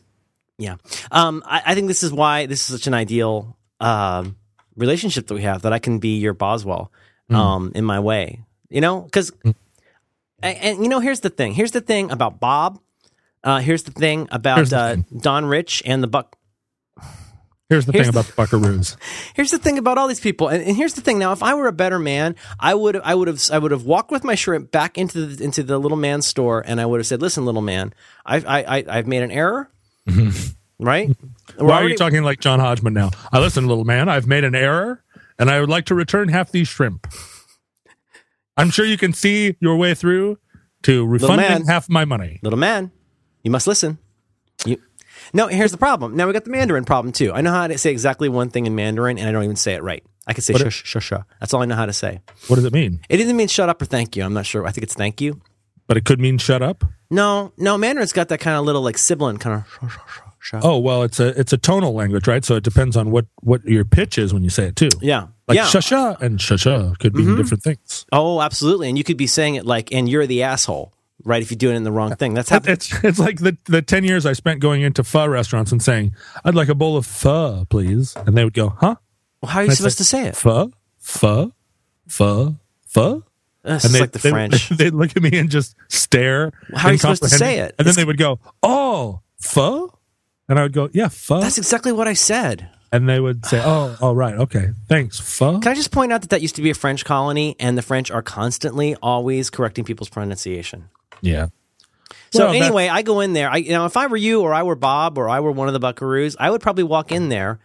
[0.58, 0.76] yeah.
[1.12, 4.36] Um, I, I think this is why this is such an ideal um,
[4.76, 5.62] relationship that we have.
[5.64, 6.92] That I can be your Boswell
[7.30, 7.36] Hmm.
[7.36, 8.44] um, in my way.
[8.70, 9.56] You know, because and,
[10.44, 11.54] and you know, here's the thing.
[11.54, 12.80] Here's the thing about Bob.
[13.44, 15.06] Uh, here's the thing about Here's the uh, thing.
[15.20, 16.37] Don Rich and the Buck.
[17.70, 18.96] Here's the here's thing the- about the Buckaroos.
[19.36, 21.20] Here's the thing about all these people, and, and here's the thing.
[21.20, 23.84] Now, if I were a better man, I would I would have I would have
[23.84, 27.00] walked with my shrimp back into the into the little man's store, and I would
[27.02, 27.94] have said, "Listen, little man,
[28.26, 29.70] I've I, I, I've made an error,
[30.80, 31.10] right?
[31.58, 33.12] We're Why are already- you talking like John Hodgman now?
[33.34, 34.08] I listen, little man.
[34.08, 35.04] I've made an error,
[35.38, 37.06] and I would like to return half these shrimp.
[38.56, 40.40] I'm sure you can see your way through
[40.84, 41.66] to refunding man.
[41.66, 42.40] half my money.
[42.42, 42.92] little man,
[43.44, 43.98] you must listen.
[44.66, 44.82] You
[45.34, 45.48] no.
[45.48, 46.16] Here's the problem.
[46.16, 47.32] Now we got the Mandarin problem too.
[47.34, 49.74] I know how to say exactly one thing in Mandarin, and I don't even say
[49.74, 50.04] it right.
[50.26, 51.24] I can say What- shush shush shush.
[51.40, 52.20] That's all I know how to say.
[52.48, 53.00] What does it mean?
[53.10, 54.24] It doesn't mean shut up or thank you.
[54.24, 54.66] I'm not sure.
[54.66, 55.42] I think it's thank you.
[55.88, 56.84] But it could mean shut up.
[57.10, 57.78] No, no.
[57.78, 59.68] Mandarin's got that kind of little like sibling kind of.
[59.70, 60.62] Shush, shush, shush, shush.
[60.66, 62.44] Oh well, it's a it's a tonal language, right?
[62.44, 64.90] So it depends on what what your pitch is when you say it too.
[65.02, 65.64] Yeah, Like yeah.
[65.64, 65.78] Mm-hmm.
[65.78, 68.06] shasha and shasha could mean different things.
[68.12, 68.90] Oh, absolutely.
[68.90, 70.92] And you could be saying it like, and you're the asshole,
[71.28, 71.42] right?
[71.42, 72.34] If you're doing it in the wrong thing.
[72.34, 72.74] That's happened.
[72.74, 76.16] It's it's like the the ten years I spent going into pho restaurants and saying,
[76.44, 78.96] "I'd like a bowl of pho, please," and they would go, "Huh?
[79.42, 80.36] Well, how are you supposed like- to say it?
[80.36, 81.52] Pho, pho,
[82.08, 82.56] pho,
[82.88, 83.24] pho."
[83.64, 84.70] That's And they, like the they- French.
[84.78, 86.54] They'd look at me and just stare.
[86.74, 87.76] How are you supposed to say it?
[87.78, 89.94] And then It's- they would go, "Oh, pho,"
[90.48, 92.70] and I would go, "Yeah, pho," That's exactly what I said.
[92.94, 96.22] and they would say, "Oh, all right, okay, thanks, pho." Can I just point out
[96.22, 99.84] that that used to be a French colony, and the French are constantly, always correcting
[99.84, 100.86] people's pronunciation.
[101.22, 101.48] Yeah.
[102.32, 103.50] So Well, anyway, I go in there.
[103.50, 105.68] I, you know, if I were you, or I were Bob, or I were one
[105.68, 107.60] of the Buckaroos, I would probably walk in there,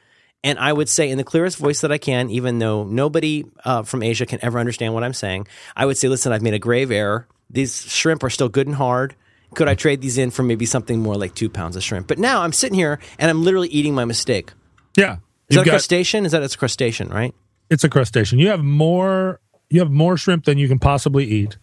[0.44, 3.82] and I would say in the clearest voice that I can, even though nobody uh,
[3.82, 5.48] from Asia can ever understand what I'm saying.
[5.76, 7.26] I would say, "Listen, I've made a grave error.
[7.50, 9.16] These shrimp are still good and hard.
[9.54, 12.18] Could I trade these in for maybe something more like two pounds of shrimp?" But
[12.18, 14.52] now I'm sitting here and I'm literally eating my mistake.
[14.96, 15.16] Yeah.
[15.48, 16.24] Is that a got- crustacean?
[16.24, 17.34] Is that it's a crustacean, right?
[17.68, 18.38] it's a crustacean.
[18.38, 19.40] You have more
[19.70, 21.58] you have more shrimp than you can possibly eat.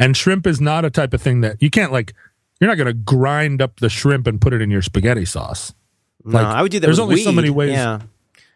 [0.00, 2.14] And shrimp is not a type of thing that you can't like
[2.60, 5.72] you're not going to grind up the shrimp and put it in your spaghetti sauce.
[6.24, 6.86] No, Like, I would do that.
[6.86, 8.00] there's only so many ways- Yeah,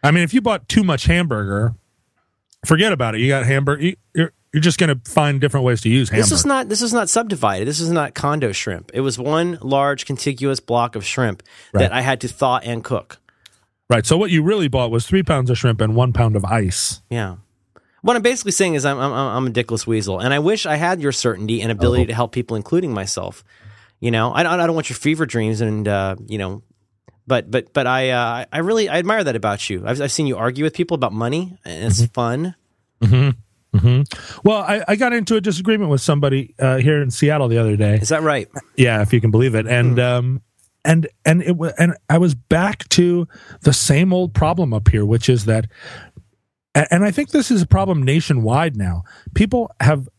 [0.03, 1.73] I mean, if you bought too much hamburger,
[2.65, 3.21] forget about it.
[3.21, 6.29] You got hamburger you, you're you're just going to find different ways to use hamburger.
[6.29, 7.67] this is not this is not subdivided.
[7.67, 8.89] This is not condo shrimp.
[8.93, 11.43] It was one large contiguous block of shrimp
[11.73, 11.81] Right.
[11.81, 13.17] that I had to thaw and cook.
[13.89, 14.05] right.
[14.05, 17.01] So what you really bought was 3 pounds of shrimp and 1 pound of ice.
[17.09, 17.35] Yeah.
[18.05, 20.75] What I'm basically saying is I'm I'm, I'm a dickless weasel, and I wish I
[20.75, 22.07] had your certainty and ability Oh.
[22.07, 23.43] to help people, including myself.
[23.99, 26.61] You know, I don't I don't want your fever dreams, and uh, you know,
[27.25, 29.81] but but but I uh, I really I admire that about you.
[29.87, 32.13] I've I've seen you argue with people about money, and it's Mm-hmm.
[32.13, 32.55] fun.
[34.43, 37.75] Well, I, I got into a disagreement with somebody uh, here in Seattle the other
[37.75, 37.95] day.
[37.95, 38.47] Is that right?
[38.77, 39.67] Yeah, if you can believe it.
[39.67, 40.41] And um
[40.85, 43.27] and and it wa- and I was back to
[43.61, 45.65] the same old problem up here, which is that
[46.75, 49.03] and I think this is a problem nationwide now.
[49.33, 50.09] People have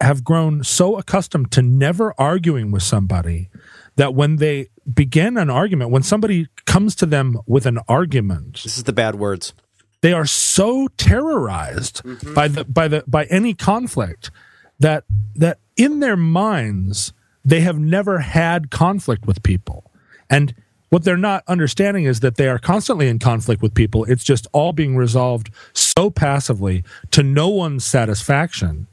[0.00, 3.48] have grown so accustomed to never arguing with somebody
[3.96, 8.76] that when they begin an argument, when somebody comes to them with an argument, this
[8.76, 9.54] is the bad words.
[10.02, 12.34] They are so terrorized mm-hmm.
[12.34, 14.30] by the by the by any conflict
[14.78, 15.04] that
[15.34, 17.12] that in their minds
[17.44, 19.90] they have never had conflict with people.
[20.28, 20.54] And
[20.94, 24.04] what they're not understanding is that they are constantly in conflict with people.
[24.04, 28.86] It's just all being resolved so passively to no one's satisfaction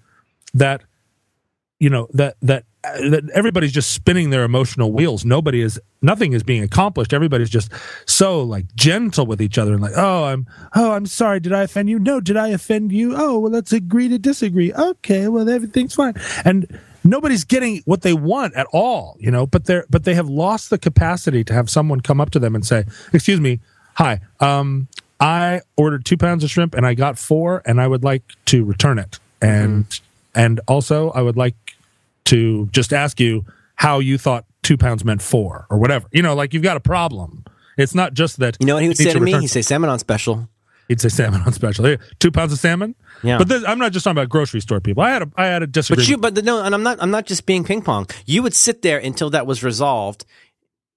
[0.55, 0.81] that
[1.77, 5.23] you know that that that everybody's just spinning their emotional wheels.
[5.23, 7.13] Nobody is nothing is being accomplished.
[7.13, 7.71] Everybody's just
[8.07, 11.39] so like gentle with each other and like, oh, I'm oh, I'm sorry.
[11.39, 11.99] Did I offend you?
[11.99, 12.19] No.
[12.19, 13.13] Did I offend you?
[13.15, 14.73] Oh, well, let's agree to disagree.
[14.73, 16.15] Okay, well, everything's fine.
[16.43, 19.45] And nobody's getting what they want at all, you know.
[19.45, 22.55] But they're but they have lost the capacity to have someone come up to them
[22.55, 23.59] and say, "Excuse me,
[23.95, 24.87] hi, um,
[25.19, 28.63] I ordered two pounds of shrimp and I got four, and I would like to
[28.63, 30.39] return it, and mm-hmm.
[30.39, 31.55] and also I would like
[32.25, 33.45] to just ask you
[33.75, 36.07] how you thought two pounds meant four or whatever.
[36.11, 37.45] You know, like you've got a problem.
[37.77, 38.57] It's not just that.
[38.59, 39.33] You know what he would say to me?
[39.39, 40.47] He'd say salmon on special.
[40.91, 41.95] He'd say salmon on special.
[42.19, 42.95] Two pounds of salmon.
[43.23, 43.38] Yeah.
[43.38, 45.03] But this, I'm not just talking about grocery store people.
[45.03, 46.05] I had a I had a disagreement.
[46.05, 48.07] But you, but the, no, and I'm not I'm not just being ping pong.
[48.26, 50.26] You would sit there until that was resolved,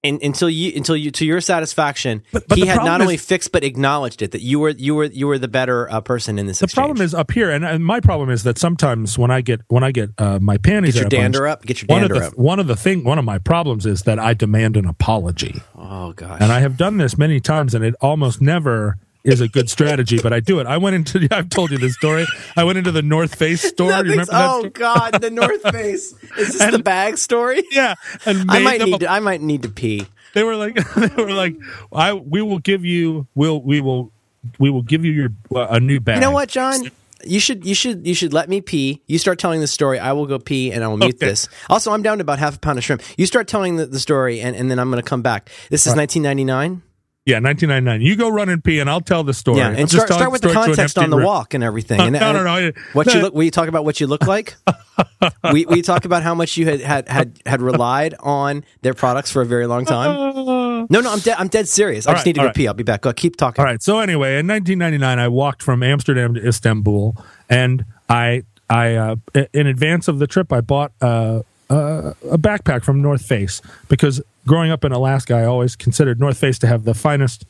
[0.03, 3.53] And, until you until you to your satisfaction, but, but he had not only fixed
[3.53, 6.45] but acknowledged it that you were you were you were the better uh, person in
[6.45, 6.59] this.
[6.59, 6.85] The exchange.
[6.85, 9.85] problem is up here, and, and, my problem is that sometimes when I get when
[9.85, 12.27] I get uh, my panties, get your dander up, get your dander one of the,
[12.27, 12.37] up.
[12.37, 15.61] One of the thing, one of my problems is that I demand an apology.
[15.73, 19.47] Oh gosh, and I have done this many times, and it almost never is a
[19.47, 20.67] good strategy, but I do it.
[20.67, 22.25] I went into, I've told you this story.
[22.55, 23.91] I went into the North Face store.
[23.91, 26.13] remember oh that God, the North Face.
[26.37, 27.63] Is this and, the bag story?
[27.71, 27.95] Yeah.
[28.25, 31.23] And I might need a, to, I might need to pee they were like they
[31.23, 31.55] were like
[31.91, 34.11] I we will give you will we will
[34.59, 36.17] we will give you your uh, a new bag.
[36.17, 36.91] You know what, John?
[37.23, 39.01] You should you should you should let me pee.
[39.07, 39.97] You start telling the story.
[39.97, 41.25] I will go pee and I will mute okay.
[41.27, 41.49] this.
[41.69, 43.01] Also, I'm down to about half a pound of shrimp.
[43.17, 45.49] You start telling the, the story and, and then I'm going to come back.
[45.69, 46.83] This is 1999.
[47.25, 48.01] Yeah, 1999.
[48.07, 49.57] You go run and pee, and I'll tell the story.
[49.57, 51.99] Yeah, and start, start with the context on the walk and everything.
[52.05, 52.71] And, no, no, no.
[52.93, 53.33] What you look?
[53.33, 54.57] We talk about what you look like.
[55.51, 59.31] we we talk about how much you had had had, had relied on their products
[59.31, 60.35] for a very long time.
[60.87, 61.35] No, no, I'm dead.
[61.39, 62.05] I'm dead serious.
[62.05, 62.55] I just right, need to go right.
[62.55, 62.67] pee.
[62.67, 63.01] I'll be back.
[63.01, 63.59] Go, keep talking.
[63.59, 63.81] All right.
[63.81, 67.15] So anyway, in 1999, I walked from Amsterdam to Istanbul,
[67.49, 69.15] and I I uh,
[69.51, 70.91] in advance of the trip, I bought.
[71.01, 76.19] Uh, uh, a backpack from North Face because growing up in Alaska, I always considered
[76.19, 77.45] North Face to have the finest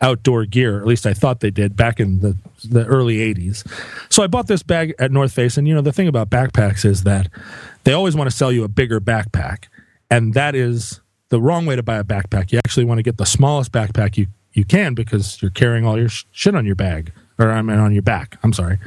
[0.00, 0.80] outdoor gear.
[0.80, 3.66] At least I thought they did back in the the early '80s.
[4.12, 6.84] So I bought this bag at North Face, and you know the thing about backpacks
[6.84, 7.28] is that
[7.84, 9.64] they always want to sell you a bigger backpack,
[10.10, 12.50] and that is the wrong way to buy a backpack.
[12.52, 15.96] You actually want to get the smallest backpack you you can because you're carrying all
[15.96, 18.36] your sh- shit on your bag or I mean on your back.
[18.42, 18.78] I'm sorry.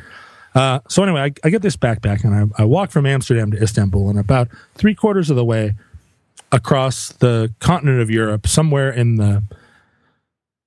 [0.55, 3.57] Uh, so anyway, I, I, get this backpack and I, I walk from Amsterdam to
[3.61, 5.73] Istanbul, and about three quarters of the way
[6.51, 9.43] across the continent of Europe, somewhere in the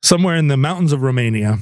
[0.02, 1.58] somewhere in the mountains of Romania,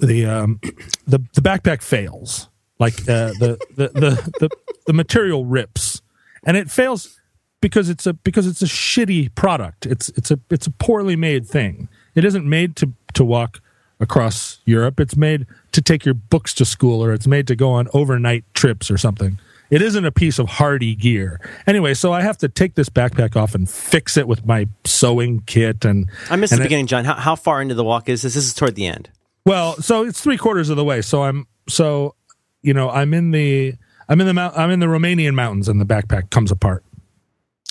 [0.00, 0.60] the um,
[1.06, 2.48] the, the backpack fails.
[2.78, 4.50] Like uh, the, the, the the
[4.86, 6.00] the material rips,
[6.44, 7.18] and it fails
[7.60, 9.84] because it's a because it's a shitty product.
[9.84, 11.88] It's it's a it's a poorly made thing.
[12.14, 13.60] It isn't made to to walk
[14.00, 15.00] across Europe.
[15.00, 18.44] It's made to take your books to school, or it's made to go on overnight
[18.54, 19.38] trips or something.
[19.70, 21.40] It isn't a piece of hardy gear.
[21.66, 25.40] Anyway, so I have to take this backpack off and fix it with my sewing
[25.40, 25.84] kit.
[25.84, 27.04] And I missed and the beginning, John.
[27.04, 28.34] How, how far into the walk is this?
[28.34, 29.10] This is toward the end.
[29.44, 31.02] Well, so it's three quarters of the way.
[31.02, 32.14] So I'm so
[32.62, 33.74] you know I'm in the
[34.08, 36.82] I'm in the mount I'm in the Romanian mountains, and the backpack comes apart.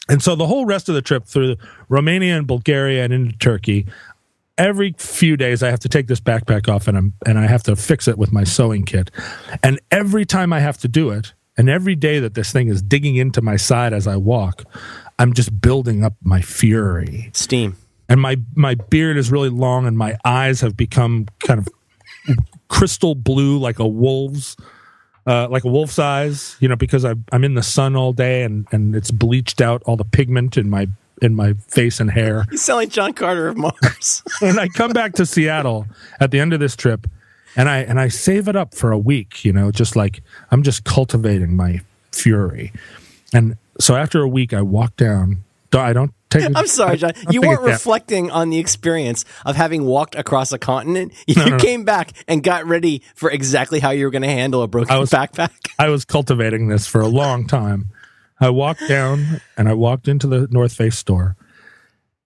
[0.10, 1.58] And so the whole rest of the trip through
[1.90, 3.88] Romania and Bulgaria and into Turkey,
[4.58, 7.64] every few days I have to take this backpack off and I'm and I have
[7.64, 9.12] to fix it with my sewing kit.
[9.64, 12.82] And every time I have to do it, and every day that this thing is
[12.82, 14.64] digging into my side as I walk,
[15.20, 17.30] I'm just building up my fury.
[17.34, 17.76] Steam.
[18.10, 21.68] And my my beard is really long and my eyes have become kind of
[22.68, 24.56] crystal blue like a wolf's
[25.26, 28.44] uh, like a wolf's eyes, you know, because I, I'm in the sun all day
[28.44, 30.88] and, and it's bleached out all the pigment in my
[31.22, 32.46] in my face and hair.
[32.52, 34.24] He's selling John Carter of Mars.
[34.42, 35.88] and I come back to Seattle
[36.20, 37.08] at the end of this trip,
[37.56, 39.44] and I and I save it up for a week.
[39.44, 40.22] You know, just like
[40.52, 41.82] I'm just cultivating my
[42.12, 42.72] fury.
[43.34, 45.44] And so after a week, I walk down.
[45.74, 46.50] I don't take.
[46.56, 47.12] I'm sorry, John.
[47.30, 51.14] You weren't reflecting on the experience of having walked across a continent.
[51.28, 51.86] You no, no, came no.
[51.86, 55.00] back and got ready for exactly how you were going to handle a broken I
[55.00, 55.52] was, backpack.
[55.78, 57.90] I was cultivating this for a long time.
[58.40, 61.36] I walked down and I walked into the North Face store.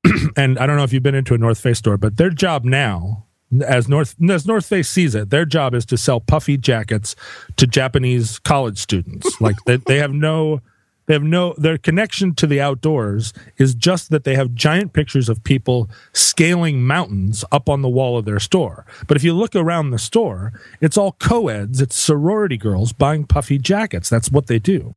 [0.36, 2.64] and I don't know if you've been into a North Face store, but their job
[2.64, 3.26] now
[3.66, 7.16] as North as North Face sees it, their job is to sell puffy jackets
[7.58, 9.30] to Japanese college students.
[9.42, 10.62] like they, they have no
[11.08, 15.28] They have no their connection to the outdoors is just that they have giant pictures
[15.28, 18.86] of people scaling mountains up on the wall of their store.
[19.08, 23.58] But if you look around the store, it's all co-eds, it's sorority girls buying puffy
[23.58, 24.10] jackets.
[24.10, 24.96] That's what they do.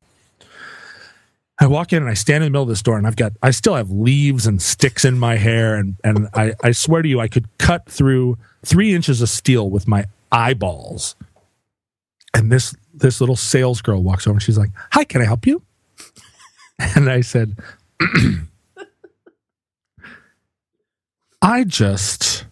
[1.57, 3.33] I walk in and I stand in the middle of the store and I've got
[3.41, 7.07] I still have leaves and sticks in my hair and and I, I swear to
[7.07, 11.15] you I could cut through three inches of steel with my eyeballs.
[12.33, 15.45] And this this little sales girl walks over and she's like, Hi, can I help
[15.45, 15.61] you?
[16.77, 17.55] And I said,
[21.41, 22.45] I just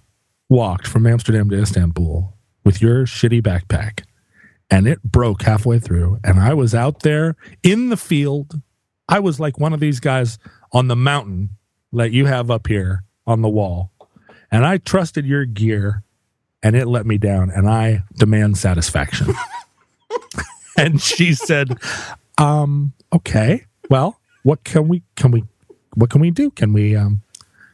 [0.48, 4.06] walked from Amsterdam to Istanbul with your shitty backpack
[4.72, 8.62] and it broke halfway through and I was out there in the field
[9.08, 10.40] I was like one of these guys
[10.72, 11.52] on the mountain
[11.92, 13.92] that you have up here on the wall.
[14.52, 16.04] And I trusted your gear
[16.62, 19.34] and it let me down and I demand satisfaction.
[20.78, 21.78] and she said,
[22.38, 25.44] um, okay, well, what can we, can we,
[25.96, 26.52] what can we do?
[26.52, 27.22] Can we, um,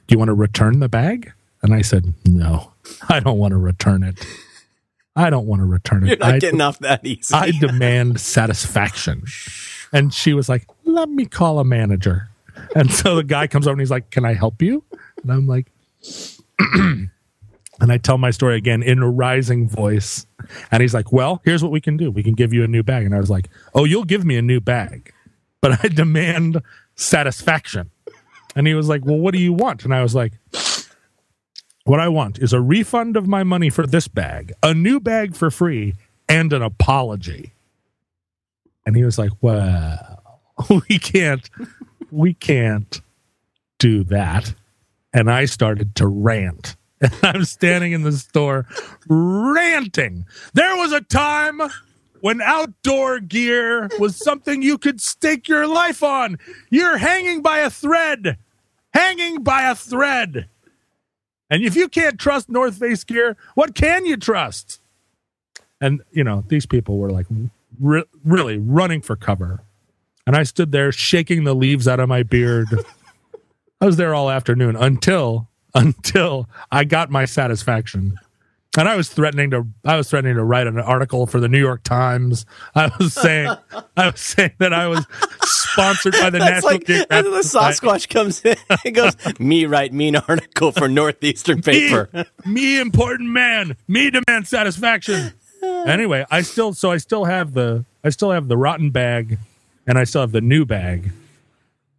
[0.07, 1.31] do you want to return the bag?
[1.61, 2.73] And I said, no,
[3.09, 4.25] I don't want to return it.
[5.15, 6.09] I don't want to return it.
[6.09, 7.33] You're not I, getting off that easy.
[7.33, 9.23] I demand satisfaction.
[9.91, 12.29] And she was like, let me call a manager.
[12.75, 14.83] And so the guy comes over and he's like, can I help you?
[15.23, 15.71] And I'm like,
[16.59, 17.09] and
[17.79, 20.25] I tell my story again in a rising voice.
[20.71, 22.11] And he's like, well, here's what we can do.
[22.11, 23.05] We can give you a new bag.
[23.05, 25.13] And I was like, oh, you'll give me a new bag,
[25.61, 26.61] but I demand
[26.95, 27.91] satisfaction.
[28.55, 29.85] And he was like, well, what do you want?
[29.85, 30.33] And I was like,
[31.85, 35.35] what I want is a refund of my money for this bag, a new bag
[35.35, 35.95] for free,
[36.27, 37.53] and an apology.
[38.85, 40.18] And he was like, well,
[40.89, 41.49] we can't,
[42.11, 43.01] we can't
[43.77, 44.53] do that.
[45.13, 46.75] And I started to rant.
[47.01, 48.65] And I'm standing in the store
[49.07, 50.25] ranting.
[50.53, 51.61] There was a time
[52.19, 56.37] when outdoor gear was something you could stake your life on.
[56.69, 58.37] You're hanging by a thread,
[58.93, 60.49] hanging by a thread.
[61.49, 64.81] And if you can't trust North Face gear, what can you trust?
[65.81, 67.27] And, you know, these people were like
[67.79, 69.63] re- really running for cover.
[70.29, 72.67] And I stood there shaking the leaves out of my beard.
[73.81, 78.19] I was there all afternoon until until I got my satisfaction.
[78.77, 81.57] And I was threatening to I was threatening to write an article for the New
[81.57, 82.45] York Times.
[82.75, 83.55] I was saying
[83.97, 85.03] I was saying that I was
[85.41, 89.93] sponsored by the That's National like and the Sasquatch comes in and goes, "Me write
[89.93, 92.07] mean article for Northeastern paper."
[92.45, 93.77] Me, me important man.
[93.87, 95.33] Me demand satisfaction.
[95.63, 99.39] Anyway, I still so I still have the I still have the rotten bag,
[99.89, 101.11] and I still have the new bag,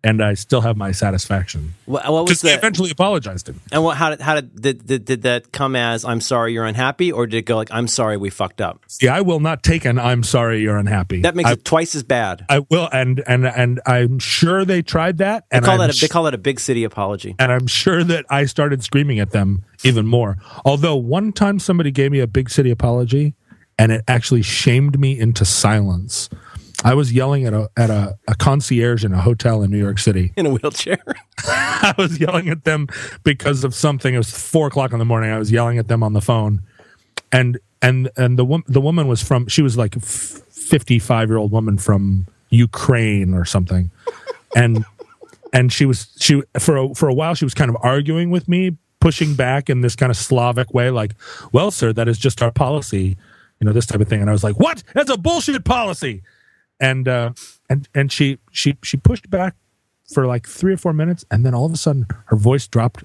[0.03, 1.75] and I still have my satisfaction.
[1.85, 2.57] What, what was that?
[2.57, 3.59] eventually apologized to me.
[3.71, 3.99] And what?
[3.99, 4.21] How did?
[4.23, 4.63] How did?
[4.63, 5.05] Did, did?
[5.05, 6.05] did that come as?
[6.07, 8.81] I'm sorry, you're unhappy, or did it go like, I'm sorry, we fucked up?
[9.03, 11.95] Yeah, I will not take an "I'm sorry, you're unhappy." That makes I, it twice
[11.95, 12.47] as bad.
[12.49, 15.91] I will, and and and I'm sure they tried that, They and call I'm that.
[15.91, 17.35] A, sh- they call that a big city apology.
[17.39, 20.39] and I'm sure that I started screaming at them even more.
[20.65, 23.35] Although one time somebody gave me a big city apology,
[23.79, 26.31] and it actually shamed me into silence.
[26.85, 29.99] I was yelling at a at a, a concierge in a hotel in New York
[29.99, 30.33] City.
[30.37, 31.03] In a wheelchair.
[31.47, 32.89] I was yelling at them
[33.23, 34.15] because of something.
[34.15, 35.31] It was four o'clock in the morning.
[35.31, 36.63] I was yelling at them on the phone,
[37.33, 41.29] and and and the woman the woman was from she was like a fifty five
[41.29, 43.91] year old woman from Ukraine or something,
[44.57, 44.85] and
[45.53, 48.49] and she was she for a, for a while she was kind of arguing with
[48.49, 51.15] me, pushing back in this kind of Slavic way, like,
[51.53, 53.19] "Well, sir, that is just our policy,"
[53.61, 54.21] you know, this type of thing.
[54.21, 54.83] And I was like, "What?
[54.95, 56.23] That's a bullshit policy."
[56.81, 57.33] And uh,
[57.69, 59.55] and and she she she pushed back
[60.13, 63.05] for like three or four minutes, and then all of a sudden her voice dropped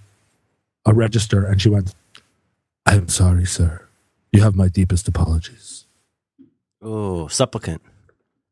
[0.86, 1.94] a register, and she went,
[2.86, 3.86] "I'm sorry, sir.
[4.32, 5.86] You have my deepest apologies."
[6.82, 7.82] Oh, supplicant.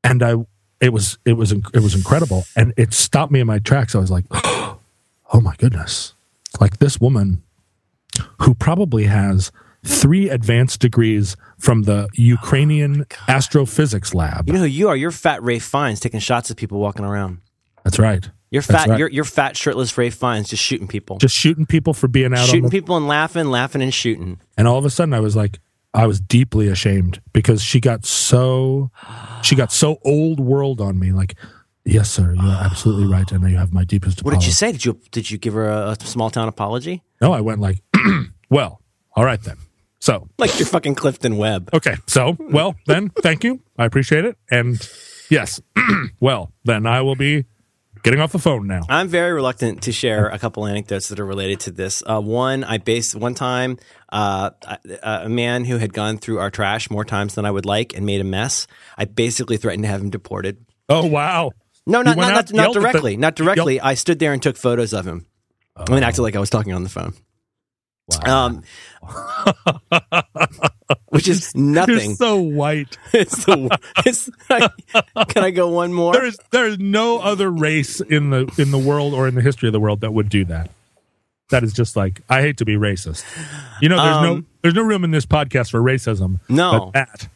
[0.04, 0.36] and I
[0.82, 3.96] it was it was it was incredible, and it stopped me in my tracks.
[3.96, 6.14] I was like, "Oh my goodness!"
[6.60, 7.44] Like this woman,
[8.42, 9.52] who probably has
[9.86, 14.48] three advanced degrees from the Ukrainian oh astrophysics lab.
[14.48, 14.96] You know who you are?
[14.96, 17.40] You're fat Ralph Fiennes taking shots at people walking around.
[17.84, 18.30] That's right.
[18.50, 18.88] You're fat.
[18.88, 19.00] right.
[19.00, 22.46] You're you're fat shirtless Ralph Fiennes, just shooting people, Just shooting people for being out
[22.46, 24.40] shooting on the, people and laughing, laughing and shooting.
[24.58, 25.60] and all of a sudden I was like,
[25.94, 28.92] I was deeply ashamed because she got so
[29.42, 31.12] she got so old world on me.
[31.12, 31.36] Like,
[31.84, 34.24] yes, sir, you're absolutely right, and you have my deepest.
[34.24, 34.72] What did you say?
[34.72, 37.04] Did you did you give her a, a small town apology?
[37.22, 37.82] No, I went like,
[38.50, 38.82] well,
[39.16, 39.58] all right then.
[40.04, 41.70] So, Like you're fucking Clifton Webb.
[41.74, 41.96] okay.
[42.08, 43.62] So, well, then, thank you.
[43.78, 44.36] I appreciate it.
[44.52, 44.78] And
[45.30, 45.62] yes,
[46.20, 47.46] well, then I will be
[48.04, 48.82] getting off the phone now.
[48.90, 52.04] I'm very reluctant to share a couple anecdotes that are related to this.
[52.06, 53.78] Uh, one, I based one time
[54.12, 54.80] uh, a,
[55.24, 58.06] a man who had gone through our trash more times than I would like and
[58.06, 58.68] made a mess.
[58.98, 60.66] I basically threatened to have him deported.
[60.90, 61.52] Oh, wow.
[61.88, 63.16] No, not not, out, not, not at the- directly.
[63.16, 63.80] not directly.
[63.80, 65.26] I stood there and took photos of him.
[65.78, 67.14] I mean, acted like I was talking on the phone.
[68.26, 68.64] Um,
[71.10, 72.16] which is You're nothing.
[72.16, 72.98] so white.
[73.14, 73.78] it's the.
[74.06, 74.30] It's,
[75.30, 76.14] can I go one more?
[76.14, 79.42] There is there is no other race in the in the world or in the
[79.42, 80.70] history of the world that would do that.
[81.50, 83.24] That is just like I hate to be racist.
[83.82, 86.40] You know, there's no Um, there's no room in this podcast for racism.
[86.50, 86.92] No.
[86.92, 87.28] but that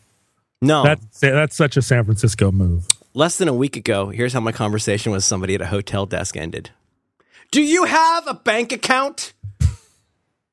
[0.61, 0.84] no.
[0.84, 2.88] that's that's such a San Francisco move.
[3.14, 6.35] Less than a week ago, here's how my conversation with somebody at a hotel desk
[6.35, 6.72] ended.
[7.52, 9.34] Do you have a bank account?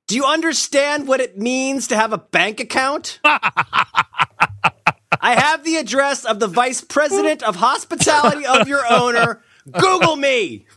[0.06, 3.20] Do you understand what it means to have a bank account?
[3.24, 3.40] I
[5.22, 9.43] have the address of the vice president of hospitality of your owner.
[9.70, 10.66] Google me.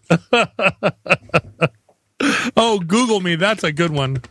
[2.56, 3.36] Oh, Google me.
[3.36, 4.22] That's a good one.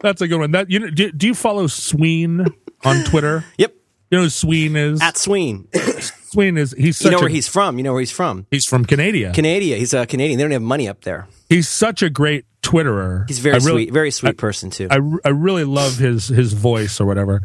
[0.00, 0.50] That's a good one.
[0.50, 2.44] That you know, do, do you follow Sween
[2.84, 3.44] on Twitter?
[3.56, 3.74] Yep.
[4.10, 5.00] You know who Sween is?
[5.00, 5.68] At Sween.
[6.32, 7.78] Sween is he's such You know a, where he's from.
[7.78, 8.46] You know where he's from.
[8.50, 9.32] he's from Canada.
[9.34, 9.76] Canada.
[9.76, 10.38] He's a Canadian.
[10.38, 11.28] They don't have money up there.
[11.48, 13.28] he's such a great Twitterer.
[13.28, 13.92] He's very really- sweet.
[13.92, 14.86] Very sweet person too.
[14.90, 17.42] I, I really love his his voice or whatever,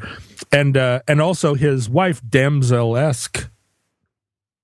[0.51, 3.49] and uh, and also his wife damsel esque.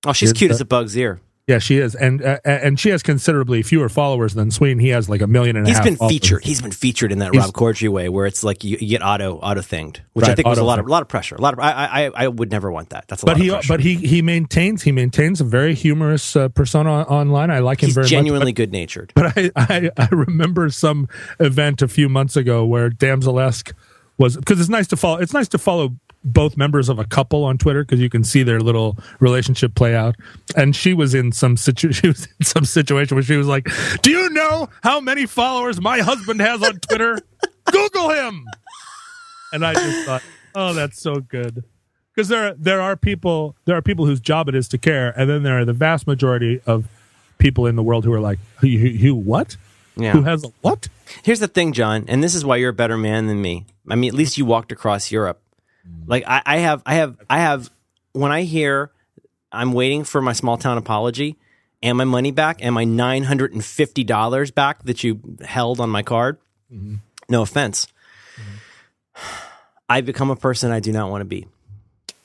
[0.06, 1.20] oh, she's is cute that- as a bug's ear.
[1.46, 4.78] Yeah, she is, and uh, and she has considerably fewer followers than Sween.
[4.78, 6.14] He has like a million and a He's half been followers.
[6.14, 6.42] featured.
[6.42, 9.02] He's been featured in that He's- Rob Corddry way, where it's like you, you get
[9.02, 11.34] auto auto thinged, which I think was a lot of a lot of pressure.
[11.34, 13.08] A lot of I I I would never want that.
[13.08, 13.68] That's a But lot he of pressure.
[13.74, 17.50] but he he maintains he maintains a very humorous uh, persona online.
[17.50, 19.12] I like him he's very genuinely good natured.
[19.14, 21.08] But, I, I I remember some
[21.40, 23.74] event a few months ago where damsel esque
[24.16, 25.18] was because it's nice to follow.
[25.18, 25.94] It's nice to follow
[26.24, 29.94] both members of a couple on Twitter because you can see their little relationship play
[29.94, 30.16] out.
[30.56, 33.68] And she was in some situ- she was in some situation where she was like,
[34.02, 37.18] "Do you know how many followers my husband has on Twitter?
[37.66, 38.44] Google him."
[39.52, 40.22] And I just thought,
[40.54, 41.64] "Oh, that's so good."
[42.14, 45.28] Because there there are people there are people whose job it is to care, and
[45.28, 46.86] then there are the vast majority of
[47.38, 49.56] people in the world who are like, "Who, who, who what?
[49.96, 50.12] Yeah.
[50.12, 50.88] Who has a what?"
[51.22, 53.66] Here's the thing, John, and this is why you're a better man than me.
[53.88, 55.40] I mean, at least you walked across Europe.
[56.06, 57.70] Like I, I have, I have, I have.
[58.12, 58.92] When I hear
[59.50, 61.36] I'm waiting for my small town apology
[61.82, 65.80] and my money back and my nine hundred and fifty dollars back that you held
[65.80, 66.38] on my card.
[67.28, 67.86] No offense.
[69.88, 71.46] I become a person I do not want to be.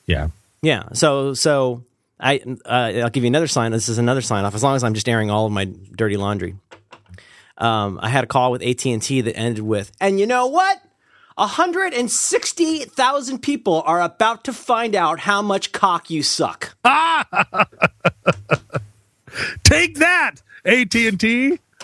[0.06, 0.30] Yeah.
[0.62, 0.90] Yeah.
[0.94, 1.84] So so
[2.20, 2.70] I uh,
[3.04, 3.72] I'll give you another sign.
[3.72, 4.56] This is another sign off.
[4.56, 6.56] As long as I'm just airing all of my dirty laundry.
[7.58, 10.48] Um, I had a call with AT and T that ended with, and you know
[10.48, 10.82] what?
[11.40, 16.76] 160,000 people are about to find out how much cock you suck.
[16.84, 17.26] Ah!
[19.64, 20.96] Take that, AT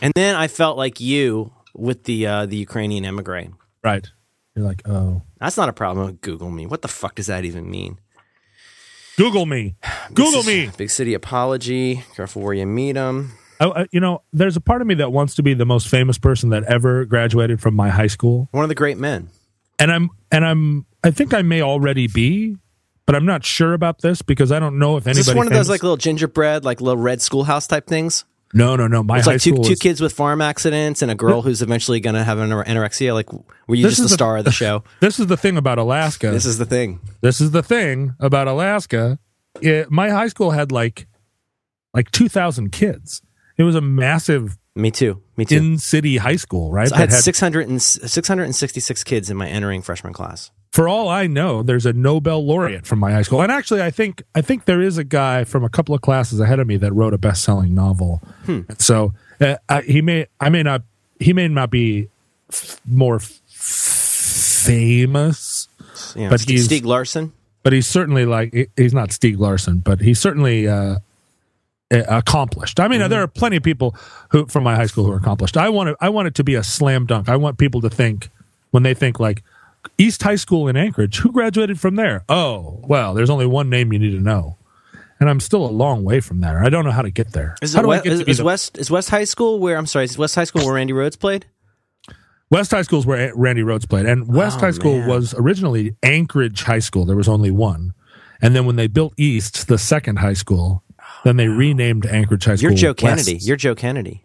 [0.01, 3.47] and then I felt like you with the uh, the Ukrainian emigre.
[3.83, 4.09] Right.
[4.55, 6.17] You're like, oh, That's not a problem.
[6.21, 6.65] Google me.
[6.65, 7.99] What the fuck does that even mean?
[9.17, 9.75] Google me,
[10.13, 10.69] Google me.
[10.77, 12.03] Big city apology.
[12.15, 13.31] Careful where you meet them.
[13.59, 16.17] I, you know, there's a part of me that wants to be the most famous
[16.17, 19.29] person that ever graduated from my high school, One of the great men.
[19.79, 22.57] And I'm and I'm I think I may already be,
[23.05, 25.19] but I'm not sure about this because I don't know if anybody.
[25.19, 28.25] Is this one of those like little gingerbread, like little red schoolhouse type things?
[28.53, 29.03] no, no, no.
[29.03, 32.13] My It's like two, two kids with farm accidents and a girl who's eventually going
[32.15, 33.13] to have an anorexia.
[33.13, 33.33] Like,
[33.67, 34.83] were you just the the- star of the show?
[35.01, 36.31] This is the thing about Alaska.
[36.31, 37.01] This is the thing.
[37.21, 39.19] this is the thing about Alaska.
[39.61, 41.07] It, my high school had like
[41.93, 43.21] like 2,000 kids.
[43.57, 45.21] It was a massive Me too.
[45.37, 45.55] Me too.
[45.55, 46.89] in city high school, right?
[46.89, 50.51] So I had, had- 600 and, 666 kids in my entering freshman class.
[50.73, 53.89] for all I know, there's a Nobel laureate from my high school, and actually, I
[53.91, 56.75] think I think there is a guy from a couple of classes ahead of me
[56.77, 58.21] that wrote a best-selling novel.
[58.45, 58.61] Hmm.
[58.77, 60.81] So uh, I, he may, I may not,
[61.21, 62.09] he may not be
[62.51, 63.41] f- more f-
[64.45, 65.67] famous,
[66.15, 67.31] You know, But St- he's- Stieg Larsson.
[67.63, 70.97] but he's certainly like he's not Stieg Larsson, but he's certainly uh,
[71.91, 72.79] accomplished.
[72.79, 73.09] I mean, Mm-hmm.
[73.09, 73.95] there are plenty of people
[74.29, 75.57] who from my high school who are accomplished.
[75.57, 75.97] I want it.
[76.01, 77.29] I want it to be a slam dunk.
[77.29, 78.29] I want people to think
[78.71, 79.43] when they think like
[79.97, 82.23] East High School in Anchorage, who graduated from there?
[82.27, 84.57] Oh, well, there's only one name you need to know,
[85.19, 86.63] and I'm still a long way from there.
[86.63, 87.55] I don't know how to get there.
[87.61, 89.77] Is, how it do I West, is, is the- West is West High School where
[89.77, 91.45] I'm sorry, is West High School where Randy Rhodes played?
[92.49, 95.07] West High School is where Randy Rhodes played, and West Oh, High School man.
[95.09, 97.05] was originally Anchorage High School.
[97.05, 97.93] There was only one,
[98.41, 100.83] and then when they built East, the second high school,
[101.25, 102.69] then they renamed Anchorage High School.
[102.69, 102.99] You're Joe West.
[102.99, 103.37] Kennedy.
[103.43, 104.23] You're Joe Kennedy.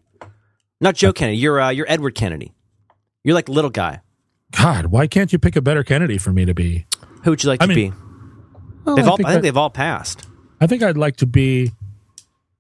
[0.83, 1.39] Not Joe Kennedy.
[1.39, 2.53] You're uh, you're Edward Kennedy.
[3.25, 4.03] You're like little guy.
[4.53, 6.85] God, why can't you pick a better Kennedy for me to be?
[7.25, 7.97] Who would you like I to mean, be?
[8.85, 10.27] Well, They've I, all, think I think I, they've all passed.
[10.61, 11.73] I think I'd like to be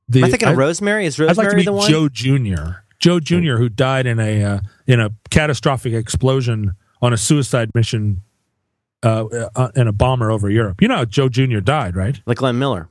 [0.09, 0.21] the.
[0.21, 1.05] Am I thinking I, of Rosemary?
[1.05, 1.91] Is Rosemary I'd like to be the one?
[1.91, 2.85] Joe Junior.
[2.99, 8.23] Joe Junior, who died in a uh, in a catastrophic explosion on a suicide mission
[9.03, 10.83] uh, uh, in a bomber over Europe.
[10.83, 12.21] You know how Joe Junior died, right?
[12.27, 12.90] like Glenn Miller.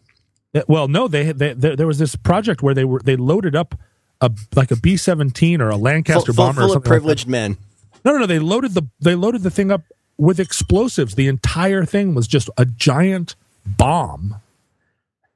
[0.55, 3.55] Uh, Well, no, they, they, they there was this project where they were they loaded
[3.55, 3.75] up
[4.21, 6.61] a like a B seventeen or a Full, Lancaster full, bomber.
[6.61, 7.57] or full of something like privileged men.
[8.03, 8.25] No, no, no.
[8.25, 9.83] They loaded the they loaded the thing up
[10.17, 11.15] with explosives.
[11.15, 13.35] The entire thing was just a giant
[13.65, 14.35] bomb,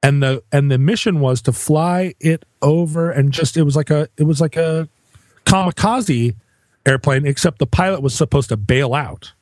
[0.02, 3.90] and the and the mission was to fly it over and just it was like
[3.90, 4.88] a it was like a
[5.46, 6.36] kamikaze
[6.86, 9.34] airplane, except the pilot was supposed to bail out.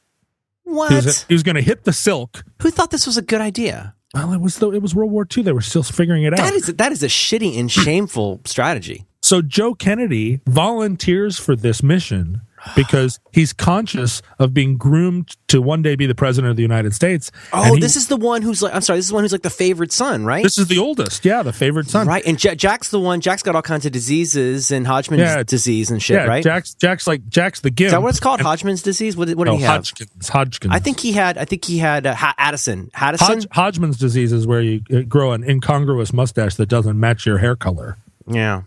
[0.64, 0.90] What?
[0.90, 2.44] He was, he was going to hit the silk.
[2.62, 3.96] Who thought this was a good idea?
[4.14, 5.44] Well, it was the, it was World War II.
[5.44, 6.40] They were still figuring it out.
[6.40, 9.06] That is that is a shitty and shameful strategy.
[9.22, 12.42] So Joe Kennedy volunteers for this mission
[12.76, 16.94] because he's conscious of being groomed to one day be the president of the United
[16.94, 17.32] States.
[17.54, 19.32] Oh, he- this is the one who's like I'm sorry, this is the one who's
[19.32, 20.44] like the favorite son, right?
[20.44, 22.08] this is the oldest, yeah, the favorite son.
[22.08, 22.24] right.
[22.26, 23.22] And Ja- Jack's the one.
[23.22, 25.44] Jack's got all kinds of diseases and Hodgman's Yeah.
[25.44, 26.44] disease and shit, yeah, right?
[26.44, 27.88] Jack's Jack's like Jack's the gimp.
[27.88, 28.42] is that what it's called?
[28.42, 29.16] Hodgman's disease.
[29.18, 29.86] What, did- what did No, he have?
[29.86, 30.30] Hodgkins.
[30.30, 30.74] Hodgkins.
[30.74, 31.38] I think he had.
[31.38, 32.90] I think he had uh, Addison.
[32.96, 33.18] Haddison.
[33.42, 37.38] Hodg, Hodgman's disease is where you uh, grow an incongruous mustache that doesn't match your
[37.40, 37.98] hair color.
[38.28, 38.62] yeah.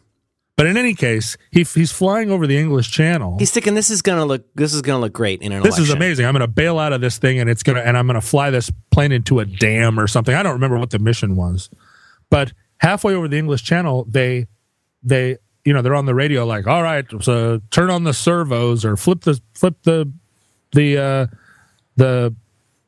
[0.57, 3.39] But in any case, he, he's flying over the English Channel.
[3.39, 4.47] He's thinking this is gonna look.
[4.55, 6.27] This is gonna look great in an this is amazing.
[6.27, 8.27] I'm going to bail out of this thing, and it's to, and I'm going to
[8.27, 10.35] fly this plane into a dam or something.
[10.35, 11.71] I don't remember what the mission was,
[12.31, 14.47] but halfway over the English Channel, they,
[15.03, 18.85] they, you know, they're on the radio like, all right, so turn on the servos
[18.85, 20.13] or flip the flip the
[20.71, 21.27] the uh,
[21.97, 22.33] the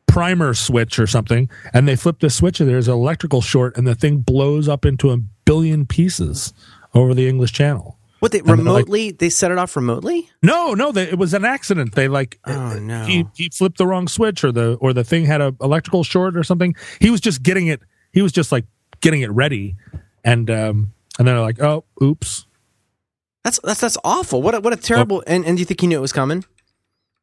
[0.06, 3.88] primer switch or something, and they flip the switch, and there's an electrical short, and
[3.88, 6.54] the thing blows up into a billion pieces
[6.96, 7.98] over the English Channel.
[8.20, 9.10] What they like- remotely?
[9.12, 10.28] they set it off remotely.
[10.42, 11.94] No, no, they, it was an accident.
[11.94, 13.04] They like Oh, no.
[13.04, 16.36] he he flipped the wrong switch or the or the thing had a electrical short
[16.36, 16.74] or something.
[16.98, 17.82] He was just getting it.
[18.12, 18.64] He was just like
[19.02, 19.76] getting it ready,
[20.24, 22.46] and um and then they're like, oh, oops.
[23.44, 24.40] That's that's that's awful.
[24.42, 25.22] What a, what a terrible.
[25.26, 26.44] And and do you think he knew it was coming?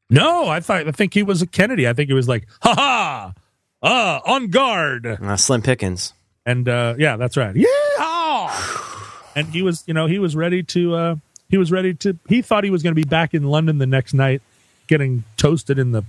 [0.09, 1.87] No, I thought I think he was a Kennedy.
[1.87, 3.33] I think he was like, ha ha,
[3.81, 6.13] ah, on guard, Uh, Slim Pickens.
[6.45, 7.55] and uh yeah, that's right.
[7.55, 7.67] Yeah,
[9.35, 11.15] and he was you know he was ready to uh
[11.49, 13.85] he was ready to he thought he was going to be back in London the
[13.87, 14.41] next night,
[14.87, 16.03] getting toasted in the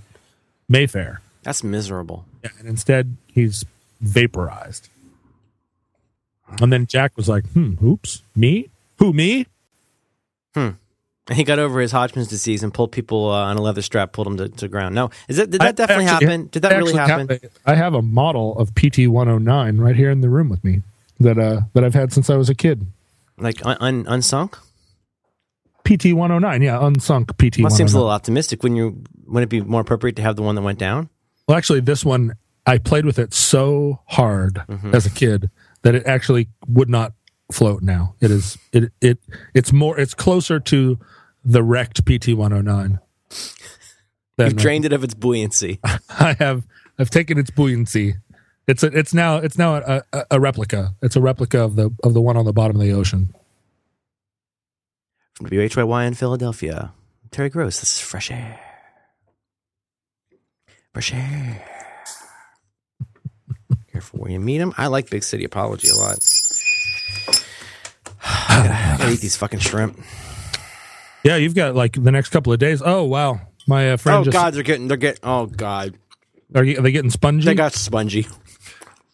[0.67, 1.21] Mayfair.
[1.43, 2.25] That's miserable.
[2.43, 3.63] Yeah, and instead he's
[4.01, 4.89] vaporized.
[6.61, 8.69] And then Jack was like, "Hmm, oops, me?
[8.97, 9.47] Who me?
[10.53, 10.69] Hmm.
[11.27, 14.11] And he got over his Hodgman's disease and pulled people uh, on a leather strap,
[14.11, 14.93] pulled them to, to ground.
[14.93, 16.47] No, is that did that I definitely actually- happen?
[16.51, 17.27] Did that I really happen?
[17.27, 20.83] have I have a model of PT 109 right here in the room with me
[21.19, 22.85] that uh that I've had since I was a kid.
[23.37, 24.55] Like un, un, unsunk?
[25.83, 28.63] PT 109, yeah, unsunk PT Well, that seems a little optimistic.
[28.63, 29.03] Wouldn't you?
[29.27, 31.09] Wouldn't it be more appropriate to have the one that went down?
[31.47, 32.35] Well, actually, this one
[32.65, 34.95] I played with it so hard Mm-hmm.
[34.95, 35.49] as a kid
[35.83, 37.13] that it actually would not
[37.51, 38.15] float now.
[38.19, 39.19] It is it it
[39.53, 40.97] it's more it's closer to
[41.43, 42.99] the wrecked PT 109.
[44.37, 45.79] than, You've drained it of its buoyancy.
[46.09, 46.65] I have
[46.97, 48.15] I've taken its buoyancy.
[48.67, 50.95] It's a, it's now it's now a, a, a replica.
[51.01, 53.33] It's a replica of the of the one on the bottom of the ocean.
[55.35, 56.93] From WHYY in Philadelphia,
[57.29, 57.81] Terry Gross.
[57.81, 58.59] This is fresh air.
[60.93, 61.65] Fresh air.
[63.91, 64.73] Careful where you meet him.
[64.77, 66.17] I like Big City Apology a lot.
[68.23, 69.99] I gotta, I gotta eat these fucking shrimp.
[71.23, 72.81] Yeah, you've got like the next couple of days.
[72.83, 75.19] Oh wow, my uh, friend Oh just God, they're getting, they're getting.
[75.21, 75.95] Oh God,
[76.55, 77.45] are, you, are they getting spongy?
[77.45, 78.25] they got spongy.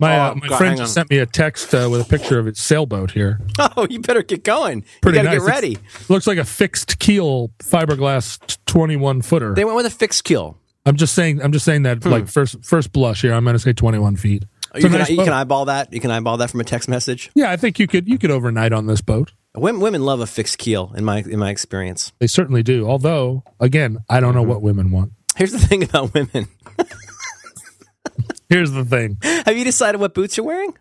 [0.02, 2.38] My oh, uh, my God, friend just sent me a text uh, with a picture
[2.40, 3.40] of its sailboat here.
[3.78, 4.84] Oh, you better get going.
[5.02, 5.46] Pretty you gotta nice.
[5.46, 5.72] get ready.
[5.74, 9.54] It's- looks like a fixed keel fiberglass twenty one footer.
[9.54, 10.58] They went with a fixed keel.
[10.86, 11.42] I'm just saying.
[11.42, 13.34] I'm just saying that like first first blush here.
[13.34, 14.44] I'm going to say twenty one feet.
[14.74, 15.94] It's You can, nice you can eyeball that.
[15.94, 17.30] You can eyeball that from a text message.
[17.36, 19.32] yeah, I think you could you could overnight on this boat.
[19.56, 22.14] Women, women love a fixed keel in my in my experience.
[22.20, 22.88] They certainly do.
[22.88, 25.12] Although, again, I don't know what women want.
[25.36, 26.48] Here's the thing about women.
[28.52, 29.18] Here's the thing.
[29.24, 30.74] Have you decided what boots you're wearing?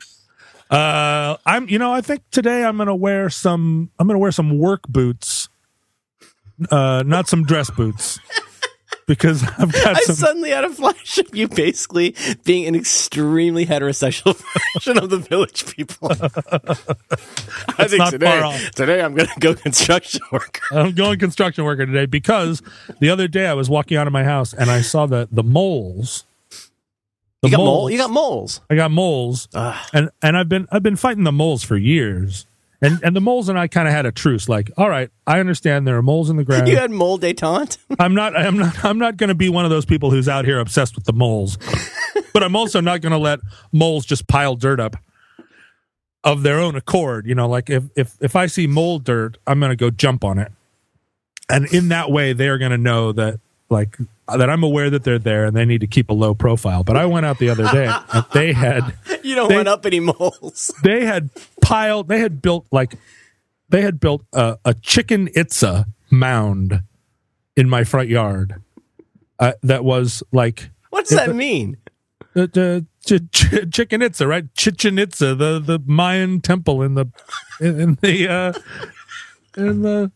[0.68, 3.92] Uh, I'm, you know, I think today I'm gonna wear some.
[3.96, 5.48] I'm gonna wear some work boots,
[6.68, 8.18] uh, not some dress boots,
[9.06, 10.16] because I've got I some.
[10.16, 14.34] suddenly had a flash of you basically being an extremely heterosexual
[14.74, 16.10] version of the village people.
[17.78, 18.70] I think not today, off.
[18.72, 20.76] today I'm going to go construction worker.
[20.76, 22.62] I'm going construction worker today because
[22.98, 25.44] the other day I was walking out of my house and I saw the the
[25.44, 26.24] moles.
[27.42, 27.66] The You got mole.
[27.66, 27.92] moles.
[27.92, 28.60] You got moles.
[28.68, 29.88] I got moles, Ugh.
[29.94, 32.46] and and I've been I've been fighting the moles for years.
[32.82, 34.48] And and the moles and I kind of had a truce.
[34.48, 36.66] Like, all right, I understand there are moles in the ground.
[36.68, 37.76] You had mole detente.
[37.98, 38.34] I'm not.
[38.36, 38.82] I'm not.
[38.84, 41.12] I'm not going to be one of those people who's out here obsessed with the
[41.12, 41.58] moles.
[42.32, 43.40] but I'm also not going to let
[43.72, 44.96] moles just pile dirt up
[46.24, 47.26] of their own accord.
[47.26, 50.24] You know, like if if if I see mole dirt, I'm going to go jump
[50.24, 50.50] on it,
[51.50, 53.40] and in that way, they are going to know that
[53.70, 53.96] like
[54.28, 56.82] that I'm aware that they're there and they need to keep a low profile.
[56.84, 59.86] But I went out the other day and they had You don't They- want up
[59.86, 60.70] any moles.
[60.82, 61.30] they had
[61.62, 62.94] piled they had built like
[63.68, 66.82] they had built a, a chicken itza mound
[67.56, 68.60] in my front yard
[69.38, 71.76] uh, that was like What does that mean?
[72.36, 77.06] uh, uh, ch- ch- chicken itza right chichen itza the the mayan temple in the
[77.60, 78.52] in, in the uh
[79.56, 80.10] in the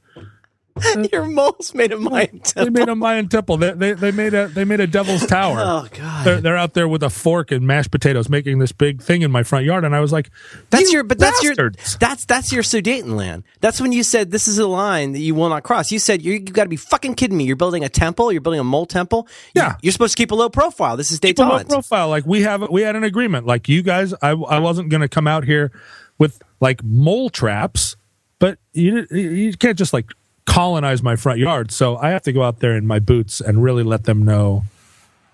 [1.12, 4.48] Your moles made of my they made a mayan temple they, they they made a
[4.48, 6.26] they made a devil's tower Oh God.
[6.26, 9.30] they're, they're out there with a fork and mashed potatoes making this big thing in
[9.30, 10.30] my front yard and i was like
[10.70, 13.44] That's "You your, but that's your, bastards." that's that's your Sudetenland.
[13.60, 15.92] That's when you said this is a line that you will not cross.
[15.92, 17.44] You said you you got to be fucking kidding me.
[17.44, 18.32] You're building a temple.
[18.32, 19.28] You're building a mole temple.
[19.54, 19.76] Yeah.
[19.82, 20.96] you're supposed to keep a low profile.
[20.96, 22.08] This is a low profile.
[22.08, 23.46] Like we have, we had an agreement.
[23.46, 25.72] Like you guys, I, I wasn't going to come out here
[26.18, 27.96] with like mole traps,
[28.38, 30.10] but you you can't just like
[30.46, 31.70] colonize my front yard.
[31.70, 34.64] So I have to go out there in my boots and really let them know.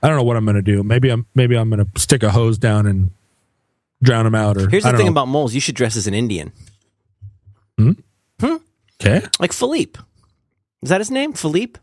[0.03, 0.83] I don't know what I'm going to do.
[0.83, 3.11] Maybe I'm maybe I'm going to stick a hose down and
[4.03, 4.57] drown them out.
[4.57, 5.13] Or Here's the thing know.
[5.13, 5.55] about moles.
[5.55, 6.53] You should dress as an Indian,
[7.77, 7.93] Hmm.
[8.41, 8.57] Hmm.
[9.01, 10.01] okay, like Philippe.
[10.83, 11.35] Is that his name?
[11.35, 11.79] Philippe?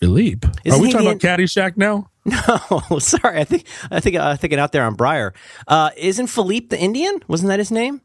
[0.00, 0.46] Philippe.
[0.64, 2.08] Isn't Are we talking the- about Caddyshack now?
[2.24, 3.40] No, sorry.
[3.40, 5.32] I think I think I think it out there on Briar.
[5.66, 7.20] Uh, isn't Philippe the Indian?
[7.26, 8.00] Wasn't that his name?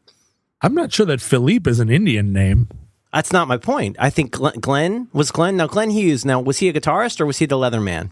[0.62, 2.68] I'm not sure that Philippe is an Indian name.
[3.12, 3.96] That's not my point.
[3.98, 5.56] I think Glenn, Glenn was Glenn.
[5.56, 6.24] Now Glenn Hughes.
[6.24, 8.10] Now was he a guitarist or was he the leather man?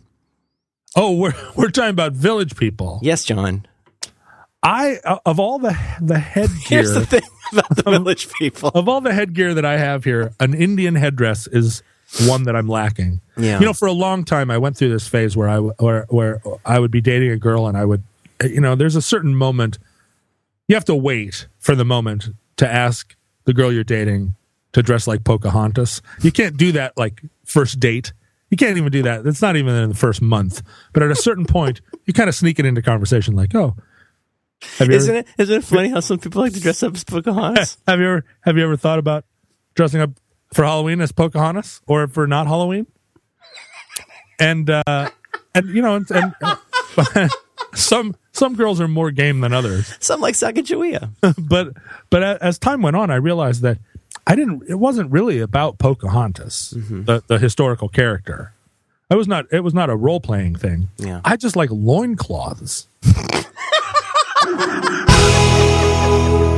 [0.95, 3.01] Oh, we're we're talking about village people.
[3.03, 3.67] Yes, John.
[4.63, 6.57] I uh, of all the the headgear.
[6.83, 8.71] Here's the thing about the village people.
[8.75, 11.83] of all the headgear that I have here, an Indian headdress is
[12.27, 13.21] one that I'm lacking.
[13.37, 13.59] Yeah.
[13.61, 16.41] You know, for a long time, I went through this phase where I where where
[16.65, 18.03] I would be dating a girl, and I would,
[18.43, 19.79] you know, there's a certain moment
[20.69, 23.15] you have to wait for the moment to ask
[23.45, 24.35] the girl you're dating
[24.77, 26.03] to dress like Pocahontas.
[26.21, 28.13] You can't do that like first date.
[28.51, 29.27] You can't even do that.
[29.27, 30.63] It's not even in the first month.
[30.93, 33.75] But at a certain point, you kind of sneak it into conversation, like, "Oh,
[34.79, 35.27] have you ever- Isn't it?
[35.39, 37.79] Isn't it funny how some people like to dress up as Pocahontas?
[37.87, 39.25] have you ever have you ever thought about
[39.75, 40.11] dressing up
[40.53, 42.87] for Halloween as Pocahontas or for not Halloween?
[44.39, 45.09] And uh
[45.55, 47.29] and you know and, and uh,
[47.75, 49.91] some some girls are more game than others.
[50.01, 51.13] Some like Sacagawea.
[51.49, 51.69] But
[52.11, 53.79] but as time went on I realized that
[54.27, 57.05] I didn't it wasn't really about Pocahontas, mm-hmm.
[57.05, 58.53] the the historical character.
[59.11, 60.89] I was not it was not a role playing thing.
[60.99, 61.21] Yeah.
[61.25, 62.89] I just like loincloths.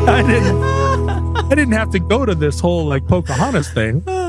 [0.09, 0.63] I didn't
[1.37, 4.03] I didn't have to go to this whole like Pocahontas thing.